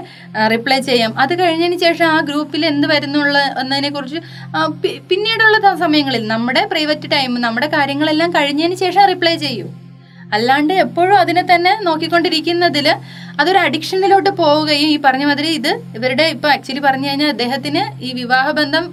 റിപ്ലൈ 0.55 0.81
ചെയ്യാം. 0.91 1.13
അത് 1.25 1.35
കഴിഞ്ഞതിന് 1.43 1.81
ശേഷം 1.87 2.07
ആ 2.15 2.19
ഗ്രൂപ്പിൽ 2.31 2.63
എന്ത് 2.73 2.89
വരുന്നുള്ള 2.95 3.39
എന്നതിനെ 3.65 3.93
കുറിച്ച് 3.99 4.21
പിന്നീടുള്ള 5.13 5.77
സമയങ്ങളിൽ 5.85 6.25
നമ്മുടെ 6.35 6.65
പ്രൈവറ്റ് 6.75 7.15
ടൈം 7.17 7.33
നമ്മുടെ 7.49 7.71
കാര്യങ്ങളെല്ലാം 7.79 8.31
കഴിഞ്ഞതിന് 8.41 8.79
ശേഷം 8.87 9.05
റിപ്ലൈ 9.15 9.37
ചെയ്യൂ. 9.47 9.69
അല്ലാണ്ട് 10.37 10.75
എപ്പോഴും 10.85 11.17
അതിനെ 11.23 11.43
തന്നെ 11.51 11.73
നോക്കിക്കൊണ്ടിരിക്കുന്നതിൽ 11.89 12.87
അതൊരു 13.41 13.59
അഡിക്ഷനിലോട്ട് 13.67 14.31
പോവുകയും 14.41 14.89
ഈ 14.95 14.97
പറഞ്ഞ 15.05 15.25
മാതിരി 15.25 15.51
ഇത് 15.59 15.71
ഇവരുടെ 15.99 16.25
ഇപ്പൊ 16.35 16.49
ആക്ച്വലി 16.49 16.83
പറഞ്ഞു 16.87 17.09
കഴിഞ്ഞാൽ 17.09 17.31
അദ്ദേഹത്തിന് 17.35 17.83
ഈ 18.07 18.11
വിവാഹബന്ധം 18.13 18.85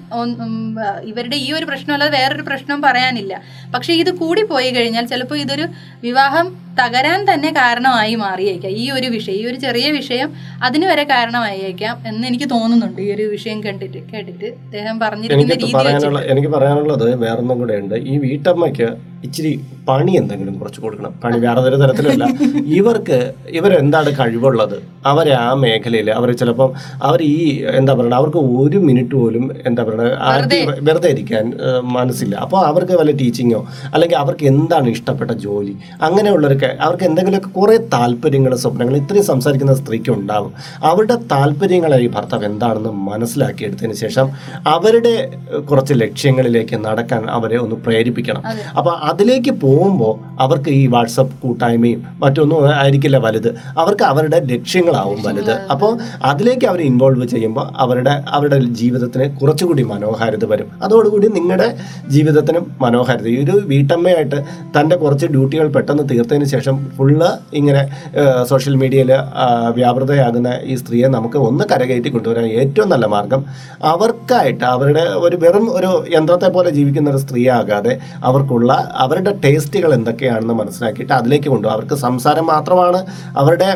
ഇവരുടെ 1.11 1.37
ഈ 1.45 1.49
ഒരു 1.57 1.65
പ്രശ്നമല്ലാതെ 1.69 2.11
വേറൊരു 2.17 2.45
പ്രശ്നവും 2.49 2.81
പറയാനില്ല. 2.87 3.33
പക്ഷെ 3.75 3.93
ഇത് 4.01 4.11
കൂടി 4.21 4.43
പോയി 4.51 4.69
കഴിഞ്ഞാൽ 4.69 5.05
ചിലപ്പോൾ 5.05 5.39
ഇതൊരു 5.45 5.65
വിവാഹം 6.07 6.47
തകരാൻ 6.77 7.19
തന്നെ 7.29 7.49
കാരണമായി 7.59 8.15
മാറിയേക്കാം. 8.23 8.73
ഈ 8.81 8.85
ഒരു 8.97 9.07
വിഷയം 9.15 9.37
ഈ 9.39 9.43
ഒരു 9.49 9.57
ചെറിയ 9.65 9.87
വിഷയം 9.99 10.29
അതിന് 10.67 10.85
വരെ 10.91 11.03
കാരണമായേക്കാം 11.13 11.95
എന്ന് 12.09 12.23
എനിക്ക് 12.27 12.47
തോന്നുന്നുണ്ട്. 12.55 13.01
ഈ 13.01 13.09
ഒരു 13.15 13.25
വിഷയം 13.35 13.59
കണ്ടിട്ട് 13.65 13.99
കേട്ടിട്ട് 14.13 14.47
അദ്ദേഹം 14.65 14.99
പറഞ്ഞിരിക്കുന്ന 15.03 15.53
എനിക്ക് 15.57 15.67
രീതി 15.67 16.29
എനിക്ക് 16.33 16.51
പറയാനുള്ളത് 16.55 17.07
വേറൊന്നും 17.25 17.59
കൂടെ 17.63 17.77
ഉണ്ട്. 17.83 17.95
ഈ 18.11 18.15
വീട്ടമ്മയ്ക്ക് 18.25 18.89
ഇച്ചിരി 19.27 19.51
പണി 19.87 20.11
എന്തെങ്കിലും 20.19 20.55
കുറച്ച് 20.59 20.81
കൊടുക്കണം. 20.81 21.13
പണി 21.23 21.37
വേറെ 21.45 21.61
ഒരു 21.69 21.77
തരത്തിലല്ല 21.81 22.23
ഇവർക്ക് 22.79 23.17
ഇവരെന്താണ് 23.59 24.09
കഴിവുള്ളത്? 24.19 24.75
അവരെ 25.11 25.33
ആ 25.45 25.47
മേഖലയിൽ 25.63 26.09
അവർ 26.11 26.29
ചിലപ്പം 26.41 26.69
അവർ 27.07 27.19
ഈ 27.23 27.35
എന്താ 27.79 27.93
പറയുക 27.93 28.19
അവർക്ക് 28.19 28.41
ഒരു 28.61 28.79
മിനിറ്റ് 28.87 29.15
പോലും 29.15 29.45
എന്താ 29.69 29.83
പറയുക 29.83 30.79
വെറുതെ. 30.87 31.09
ഇരിക്കാൻ 31.09 31.45
മനസ്സില്ല. 31.97 32.35
അപ്പോൾ 32.45 32.59
അവർക്ക് 32.69 32.95
വല്ല 33.01 33.11
ടീച്ചിങ്ങോ 33.21 33.61
അല്ലെങ്കിൽ 33.93 34.17
അവർക്ക് 34.17 34.45
എന്താണ് 34.53 34.87
ഇഷ്ടപ്പെട്ട 34.95 35.31
ജോലി 35.45 35.75
അങ്ങനെയുള്ളവർക്ക് 36.07 36.58
അവർക്ക് 36.65 37.03
എന്തെങ്കിലുമൊക്കെ 37.03 37.49
കുറേ 37.49 37.77
താല്പര്യങ്ങൾ 37.93 38.55
സ്വപ്നങ്ങൾ 38.55 38.95
ഇത്രയും 38.95 39.25
സംസാരിക്കുന്ന 39.25 39.73
സ്ത്രീക്ക് 39.73 40.11
ഉണ്ടാവും 40.11 40.53
അവരുടെ 40.83 41.17
താല്പര്യങ്ങളെ 41.31 41.97
ഈ 41.97 42.07
ഭർത്താവ് 42.07 42.45
എന്താണെന്ന് 42.45 42.89
മനസ്സിലാക്കിയെടുത്തതിന് 42.89 43.93
ശേഷം 43.93 44.29
അവരുടെ 44.67 45.13
കുറച്ച് 45.69 45.93
ലക്ഷ്യങ്ങളിലേക്ക് 45.93 46.75
നടക്കാൻ 46.85 47.29
അവരെ 47.29 47.57
ഒന്ന് 47.57 47.75
പ്രേരിപ്പിക്കണം. 47.75 48.43
അപ്പോൾ 48.77 48.93
അതിലേക്ക് 49.09 49.51
പോകുമ്പോൾ 49.51 50.13
അവർക്ക് 50.39 50.69
ഈ 50.69 50.87
വാട്സപ്പ് 50.87 51.41
കൂട്ടായ്മയും 51.41 52.07
മറ്റൊന്നും 52.23 52.73
ആയിരിക്കില്ല 52.73 53.17
വലുത്. 53.17 53.55
അവർക്ക് 53.77 54.03
അവരുടെ 54.03 54.39
ലക്ഷ്യങ്ങളാവും 54.39 55.23
വലുത്. 55.23 55.51
അപ്പോൾ 55.51 55.97
അതിലേക്ക് 56.23 56.65
അവർ 56.65 56.81
ഇൻവോൾവ് 56.81 57.25
ചെയ്യുമ്പോൾ 57.25 57.67
അവരുടെ 57.75 58.23
അവരുടെ 58.27 58.59
ജീവിതത്തിന് 58.59 59.37
കുറച്ചുകൂടി 59.37 59.83
മനോഹാരിത 59.83 60.45
വരും. 60.45 60.69
അതോടുകൂടി 60.83 61.27
നിങ്ങളുടെ 61.27 61.77
ജീവിതത്തിനും 62.07 62.75
മനോഹാരിത. 62.81 63.27
ഒരു 63.43 63.51
വീട്ടമ്മയായിട്ട് 63.51 64.35
തന്റെ 64.79 64.95
കുറച്ച് 64.95 65.25
ഡ്യൂട്ടികൾ 65.25 65.67
പെട്ടെന്ന് 65.67 66.09
തീർത്തതിന് 66.09 66.45
ശേഷം 66.53 66.75
ഫുള്ള് 66.97 67.29
ഇങ്ങനെ 67.53 67.81
സോഷ്യൽ 68.43 68.75
മീഡിയയിൽ 68.75 69.11
വ്യാപൃതയാകുന്ന 69.73 70.49
ഈ 70.63 70.75
സ്ത്രീയെ 70.75 71.07
നമുക്ക് 71.17 71.37
ഒന്ന് 71.47 71.65
കരകയറ്റി 71.71 72.09
കൊണ്ടുവരാൻ 72.09 72.47
ഏറ്റവും 72.61 72.89
നല്ല 72.93 73.05
മാർഗം 73.15 73.43
അവർക്കായിട്ട് 73.91 74.65
അവരുടെ 74.73 75.03
ഒരു 75.25 75.37
വെറും 75.43 75.65
ഒരു 75.77 75.91
യന്ത്രത്തെ 76.15 76.49
പോലെ 76.49 76.71
ജീവിക്കുന്ന 76.71 77.13
ഒരു 77.13 77.21
സ്ത്രീയാകാതെ 77.25 77.93
അവർക്കുള്ള 78.23 78.71
അവരുടെ 79.05 79.33
ടേസ്റ്റുകൾ 79.45 79.93
എന്തൊക്കെയാണെന്ന് 79.99 80.57
മനസ്സിലാക്കിയിട്ട് 80.61 81.13
അതിലേക്ക് 81.13 81.49
കൊണ്ടുപോകും. 81.49 81.75
അവർക്ക് 81.77 81.97
സംസാരം 82.07 82.47
മാത്രമാണ് 82.47 83.01
അവരുടെ 83.37 83.69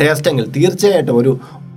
ടേസ്റ്റെങ്കിൽ 0.00 0.44
തീർച്ചയായിട്ടും 0.56 1.16
ഒരു 1.18 1.32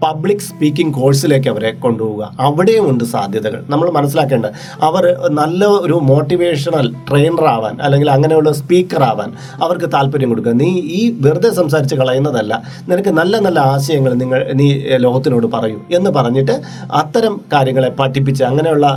പബ്ലിക് 0.06 0.46
സ്പീക്കിംഗ് 0.48 0.96
കോഴ്സിലേക്ക് 1.00 1.50
അവരെ 1.54 1.72
കൊണ്ടുപോവുക. 1.86 2.24
അവിടെയും 2.48 2.86
ഉണ്ട് 2.92 3.04
സാധ്യതകൾ. 3.14 3.60
നമ്മൾ 3.74 3.88
മനസ്സിലാക്കേണ്ടത് 3.98 4.52
അവർ 4.88 5.06
നല്ല 5.40 5.62
ഒരു 5.86 5.96
മോട്ടിവേഷണൽ 6.12 6.88
ട്രെയിനർ 7.10 7.46
ആവാൻ 7.56 7.76
അല്ലെങ്കിൽ 7.86 8.10
അങ്ങനെയുള്ള 8.16 8.52
സ്പീക്കർ 8.62 9.04
ആവാൻ 9.12 9.30
അവർക്ക് 9.66 9.88
താല്പര്യം 9.96 10.30
കൊടുക്കുക. 10.32 10.54
നീ 10.64 10.70
ഈ 11.00 11.02
വെറുതെ 11.26 11.50
സംസാരിച്ച് 11.60 11.96
കളയുന്നതല്ല. 12.02 12.54
നിനക്ക് 12.90 13.12
നല്ല 13.20 13.36
നല്ല 13.46 13.60
ആശയങ്ങൾ 13.74 14.14
നിങ്ങൾ 14.22 14.40
നീ 14.60 14.68
ലോകത്തിനോട് 15.06 15.48
പറയൂ 15.56 15.80
എന്ന് 15.98 16.10
പറഞ്ഞിട്ട് 16.18 16.56
അത്തരം 17.02 17.34
കാര്യങ്ങളെ 17.54 17.90
പഠിപ്പിച്ച് 18.00 18.44
അങ്ങനെയുള്ള 18.50 18.88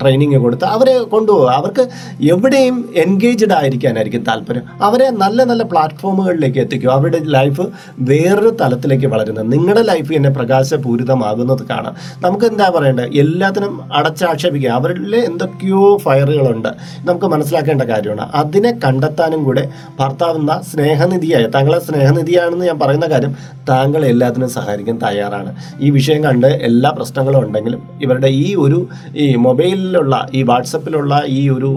ട്രെയിനിങ് 0.00 0.40
കൊടുത്ത് 0.44 0.66
അവരെ 0.76 0.94
കൊണ്ടുപോകുക 1.14 1.52
അവർക്ക് 1.60 1.84
എവിടെയും 2.34 2.76
എൻഗേജ്ഡ് 3.04 3.54
ആയിരിക്കാനായിരിക്കും 3.60 4.24
താല്പര്യം. 4.30 4.64
അവരെ 4.88 5.08
നല്ല 5.22 5.44
നല്ല 5.50 5.62
പ്ലാറ്റ്ഫോമുകളിലേക്ക് 5.72 6.58
എത്തിക്കുക. 6.64 6.90
അവരുടെ 6.98 7.20
ലൈഫ് 7.36 7.66
വേറൊരു 8.10 8.52
തലത്തിലേക്ക് 8.60 9.08
വളരുന്നത്. 9.14 9.46
നിങ്ങളുടെ 9.54 9.82
ലൈഫ് 9.90 10.10
തന്നെ 10.16 10.32
പ്രകാശപൂരിതമാകുന്നത് 10.40 11.64
കാണാം. 11.70 11.94
നമുക്ക് 12.24 12.46
എന്താ 12.50 12.66
പറയേണ്ടത്? 12.76 13.08
എല്ലാത്തിനും 13.22 13.74
അടച്ചാക്ഷേപിക്കുക 13.94 14.70
അവരിൽ 14.80 15.16
എന്തൊക്കെയോ 15.16 15.82
ഫയറുകളുണ്ട്. 16.04 16.68
നമുക്ക് 17.08 17.26
മനസ്സിലാക്കേണ്ട 17.34 17.82
കാര്യമാണ്. 17.92 18.26
അതിനെ 18.40 18.72
കണ്ടെത്താനും 18.84 19.40
കൂടെ 19.44 19.64
ഭർത്താവുന്ന 20.00 20.60
സ്നേഹനിധിയായ 20.72 21.46
താങ്കളെ 21.54 21.78
സ്നേഹനിധിയാണെന്ന് 21.88 22.66
ഞാൻ 22.66 22.78
പറയുന്ന 22.78 23.06
കാര്യം 23.06 23.32
താങ്കൾ 23.68 24.02
എല്ലാത്തിനും 24.12 24.50
സഹായിക്കാൻ 24.50 24.98
തയ്യാറാണ്. 25.04 25.50
ഈ 25.80 25.90
വിഷയം 25.90 26.20
കണ്ട് 26.24 26.46
എല്ലാ 26.68 26.90
പ്രശ്നങ്ങളും 26.90 27.40
ഉണ്ടെങ്കിലും 27.46 27.82
ഇവരുടെ 28.02 28.30
ഈ 28.44 28.48
ഒരു 28.54 28.78
ഈ 29.16 29.26
മൊബൈലിലുള്ള 29.46 30.14
ഈ 30.34 30.42
വാട്സപ്പിലുള്ള 30.42 31.14
ഈ 31.38 31.42
ഒരു 31.56 31.70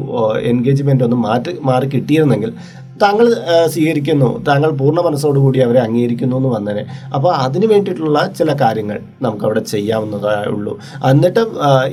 എൻഗേജ്മെന്റ് 0.52 1.04
ഒന്ന് 1.04 1.19
മാറ്റി 1.26 1.54
മാറി 1.69 1.88
കിട്ടിയിരുന്നെങ്കിൽ 1.93 2.54
താങ്കൾ 3.02 3.28
സ്വീകരിക്കുന്നു. 3.68 4.44
താങ്കൾ 4.48 4.70
പൂർണ 4.70 5.00
മനസ്സോടുകൂടി 5.02 5.60
അവരെ 5.60 5.80
അംഗീകരിക്കുന്നു 5.80 6.38
എന്ന് 6.38 6.50
വന്നേനെ. 6.50 6.84
അപ്പോൾ 7.16 7.36
അതിന് 7.36 7.66
വേണ്ടിയിട്ടുള്ള 7.66 8.32
ചില 8.38 8.54
കാര്യങ്ങൾ 8.62 9.00
നമുക്ക് 9.22 9.44
അവിടെ 9.44 9.60
ചെയ്യാവുന്നതേ 9.60 10.50
ഉള്ളൂ. 10.50 10.80
എന്നിട്ട് 11.10 11.40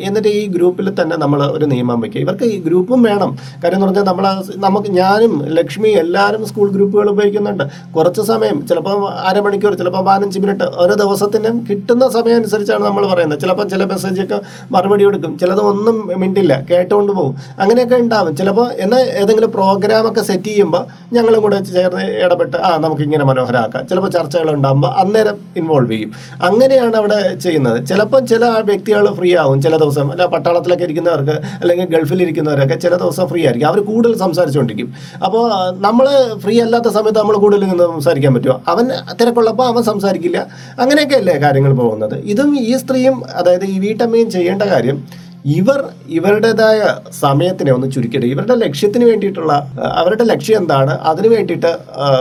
എന്നിട്ട് 0.03 0.29
ഈ 0.29 0.47
ഗ്രൂപ്പിൽ 0.47 1.03
തന്നെ 1.03 1.17
നമ്മൾ 1.17 1.43
ഒരു 1.43 1.65
നിയമം 1.65 2.01
വയ്ക്കുക. 2.01 2.21
ഇവർക്ക് 2.21 2.45
ഈ 2.45 2.61
ഗ്രൂപ്പും 2.61 3.03
വേണം. 3.03 3.39
കാര്യം 3.65 3.77
എന്ന് 3.77 3.87
പറഞ്ഞാൽ 3.87 4.03
നമ്മൾ 4.03 4.43
നമുക്ക് 4.57 4.91
ഞാനും 4.91 5.45
ലക്ഷ്മി 5.47 5.89
എല്ലാവരും 5.89 6.47
സ്കൂൾ 6.47 6.71
ഗ്രൂപ്പുകൾ 6.71 7.11
ഉപയോഗിക്കുന്നുണ്ട്. 7.11 7.65
കുറച്ച് 7.97 8.23
സമയം 8.23 8.67
ചിലപ്പോൾ 8.67 9.09
അരമണിക്കൂർ 9.09 9.75
ചിലപ്പോൾ 9.75 10.05
പതിനഞ്ച് 10.05 10.39
മിനിറ്റ് 10.39 10.65
ഓരോ 10.65 10.95
ദിവസത്തിനും 10.95 11.67
കിട്ടുന്ന 11.71 12.09
സമയം 12.09 12.37
അനുസരിച്ചാണ് 12.37 12.85
നമ്മൾ 12.85 13.07
പറയുന്നത്. 13.07 13.41
ചിലപ്പോൾ 13.41 13.69
ചില 13.69 13.85
മെസ്സേജൊക്കെ 13.85 14.41
മറുപടി 14.73 15.05
കൊടുക്കും. 15.05 15.39
ചിലത് 15.39 15.61
ഒന്നും 15.61 16.13
മിണ്ടില്ല 16.17 16.61
കേട്ടുകൊണ്ട് 16.71 17.13
പോകും. 17.13 17.37
അങ്ങനെയൊക്കെ 17.61 17.95
ഉണ്ടാവും. 17.95 18.37
ചിലപ്പോൾ 18.37 18.73
എന്നാൽ 18.73 19.01
ഏതെങ്കിലും 19.01 19.51
പ്രോഗ്രാമൊക്കെ 19.51 20.23
സെറ്റ് 20.23 20.45
ചെയ്യുമ്പോൾ 20.45 20.90
ഞങ്ങളും 21.13 21.43
കൂടെ 21.43 21.63
ചേർന്ന് 21.63 22.03
ഇടപെട്ട് 22.03 22.57
ആ 22.57 22.77
നമുക്ക് 22.77 23.03
ഇങ്ങനെ 23.03 23.25
മനോഹരമാക്കാം 23.25 23.87
ചിലപ്പോൾ 23.89 24.11
ചർച്ചകൾ 24.11 24.51
ഉണ്ടാകുമ്പോൾ 24.51 24.89
അന്നേരം 24.89 25.37
ഇൻവോൾവ് 25.57 25.93
ചെയ്യും. 25.93 26.13
അങ്ങനെയാണ് 26.43 26.97
അവിടെ 26.97 27.35
ചെയ്യുന്നത്. 27.35 27.87
ചിലപ്പോൾ 27.87 28.21
ചില 28.25 28.45
വ്യക്തികൾ 28.45 29.07
ഫ്രീ 29.15 29.37
ആവും. 29.37 29.63
ചില 29.63 29.77
ദിവസം 29.77 30.11
അല്ല 30.13 30.27
പട്ടാളത്തിലൊക്കെ 30.27 30.85
ഇരിക്കുന്നവർക്ക് 30.85 31.37
അല്ലെങ്കിൽ 31.61 31.89
ഗൾഫിൽ 31.97 32.23
ഇരിക്കുന്നവരൊക്കെ 32.23 32.75
ചില 32.75 32.95
ദിവസം 32.97 33.29
ഫ്രീ 33.29 33.45
ആയിരിക്കും. 33.45 33.69
അവർ 33.69 33.81
കൂടുതൽ 33.81 34.17
സംസാരിച്ചുകൊണ്ടിരിക്കും. 34.17 34.95
അപ്പോൾ 35.25 35.45
നമ്മൾ 35.79 36.09
ഫ്രീ 36.39 36.61
അല്ലാത്ത 36.61 36.89
സമയത്ത് 36.89 37.19
നമ്മൾ 37.19 37.37
കൂടുതൽ 37.37 37.65
നിന്ന് 37.65 37.85
സംസാരിക്കാൻ 37.85 38.35
പറ്റുമോ? 38.35 38.63
അവൻ 38.69 38.87
തിരക്കുള്ളപ്പോൾ 39.21 39.67
അവൻ 39.67 39.83
സംസാരിക്കില്ല. 39.83 40.47
അങ്ങനെയൊക്കെ 40.81 41.17
അല്ലേ 41.17 41.37
കാര്യങ്ങൾ 41.39 41.75
പോകുന്നത്. 41.75 42.17
ഇതും 42.25 42.59
ഈ 42.61 42.77
സ്ത്രീയും 42.77 43.23
അതായത് 43.35 43.65
ഈ 43.65 43.79
വീട്ടമ്മയും 43.79 44.31
ചെയ്യേണ്ട 44.31 44.63
കാര്യം 44.63 45.09
ഇവർ 45.45 45.85
ഇവരുടേതായ 46.09 46.97
സമയത്തിനെ 47.11 47.73
ഒന്ന് 47.73 47.93
ചുരുക്കിയിട്ട് 47.93 48.27
ഇവരുടെ 48.27 48.55
ലക്ഷ്യത്തിന് 48.55 49.05
വേണ്ടിയിട്ടുള്ള 49.05 49.53
അവരുടെ 49.83 50.25
ലക്ഷ്യം 50.25 50.59
എന്താണ്? 50.59 50.99
അതിന് 50.99 51.29
വേണ്ടിയിട്ട് 51.29 51.77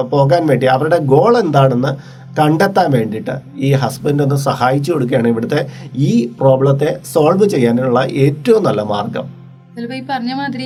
പോകാൻ 0.10 0.48
വേണ്ടി 0.48 0.66
അവരുടെ 0.66 0.98
ഗോൾ 0.98 1.38
എന്താണെന്ന് 1.40 2.20
കണ്ടെത്താൻ 2.40 2.92
വേണ്ടിയിട്ട് 2.92 3.40
ഈ 3.58 3.74
ഹസ്ബൻഡ് 3.74 4.24
ഒന്ന് 4.24 4.36
സഹായിച്ചു 4.36 4.92
കൊടുക്കുകയാണ് 4.92 5.28
ഇവിടുത്തെ 5.28 5.68
ഈ 5.96 6.26
പ്രോബ്ലത്തെ 6.26 7.00
സോൾവ് 7.14 7.50
ചെയ്യാനുള്ള 7.50 8.00
ഏറ്റവും 8.00 8.64
നല്ല 8.64 8.82
മാർഗം. 8.82 9.39
ചിലപ്പോൾ 9.80 9.98
ഈ 10.00 10.04
പറഞ്ഞ 10.10 10.32
മാതിരി 10.40 10.66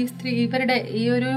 ഈ 0.00 0.02
സ്ത്രീ 0.10 0.30
ഇവരുടെ 0.44 0.76
ഈ 1.00 1.02
ഒരു 1.16 1.30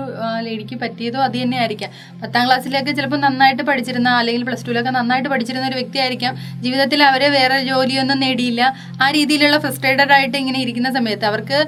ലേഡിക്ക് 0.45 0.75
പറ്റിയതോ 0.83 1.19
അത് 1.27 1.35
തന്നെ 1.41 1.57
ആയിരിക്കാം. 1.63 1.91
പത്താം 2.21 2.43
ക്ലാസ്സിലൊക്കെ 2.47 2.91
ചിലപ്പോൾ 2.99 3.19
നന്നായിട്ട് 3.25 3.63
പഠിച്ചിരുന്ന 3.69 4.09
അല്ലെങ്കിൽ 4.19 4.43
പ്ലസ് 4.49 4.65
ടുവിലൊക്കെ 4.67 4.91
നന്നായിട്ട് 4.97 5.29
പഠിച്ചിരുന്ന 5.33 5.65
ഒരു 5.71 5.77
വ്യക്തിയായിരിക്കാം 5.79 6.33
ജീവിതത്തിൽ 6.65 7.01
അവരെ 7.09 7.27
വേറെ 7.37 7.57
ജോലിയൊന്നും 7.69 8.19
നേടിയില്ല. 8.25 8.61
ആ 9.03 9.07
രീതിയിലുള്ള 9.17 9.57
ഫ്രസ്ട്രേറ്റഡ് 9.65 10.13
ആയിട്ട് 10.17 10.37
ഇങ്ങനെ 10.43 10.59
ഇരിക്കുന്ന 10.65 10.91
സമയത്ത് 10.97 11.27
അവർക്ക് 11.31 11.59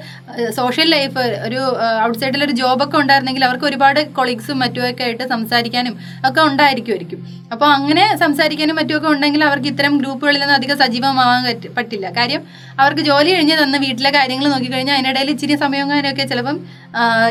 സോഷ്യൽ 0.60 0.88
ലൈഫ് 0.94 1.24
ഒരു 1.48 1.60
ഔട്ട്സൈഡിൽ 2.06 2.42
ഒരു 2.48 2.54
ജോബൊക്കെ 2.62 2.98
ഉണ്ടായിരുന്നെങ്കിൽ 3.02 3.44
അവർക്ക് 3.48 3.68
ഒരുപാട് 3.70 4.00
കൊളീഗ്സും 4.18 4.58
മറ്റുമൊക്കെ 4.64 5.04
ആയിട്ട് 5.08 5.24
സംസാരിക്കാനും 5.34 5.94
ഒക്കെ 6.30 6.42
ഉണ്ടായിരിക്കുമായിരിക്കും. 6.48 7.20
അപ്പോൾ 7.52 7.68
അങ്ങനെ 7.76 8.04
സംസാരിക്കാനും 8.24 8.76
മറ്റുമൊക്കെ 8.80 9.08
ഉണ്ടെങ്കിൽ 9.14 9.42
അവർക്ക് 9.50 9.68
ഇത്തരം 9.74 9.94
ഗ്രൂപ്പുകളിൽ 10.02 10.40
നിന്ന് 10.42 10.56
അധികം 10.60 10.76
സജീവമാവാൻ 10.84 11.42
പറ്റില്ല. 11.78 12.06
കാര്യം 12.18 12.42
അവർക്ക് 12.82 13.02
ജോലി 13.10 13.30
കഴിഞ്ഞ് 13.36 13.56
തന്ന് 13.62 13.78
വീട്ടിലെ 13.86 14.10
കാര്യങ്ങൾ 14.18 14.46
നോക്കിക്കഴിഞ്ഞാൽ 14.54 14.96
അതിനിടയിൽ 14.98 15.30
ഇച്ചിരി 15.42 15.54
സമയം 15.62 15.86
കാര്യമൊക്കെ 15.90 16.24
ചിലപ്പം 16.30 16.56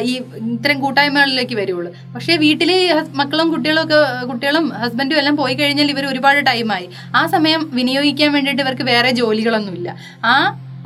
ഈ 0.09 0.13
ഇത്തരം 0.53 0.77
കൂട്ടായ്മകളിലേക്ക് 0.83 1.55
വരുള്ളൂ. 1.59 1.89
പക്ഷേ 2.15 2.33
വീട്ടിൽ 2.41 2.71
മക്കളും 3.19 3.47
കുട്ടികളും 3.53 3.81
ഒക്കെ 3.83 3.99
കുട്ടികളും 4.31 4.65
ഹസ്ബൻഡും 4.81 5.19
എല്ലാം 5.21 5.35
പോയി 5.41 5.55
കഴിഞ്ഞാൽ 5.59 5.89
ഇവർ 5.93 6.05
ഒരുപാട് 6.09 6.39
ടൈമായി 6.49 6.87
ആ 7.19 7.21
സമയം 7.35 7.61
വിനിയോഗിക്കാൻ 7.77 8.29
വേണ്ടിയിട്ട് 8.35 8.63
ഇവർക്ക് 8.65 8.85
വേറെ 8.91 9.11
ജോലികളൊന്നുമില്ല. 9.19 9.89
ആ 10.31 10.33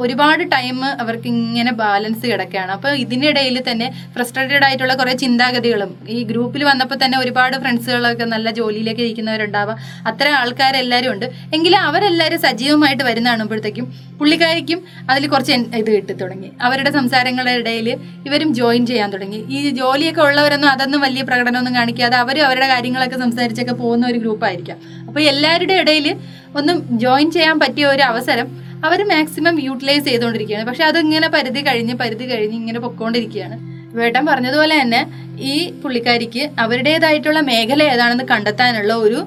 ഒരുപാട് 0.03 0.43
ടൈം 0.53 0.77
അവർക്ക് 1.03 1.27
ഇങ്ങനെ 1.33 1.71
ബാലൻസ് 1.81 2.23
കിടക്കുകയാണ്. 2.31 2.71
അപ്പോൾ 2.71 2.91
ഇതിനിടയിൽ 3.03 3.57
തന്നെ 3.69 3.87
ഫ്രസ്ട്രേറ്റഡ് 4.15 4.65
ആയിട്ടുള്ള 4.67 4.93
കുറേ 5.01 5.13
ചിന്താഗതികളും 5.23 5.91
ഈ 6.15 6.17
ഗ്രൂപ്പിൽ 6.23 6.63
വന്നപ്പോൾ 6.69 6.97
തന്നെ 7.03 7.17
ഒരുപാട് 7.23 7.55
ഫ്രണ്ട്സുകളൊക്കെ 7.63 8.25
നല്ല 8.33 8.51
ജോലിയിലേക്ക് 8.51 9.01
ഇരിക്കുന്നവരുണ്ടാവാം. 9.05 9.77
അത്തരം 10.11 10.35
ആൾക്കാരെല്ലാവരും 10.41 11.11
ഉണ്ട്. 11.13 11.25
എങ്കിലും 11.53 11.79
അവരെല്ലാവരും 11.89 12.41
സജീവമായിട്ട് 12.47 13.03
വരുന്ന 13.03 13.29
കാണുമ്പോഴത്തേക്കും 13.29 13.87
പുള്ളിക്കാരിക്കും 14.19 14.81
അതിൽ 15.09 15.23
കുറച്ച് 15.27 15.53
ഇത് 15.81 15.89
കിട്ടി 15.95 16.13
തുടങ്ങി. 16.13 16.51
അവരുടെ 16.61 16.91
സംസാരങ്ങളുടെ 16.91 17.55
ഇടയിൽ 17.61 17.87
ഇവരും 18.27 18.53
ജോയിൻ 18.59 18.83
ചെയ്യാൻ 18.85 19.09
തുടങ്ങി. 19.15 19.39
ഈ 19.49 19.69
ജോലിയൊക്കെ 19.79 20.21
ഉള്ളവരൊന്നും 20.21 20.69
അതൊന്നും 20.69 21.01
വലിയ 21.01 21.23
പ്രകടനമൊന്നും 21.23 21.75
കാണിക്കാതെ 21.75 22.17
അവരും 22.17 22.45
അവരുടെ 22.45 22.67
കാര്യങ്ങളൊക്കെ 22.67 23.17
സംസാരിച്ചൊക്കെ 23.25 23.75
പോകുന്ന 23.81 24.05
ഒരു 24.07 24.17
ഗ്രൂപ്പായിരിക്കാം 24.17 24.77
അപ്പോൾ 25.07 25.21
എല്ലാവരുടെ 25.21 25.73
ഇടയിൽ 25.73 26.07
ഒന്നും 26.59 26.77
ജോയിൻ 26.99 27.31
ചെയ്യാൻ 27.31 27.59
പറ്റിയ 27.59 27.85
ഒരു 27.85 28.01
അവസരം 28.01 28.64
അവർ 28.85 28.99
മാക്സിമം 29.11 29.55
യൂട്ടിലൈസ് 29.67 30.05
ചെയ്തുകൊണ്ടിരിക്കുകയാണ് 30.05 30.65
പക്ഷെ 30.69 30.83
അതിങ്ങനെ 30.83 31.27
പരിധി 31.35 31.61
കഴിഞ്ഞ് 31.67 31.93
പരിധി 32.01 32.25
കഴിഞ്ഞ് 32.31 32.57
ഇങ്ങനെ 32.61 32.79
പൊക്കോണ്ടിരിക്കുകയാണ്. 32.79 33.57
വേട്ടൻ 33.97 34.23
പറഞ്ഞതുപോലെ 34.25 34.75
തന്നെ 34.81 35.01
ഈ 35.51 35.55
പുള്ളിക്കാരിക്ക് 35.83 36.43
അവരുടേതായിട്ടുള്ള 36.59 37.39
മേഖല 37.51 37.83
ഏതാണെന്ന് 37.93 38.25
കണ്ടെത്താനുള്ള 38.33 38.93
ഒരു 39.05 39.19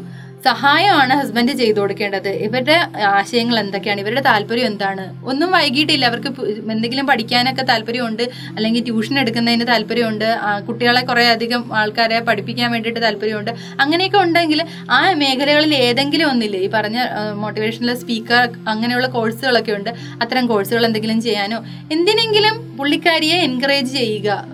സഹായമാണ് 0.45 1.13
ഹസ്ബൻഡ് 1.13 1.53
ചെയ്തു 1.53 1.81
കൊടുക്കേണ്ടത്. 1.81 2.29
ഇവരുടെ 2.29 2.77
ആശയങ്ങൾ 3.05 3.59
എന്തൊക്കെയാണ്? 3.61 4.01
ഇവരുടെ 4.01 4.21
താല്പര്യം 4.21 4.67
എന്താണ്? 4.67 5.05
ഒന്നും 5.27 5.51
വൈകിട്ടില്ല 5.51 6.05
അവർക്ക് 6.05 6.29
എന്തെങ്കിലും 6.73 7.07
പഠിക്കാനൊക്കെ 7.07 7.63
താല്പര്യമുണ്ട്. 7.63 8.23
അല്ലെങ്കിൽ 8.57 8.85
ട്യൂഷൻ 8.85 9.19
എടുക്കുന്നതിന് 9.19 9.67
താല്പര്യമുണ്ട്. 9.67 10.39
കുട്ടികളെ 10.69 11.01
കുറേ 11.01 11.25
അധികം 11.29 11.77
ആൾക്കാരെ 11.77 12.21
പഠിപ്പിക്കാൻ 12.21 12.73
വേണ്ടിയിട്ട് 12.73 13.03
താല്പര്യമുണ്ട്. 13.03 13.51
അങ്ങനെയൊക്കെ 13.81 14.19
ഉണ്ടെങ്കിൽ 14.19 14.67
ആ 14.91 15.13
മേഖലകളിൽ 15.13 15.75
ഏതെങ്കിലും 15.75 16.31
ഒന്നില്ലേ 16.31 16.61
ഈ 16.61 16.71
പറഞ്ഞ 16.75 16.99
മോട്ടിവേഷണൽ 17.35 17.95
സ്പീക്കർ 17.95 18.49
അങ്ങനെയുള്ള 18.69 19.07
കോഴ്സുകളൊക്കെ 19.07 19.73
ഉണ്ട്. 19.73 19.91
അത്തരം 20.23 20.47
കോഴ്സുകൾ 20.47 20.87
എന്തെങ്കിലും 20.87 21.21
ചെയ്യാനോ? 21.23 21.65
എന്തിനെങ്കിലും 21.93 22.77
പുള്ളിക്കാരിയെ 22.77 23.37
എൻകറേജ് 23.37 23.93
ചെയ്യുക. 23.93 24.45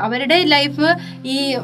അവരുടെ 0.00 0.44
ലൈഫ് 0.44 0.86
ഈ 1.26 1.56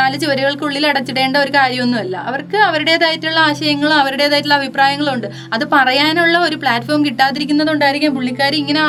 നാല് 0.00 0.16
ചുവരുകൾക്കുള്ളിൽ 0.22 0.84
അടച്ചിടേണ്ട 0.90 1.36
ഒരു 1.44 1.52
കാര്യമൊന്നുമല്ല. 1.58 2.16
അവർക്ക് 2.30 2.58
അവരുടേതായിട്ടുള്ള 2.68 3.38
ആശയങ്ങളും 3.48 3.96
അവരുടേതായിട്ടുള്ള 4.02 4.56
അഭിപ്രായങ്ങളും 4.60 5.12
ഉണ്ട് 5.16 5.28
അത് 5.56 5.64
പറയാനുള്ള 5.74 6.36
ഒരു 6.48 6.58
പ്ലാറ്റ്ഫോം 6.64 7.04
കിട്ടാതിരിക്കുന്നതുകൊണ്ടായിരിക്കും 7.06 8.14
പുള്ളിക്കാരി 8.18 8.58
ഇങ്ങനെ 8.62 8.82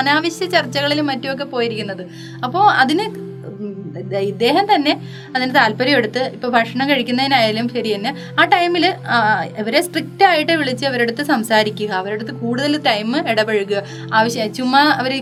അനാവശ്യ 0.00 0.48
ചർച്ചകളിലും 0.56 1.06
മറ്റുമൊക്കെ 1.12 1.46
പോയിരിക്കുന്നത്. 1.54 2.04
അപ്പോൾ 2.46 2.64
അതിന് 2.82 3.06
ഇദ്ദേഹം 4.30 4.64
തന്നെ 4.74 4.92
അതിന് 5.34 5.54
താല്പര്യം 5.54 5.96
എടുത്ത് 6.00 6.22
ഇപ്പൊ 6.36 6.48
ഭക്ഷണം 6.48 6.86
കഴിക്കുന്നതിനായാലും 6.90 7.66
ശരി 7.74 7.90
തന്നെ 7.94 8.10
ആ 8.40 8.44
ടൈമിൽ 8.54 8.84
ഇവരെ 9.62 9.80
സ്ട്രിക്റ്റ് 9.86 10.24
ആയിട്ട് 10.30 10.54
വിളിച്ച് 10.60 10.84
അവരുടെ 10.90 11.06
അടുത്ത് 11.08 11.24
സംസാരിക്കുക 11.32 11.90
അവരുടെ 12.00 12.18
അടുത്ത് 12.18 12.34
കൂടുതൽ 12.42 12.72
ടൈം 12.88 13.10
ഇടപഴകുക. 13.32 13.82
ആവശ്യം 14.18 14.52
ചുമ്മാ 14.58 14.82
അവർ 15.00 15.12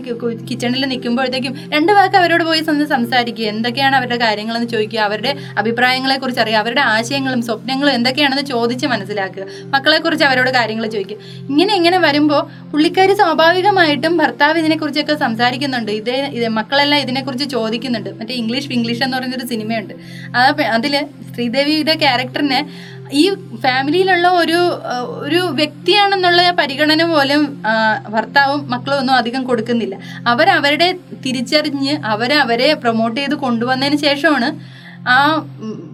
കിച്ചണിൽ 0.49 0.85
നിൽക്കുമ്പോഴത്തേക്കും 0.93 1.53
രണ്ട് 1.75 1.91
വാക്ക് 1.97 2.17
അവരോട് 2.21 2.43
പോയി 2.49 2.61
സ്വന്തം 2.67 2.89
സംസാരിക്കുക. 2.95 3.45
എന്തൊക്കെയാണ് 3.53 3.95
അവരുടെ 3.99 4.17
കാര്യങ്ങളെന്ന് 4.25 4.69
ചോദിക്കുക 4.73 5.01
അവരുടെ 5.07 5.33
അഭിപ്രായങ്ങളെ 5.63 6.17
കുറിച്ച് 6.23 6.41
അറിയുക 6.43 6.59
അവരുടെ 6.63 6.83
ആശയങ്ങളും 6.95 7.41
സ്വപ്നങ്ങളും 7.47 7.93
എന്തൊക്കെയാണെന്ന് 7.97 8.45
ചോദിച്ച് 8.53 8.85
മനസ്സിലാക്കുക 8.93 9.45
മക്കളെ 9.75 9.99
കുറിച്ച് 10.05 10.25
അവരോട് 10.29 10.51
കാര്യങ്ങൾ 10.59 10.85
ചോദിക്കുക. 10.95 11.17
ഇങ്ങനെ 11.51 11.73
ഇങ്ങനെ 11.79 11.97
വരുമ്പോൾ 12.07 12.41
പുള്ളിക്കാരി 12.71 13.13
സ്വാഭാവികമായിട്ടും 13.21 14.13
ഭർത്താവ് 14.21 14.57
ഇതിനെക്കുറിച്ചൊക്കെ 14.61 15.15
സംസാരിക്കുന്നുണ്ട്. 15.25 15.91
ഇത് 15.91 16.47
മക്കളെല്ലാം 16.59 16.99
ഇതിനെക്കുറിച്ച് 17.05 17.47
ചോദിക്കുന്നുണ്ട്. 17.55 18.09
മറ്റേ 18.19 18.33
ഇംഗ്ലീഷ് 18.41 18.62
ഇംഗ്ലീഷ് 18.77 18.93
ഇംഗ്ലീഷ് 18.93 19.03
എന്ന് 19.05 19.17
പറഞ്ഞൊരു 19.17 19.45
സിനിമയുണ്ട്. 19.53 19.93
ആ 20.37 20.41
അതിൽ 20.77 20.93
ശ്രീദേവിയുടെ 21.33 21.93
ക്യാരക്ടറിനെ 22.03 22.59
ഈ 23.21 23.23
ഫാമിലിയിലുള്ള 23.63 24.27
ഒരു 24.41 24.59
ഒരു 25.25 25.39
വ്യക്തിയാണെന്നുള്ള 25.59 26.41
പരിഗണന 26.59 27.03
പോലും 27.11 27.41
ഭർത്താവും 28.13 28.61
മക്കളും 28.73 28.97
ഒന്നും 29.01 29.15
അധികം 29.21 29.41
കൊടുക്കുന്നില്ല. 29.49 29.95
അവരവരുടെ 30.31 30.87
തിരിച്ചറിഞ്ഞ് 31.25 31.93
അവരവരെ 32.13 32.69
പ്രൊമോട്ട് 32.83 33.17
ചെയ്ത് 33.19 33.35
കൊണ്ടുവന്നതിന് 33.45 33.99
ശേഷമാണ് 34.05 34.49
ആ 35.15 35.17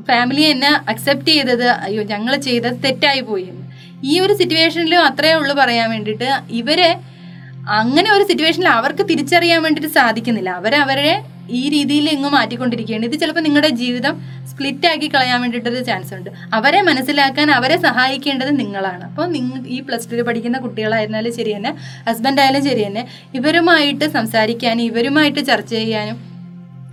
ഫാമിലി 0.10 0.44
എന്നെ 0.54 0.72
അക്സെപ്റ്റ് 0.92 1.32
ചെയ്തത്. 1.36 1.68
അയ്യോ 1.86 2.04
ഞങ്ങൾ 2.14 2.34
ചെയ്തത് 2.48 2.78
തെറ്റായി 2.86 3.22
പോയി 3.30 3.48
ഈ 4.12 4.14
ഒരു 4.26 4.34
സിറ്റുവേഷനിലും 4.42 5.02
അത്രയേ 5.10 5.38
ഉള്ളൂ 5.40 5.54
പറയാൻ 5.62 5.88
വേണ്ടിയിട്ട്. 5.94 6.30
ഇവരെ 6.62 6.90
അങ്ങനെ 7.80 8.10
ഒരു 8.18 8.24
സിറ്റുവേഷനിൽ 8.30 8.70
അവർക്ക് 8.78 9.04
തിരിച്ചറിയാൻ 9.10 9.60
വേണ്ടിയിട്ട് 9.64 9.92
സാധിക്കുന്നില്ല. 10.00 10.50
അവരവരെ 10.62 11.12
ഈ 11.58 11.62
രീതിയിൽ 11.76 12.06
ഇങ്ങ് 12.16 12.30
മാറ്റിക്കൊണ്ടിരിക്കുകയാണ്. 12.38 13.06
ഇത് 13.10 13.16
ചിലപ്പോൾ 13.22 13.44
നിങ്ങളുടെ 13.48 13.72
ജീവിതം 13.82 14.16
സ്പ്ലിറ്റ് 14.52 14.88
ആക്കി 14.92 15.08
കളയാൻ 15.14 15.40
വേണ്ടിയിട്ടൊരു 15.42 15.82
ചാൻസ് 15.90 16.14
ഉണ്ട്. 16.18 16.30
അവരെ 16.58 16.80
മനസ്സിലാക്കാൻ 16.90 17.48
അവരെ 17.58 17.78
സഹായിക്കേണ്ടത് 17.88 18.52
നിങ്ങളാണ്. 18.62 19.04
അപ്പോൾ 19.10 19.28
നിങ്ങൾ 19.36 19.60
ഈ 19.76 19.80
പ്ലസ് 19.90 20.10
ടുവിൽ 20.12 20.24
പഠിക്കുന്ന 20.30 20.60
കുട്ടികളായിരുന്നാലും 20.66 21.36
ശരി 21.38 21.54
തന്നെ 21.58 21.74
ഹസ്ബൻഡ് 22.10 22.42
ആയാലും 22.46 22.64
ശരി 22.70 22.84
തന്നെ 22.88 23.04
ഇവരുമായിട്ട് 23.40 24.08
സംസാരിക്കാനും 24.18 24.84
ഇവരുമായിട്ട് 24.92 25.42
ചർച്ച 25.52 25.72
ചെയ്യാനും 25.82 26.18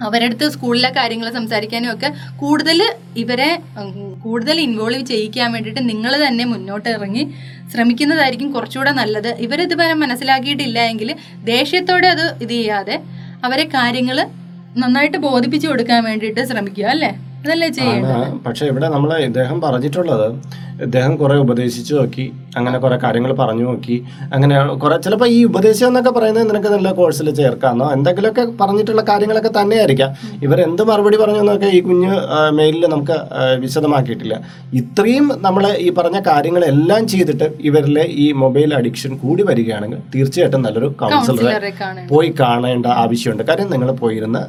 അവരുടെ 0.06 0.26
അടുത്ത് 0.28 0.46
സ്കൂളിലെ 0.54 0.88
കാര്യങ്ങൾ 0.96 1.28
സംസാരിക്കാനും 1.36 1.90
ഒക്കെ 1.92 2.08
കൂടുതൽ 2.40 2.78
ഇവരെ 3.22 3.50
കൂടുതൽ 4.24 4.56
ഇൻവോൾവ് 4.64 5.04
ചെയ്യിക്കാൻ 5.10 5.48
വേണ്ടിയിട്ട് 5.54 5.82
നിങ്ങൾ 5.90 6.12
തന്നെ 6.26 6.44
മുന്നോട്ട് 6.52 6.88
ഇറങ്ങി 6.96 7.22
ശ്രമിക്കുന്നതായിരിക്കും 7.72 8.50
കുറച്ചുകൂടെ 8.52 8.92
നല്ലത്. 9.00 9.30
ഇവരിതുവരെ 9.44 9.94
മനസ്സിലാക്കിയിട്ടില്ല 10.02 10.78
എങ്കിൽ 10.92 11.10
ദേഷ്യത്തോടെ 11.52 12.08
അത് 12.14 12.26
ഇത് 12.44 12.54
ചെയ്യാതെ 12.58 12.96
അവരെ 13.46 13.64
കാര്യങ്ങൾ 13.74 14.18
നന്നായിട്ട് 14.76 15.18
ബോധിപ്പിച്ചു 15.18 15.66
കൊടുക്കാൻ 15.68 16.00
വേണ്ടിയിട്ട് 16.04 16.42
ശ്രമിക്കുക 16.44 16.86
അല്ലേ? 16.86 17.10
അതല്ലേ 17.42 17.68
ചെയ്യേണ്ടത്? 17.70 18.24
പക്ഷെ 18.46 18.64
ഇവിടെ 18.66 18.88
നമ്മൾ 18.88 19.10
ഇദ്ദേഹം 19.26 19.58
പറഞ്ഞിട്ടുള്ളത് 19.60 20.26
ഇദ്ദേഹം 20.84 21.16
കുറെ 21.16 21.36
ഉപദേശിച്ചു 21.36 21.94
നോക്കി 21.94 22.32
അങ്ങനെ 22.56 22.78
കുറെ 22.78 22.96
കാര്യങ്ങൾ 22.96 23.32
പറഞ്ഞു 23.32 23.64
നോക്കി 23.64 23.96
അങ്ങനെ 24.34 24.56
കുറെ 24.82 24.96
ചിലപ്പോൾ 24.96 25.28
ഈ 25.28 25.44
ഉപദേശം 25.44 25.86
എന്നൊക്കെ 25.86 26.10
പറയുന്നത് 26.10 26.50
നിനക്ക് 26.50 26.66
നല്ല 26.66 26.92
കോഴ്സിൽ 26.92 27.30
ചേർക്കാമെന്നോ 27.30 27.92
എന്തെങ്കിലുമൊക്കെ 27.92 28.44
പറഞ്ഞിട്ടുള്ള 28.60 29.02
കാര്യങ്ങളൊക്കെ 29.08 29.50
തന്നെയായിരിക്കാം. 29.60 30.10
എന്ത് 30.66 30.82
മറുപടി 30.82 31.16
പറഞ്ഞു 31.16 31.38
എന്നൊക്കെ 31.38 31.66
ഈ 31.66 31.80
കുഞ്ഞ് 31.80 32.12
മെയിലിൽ 32.50 32.86
നമുക്ക് 32.86 33.16
വിശദമാക്കിയിട്ടില്ല. 33.62 34.36
ഇത്രയും 34.74 35.26
നമ്മൾ 35.46 35.66
ഈ 35.86 35.88
പറഞ്ഞ 35.90 36.20
കാര്യങ്ങളെല്ലാം 36.26 37.08
ചെയ്തിട്ട് 37.08 37.48
ഇവരിലെ 37.60 38.04
ഈ 38.24 38.32
മൊബൈൽ 38.32 38.74
അഡിക്ഷൻ 38.74 39.16
കൂടി 39.16 39.42
വരികയാണെങ്കിൽ 39.42 40.00
തീർച്ചയായിട്ടും 40.14 40.62
നല്ലൊരു 40.62 40.94
കൗൺസിലറെ 41.02 41.72
പോയി 42.12 42.34
കാണേണ്ട 42.40 42.86
ആവശ്യമുണ്ട്. 42.86 43.44
കാര്യം 43.50 43.70
നിങ്ങൾ 43.70 43.90
പോയിരുന്ന് 44.02 44.42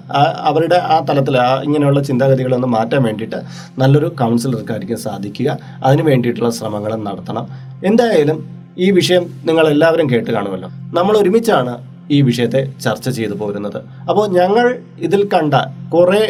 അവരുടെ 0.50 0.76
ആ 0.76 1.00
തലത്തിൽ 1.10 1.38
ഇങ്ങനെയുള്ള 1.38 2.02
ചിന്താഗതികളൊന്നും 2.02 2.72
മാറ്റാൻ 2.72 3.04
വേണ്ടിയിട്ട് 3.04 3.42
നല്ലൊരു 3.80 4.12
കൗൺസിലർക്കായിരിക്കും 4.22 4.98
സാധിക്കുക. 5.08 5.58
അതിന് 5.84 6.04
വേണ്ടിയിട്ടുള്ള 6.18 6.50
ശ്രമങ്ങൾ 6.50 6.96
നടത്തണം. 6.96 7.46
എന്തായാലും 7.86 8.38
ഈ 8.78 8.92
വിഷയം 8.92 9.24
നിങ്ങൾ 9.46 9.68
എല്ലാവരും 9.68 10.10
കേട്ട് 10.10 10.32
കാണുമല്ലോ. 10.32 10.70
നമ്മൾ 10.94 11.18
ഒരുമിച്ചാണ് 11.18 11.74
ഈ 12.12 12.22
വിഷയത്തെ 12.22 12.74
ചർച്ച 12.84 13.10
ചെയ്തു 13.10 13.34
പോരുന്നത്. 13.34 13.78
അപ്പോൾ 14.10 14.26
ഞങ്ങൾ 14.30 14.76
ഇതിൽ 15.00 15.30
കണ്ട 15.34 15.54
കുറേ 15.94 16.22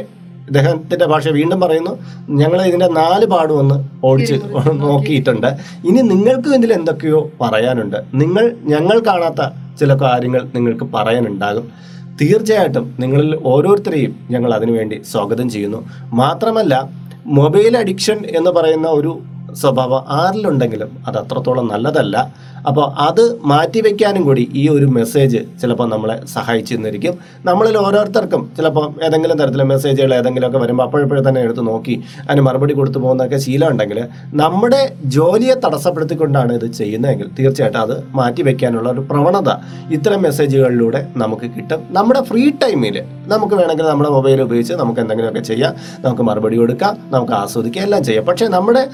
ഇദ്ദേഹത്തിന്റെ 0.47 1.05
ഭാഷ 1.05 1.27
വീണ്ടും 1.27 1.59
പറയുന്നു. 1.61 1.93
ഞങ്ങൾ 2.29 2.61
ഇതിന്റെ 2.61 2.87
നാല് 2.87 3.25
പാടും 3.25 3.59
ഒന്ന് 3.59 4.05
ഓടിച്ച് 4.05 4.33
നോക്കിയിട്ടുണ്ട്. 4.85 5.47
ഇനി 5.85 6.01
നിങ്ങൾക്കും 6.01 6.55
ഇതിൽ 6.55 6.73
എന്തൊക്കെയോ 6.73 7.31
പറയാനുണ്ട്. 7.41 7.97
നിങ്ങൾ 8.13 8.55
ഞങ്ങൾ 8.63 8.99
കാണാത്ത 8.99 9.41
ചില 9.79 9.93
കാര്യങ്ങൾ 9.93 10.49
നിങ്ങൾക്ക് 10.55 10.83
പറയാനുണ്ടാകും. 10.83 11.71
തീർച്ചയായിട്ടും 12.21 12.95
നിങ്ങളിൽ 12.99 13.39
ഓരോരുത്തരെയും 13.45 14.27
ഞങ്ങൾ 14.31 14.53
അതിനുവേണ്ടി 14.53 15.01
സ്വാഗതം 15.11 15.49
ചെയ്യുന്നു. 15.49 15.87
മാത്രമല്ല 16.13 16.89
മൊബൈൽ 17.25 17.77
അഡിക്ഷൻ 17.77 18.19
എന്ന് 18.37 18.51
പറയുന്ന 18.51 18.87
ഒരു 18.87 19.21
സ്വഭാവം 19.53 20.03
ആരിലുണ്ടെങ്കിലും 20.09 20.97
അത് 21.07 21.17
അത്രത്തോളം 21.17 21.67
നല്ലതല്ല. 21.67 22.47
അപ്പോൾ 22.67 22.99
അത് 22.99 23.39
മാറ്റിവെക്കാനും 23.43 24.23
കൂടി 24.23 24.51
ഈ 24.53 24.67
ഒരു 24.67 24.85
മെസ്സേജ് 24.85 25.37
ചിലപ്പോൾ 25.61 25.89
നമ്മളെ 25.89 26.25
സഹായിച്ചു 26.25 26.75
തന്നിരിക്കും 26.75 27.17
നമ്മളിൽ 27.45 27.77
ഓരോരുത്തർക്കും 27.77 28.51
ചിലപ്പോൾ 28.57 29.05
ഏതെങ്കിലും 29.05 29.37
തരത്തിലെ 29.37 29.63
മെസ്സേജുകൾ 29.63 30.15
ഏതെങ്കിലുമൊക്കെ 30.15 30.57
വരുമ്പോൾ 30.57 30.83
അപ്പോഴപ്പോഴും 30.83 31.29
തന്നെ 31.29 31.41
എടുത്ത് 31.41 31.67
നോക്കി 31.67 32.03
അതിന് 32.29 32.41
മറുപടി 32.41 32.73
കൊടുത്തു 32.73 32.97
പോകുന്നൊക്കെ 32.97 33.37
ശീലം 33.37 33.67
ഉണ്ടെങ്കിൽ 33.67 34.03
നമ്മുടെ 34.33 34.93
ജോലിയെ 35.05 35.53
തടസ്സപ്പെടുത്തിക്കൊണ്ടാണ് 35.53 36.53
ഇത് 36.53 36.71
ചെയ്യുന്നതെങ്കിൽ 36.71 37.27
തീർച്ചയായിട്ടും 37.39 37.81
അത് 37.81 38.03
മാറ്റിവെക്കാനുള്ള 38.15 38.89
ഒരു 38.89 38.99
പ്രവണത 38.99 39.49
ഇത്തരം 39.91 40.21
മെസ്സേജുകളിലൂടെ 40.21 41.07
നമുക്ക് 41.17 41.41
കിട്ടും. 41.41 41.87
നമ്മുടെ 41.89 42.21
ഫ്രീ 42.23 42.49
ടൈമിൽ 42.49 43.03
നമുക്ക് 43.27 43.55
വേണമെങ്കിൽ 43.55 43.83
നമ്മുടെ 43.83 44.09
മൊബൈൽ 44.09 44.41
ഉപയോഗിച്ച് 44.41 44.73
നമുക്ക് 44.73 44.99
എന്തെങ്കിലുമൊക്കെ 44.99 45.41
ചെയ്യാം. 45.41 45.75
നമുക്ക് 45.99 46.21
മറുപടി 46.21 46.57
കൊടുക്കാം. 46.57 46.97
നമുക്ക് 47.09 47.33
ആസ്വദിക്കാം. 47.33 47.83
എല്ലാം 47.83 48.03
ചെയ്യാം. 48.03 48.25
പക്ഷേ 48.25 48.47
നമ്മുടെ 48.47 48.87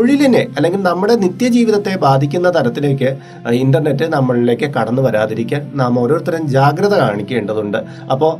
തൊഴിലിനെ 0.00 0.46
അല്ലെങ്കിൽ 0.56 0.82
നമ്മുടെ 0.82 1.14
നിത്യജീവിതത്തെ 1.14 1.96
ബാധിക്കുന്ന 1.96 2.54
തരത്തിലേക്ക് 2.54 3.16
ഇന്റർനെറ്റ് 3.50 4.04
നമ്മളിലേക്ക് 4.04 4.62
കടന്നു 4.62 5.02
വരാതിരിക്കാൻ 5.02 5.70
നാം 5.74 6.00
ഓരോരുത്തരും 6.00 6.46
ജാഗ്രത 6.46 6.94
കാണിക്കേണ്ടതുണ്ട്. 6.94 7.78
അപ്പോൾ 8.12 8.38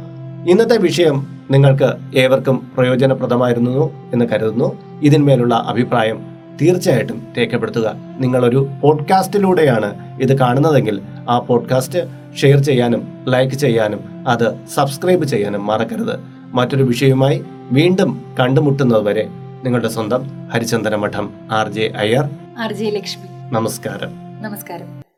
ഇന്നത്തെ 0.50 0.78
വിഷയം 0.78 1.26
നിങ്ങൾക്ക് 1.50 2.18
ഏവർക്കും 2.18 2.70
പ്രയോജനപ്രദമായിരുന്നു 2.76 3.90
എന്ന് 4.12 4.24
കരുതുന്നു. 4.24 4.78
ഇതിന്മേലുള്ള 5.02 5.64
അഭിപ്രായം 5.68 6.22
തീർച്ചയായിട്ടും 6.62 7.22
രേഖപ്പെടുത്തുക. 7.38 7.94
നിങ്ങളൊരു 8.18 8.68
പോഡ്കാസ്റ്റിലൂടെയാണ് 8.80 10.18
ഇത് 10.20 10.38
കാണുന്നതെങ്കിൽ 10.38 11.00
ആ 11.28 11.38
പോഡ്കാസ്റ്റ് 11.38 11.98
ഷെയർ 12.36 12.58
ചെയ്യാനും 12.58 13.08
ലൈക്ക് 13.28 13.54
ചെയ്യാനും 13.54 14.00
അത് 14.28 14.56
സബ്സ്ക്രൈബ് 14.74 15.24
ചെയ്യാനും 15.24 15.66
മറക്കരുത്. 15.66 16.20
മറ്റൊരു 16.52 16.82
വിഷയവുമായി 16.82 17.44
വീണ്ടും 17.72 18.22
കണ്ടുമുട്ടുന്നതുവരെ 18.40 19.28
നിങ്ങളുടെ 19.64 19.88
സ്വന്തം 19.88 20.48
Harichandana 20.48 20.94
Madham 20.94 21.32
R 21.50 21.68
J 21.68 21.92
Iyer. 21.96 22.30
R 22.58 22.72
J 22.72 22.90
Lakshmi. 22.90 23.50
നമസ്കാരം. 23.50 24.42
നമസ്കാരം. 24.42 25.09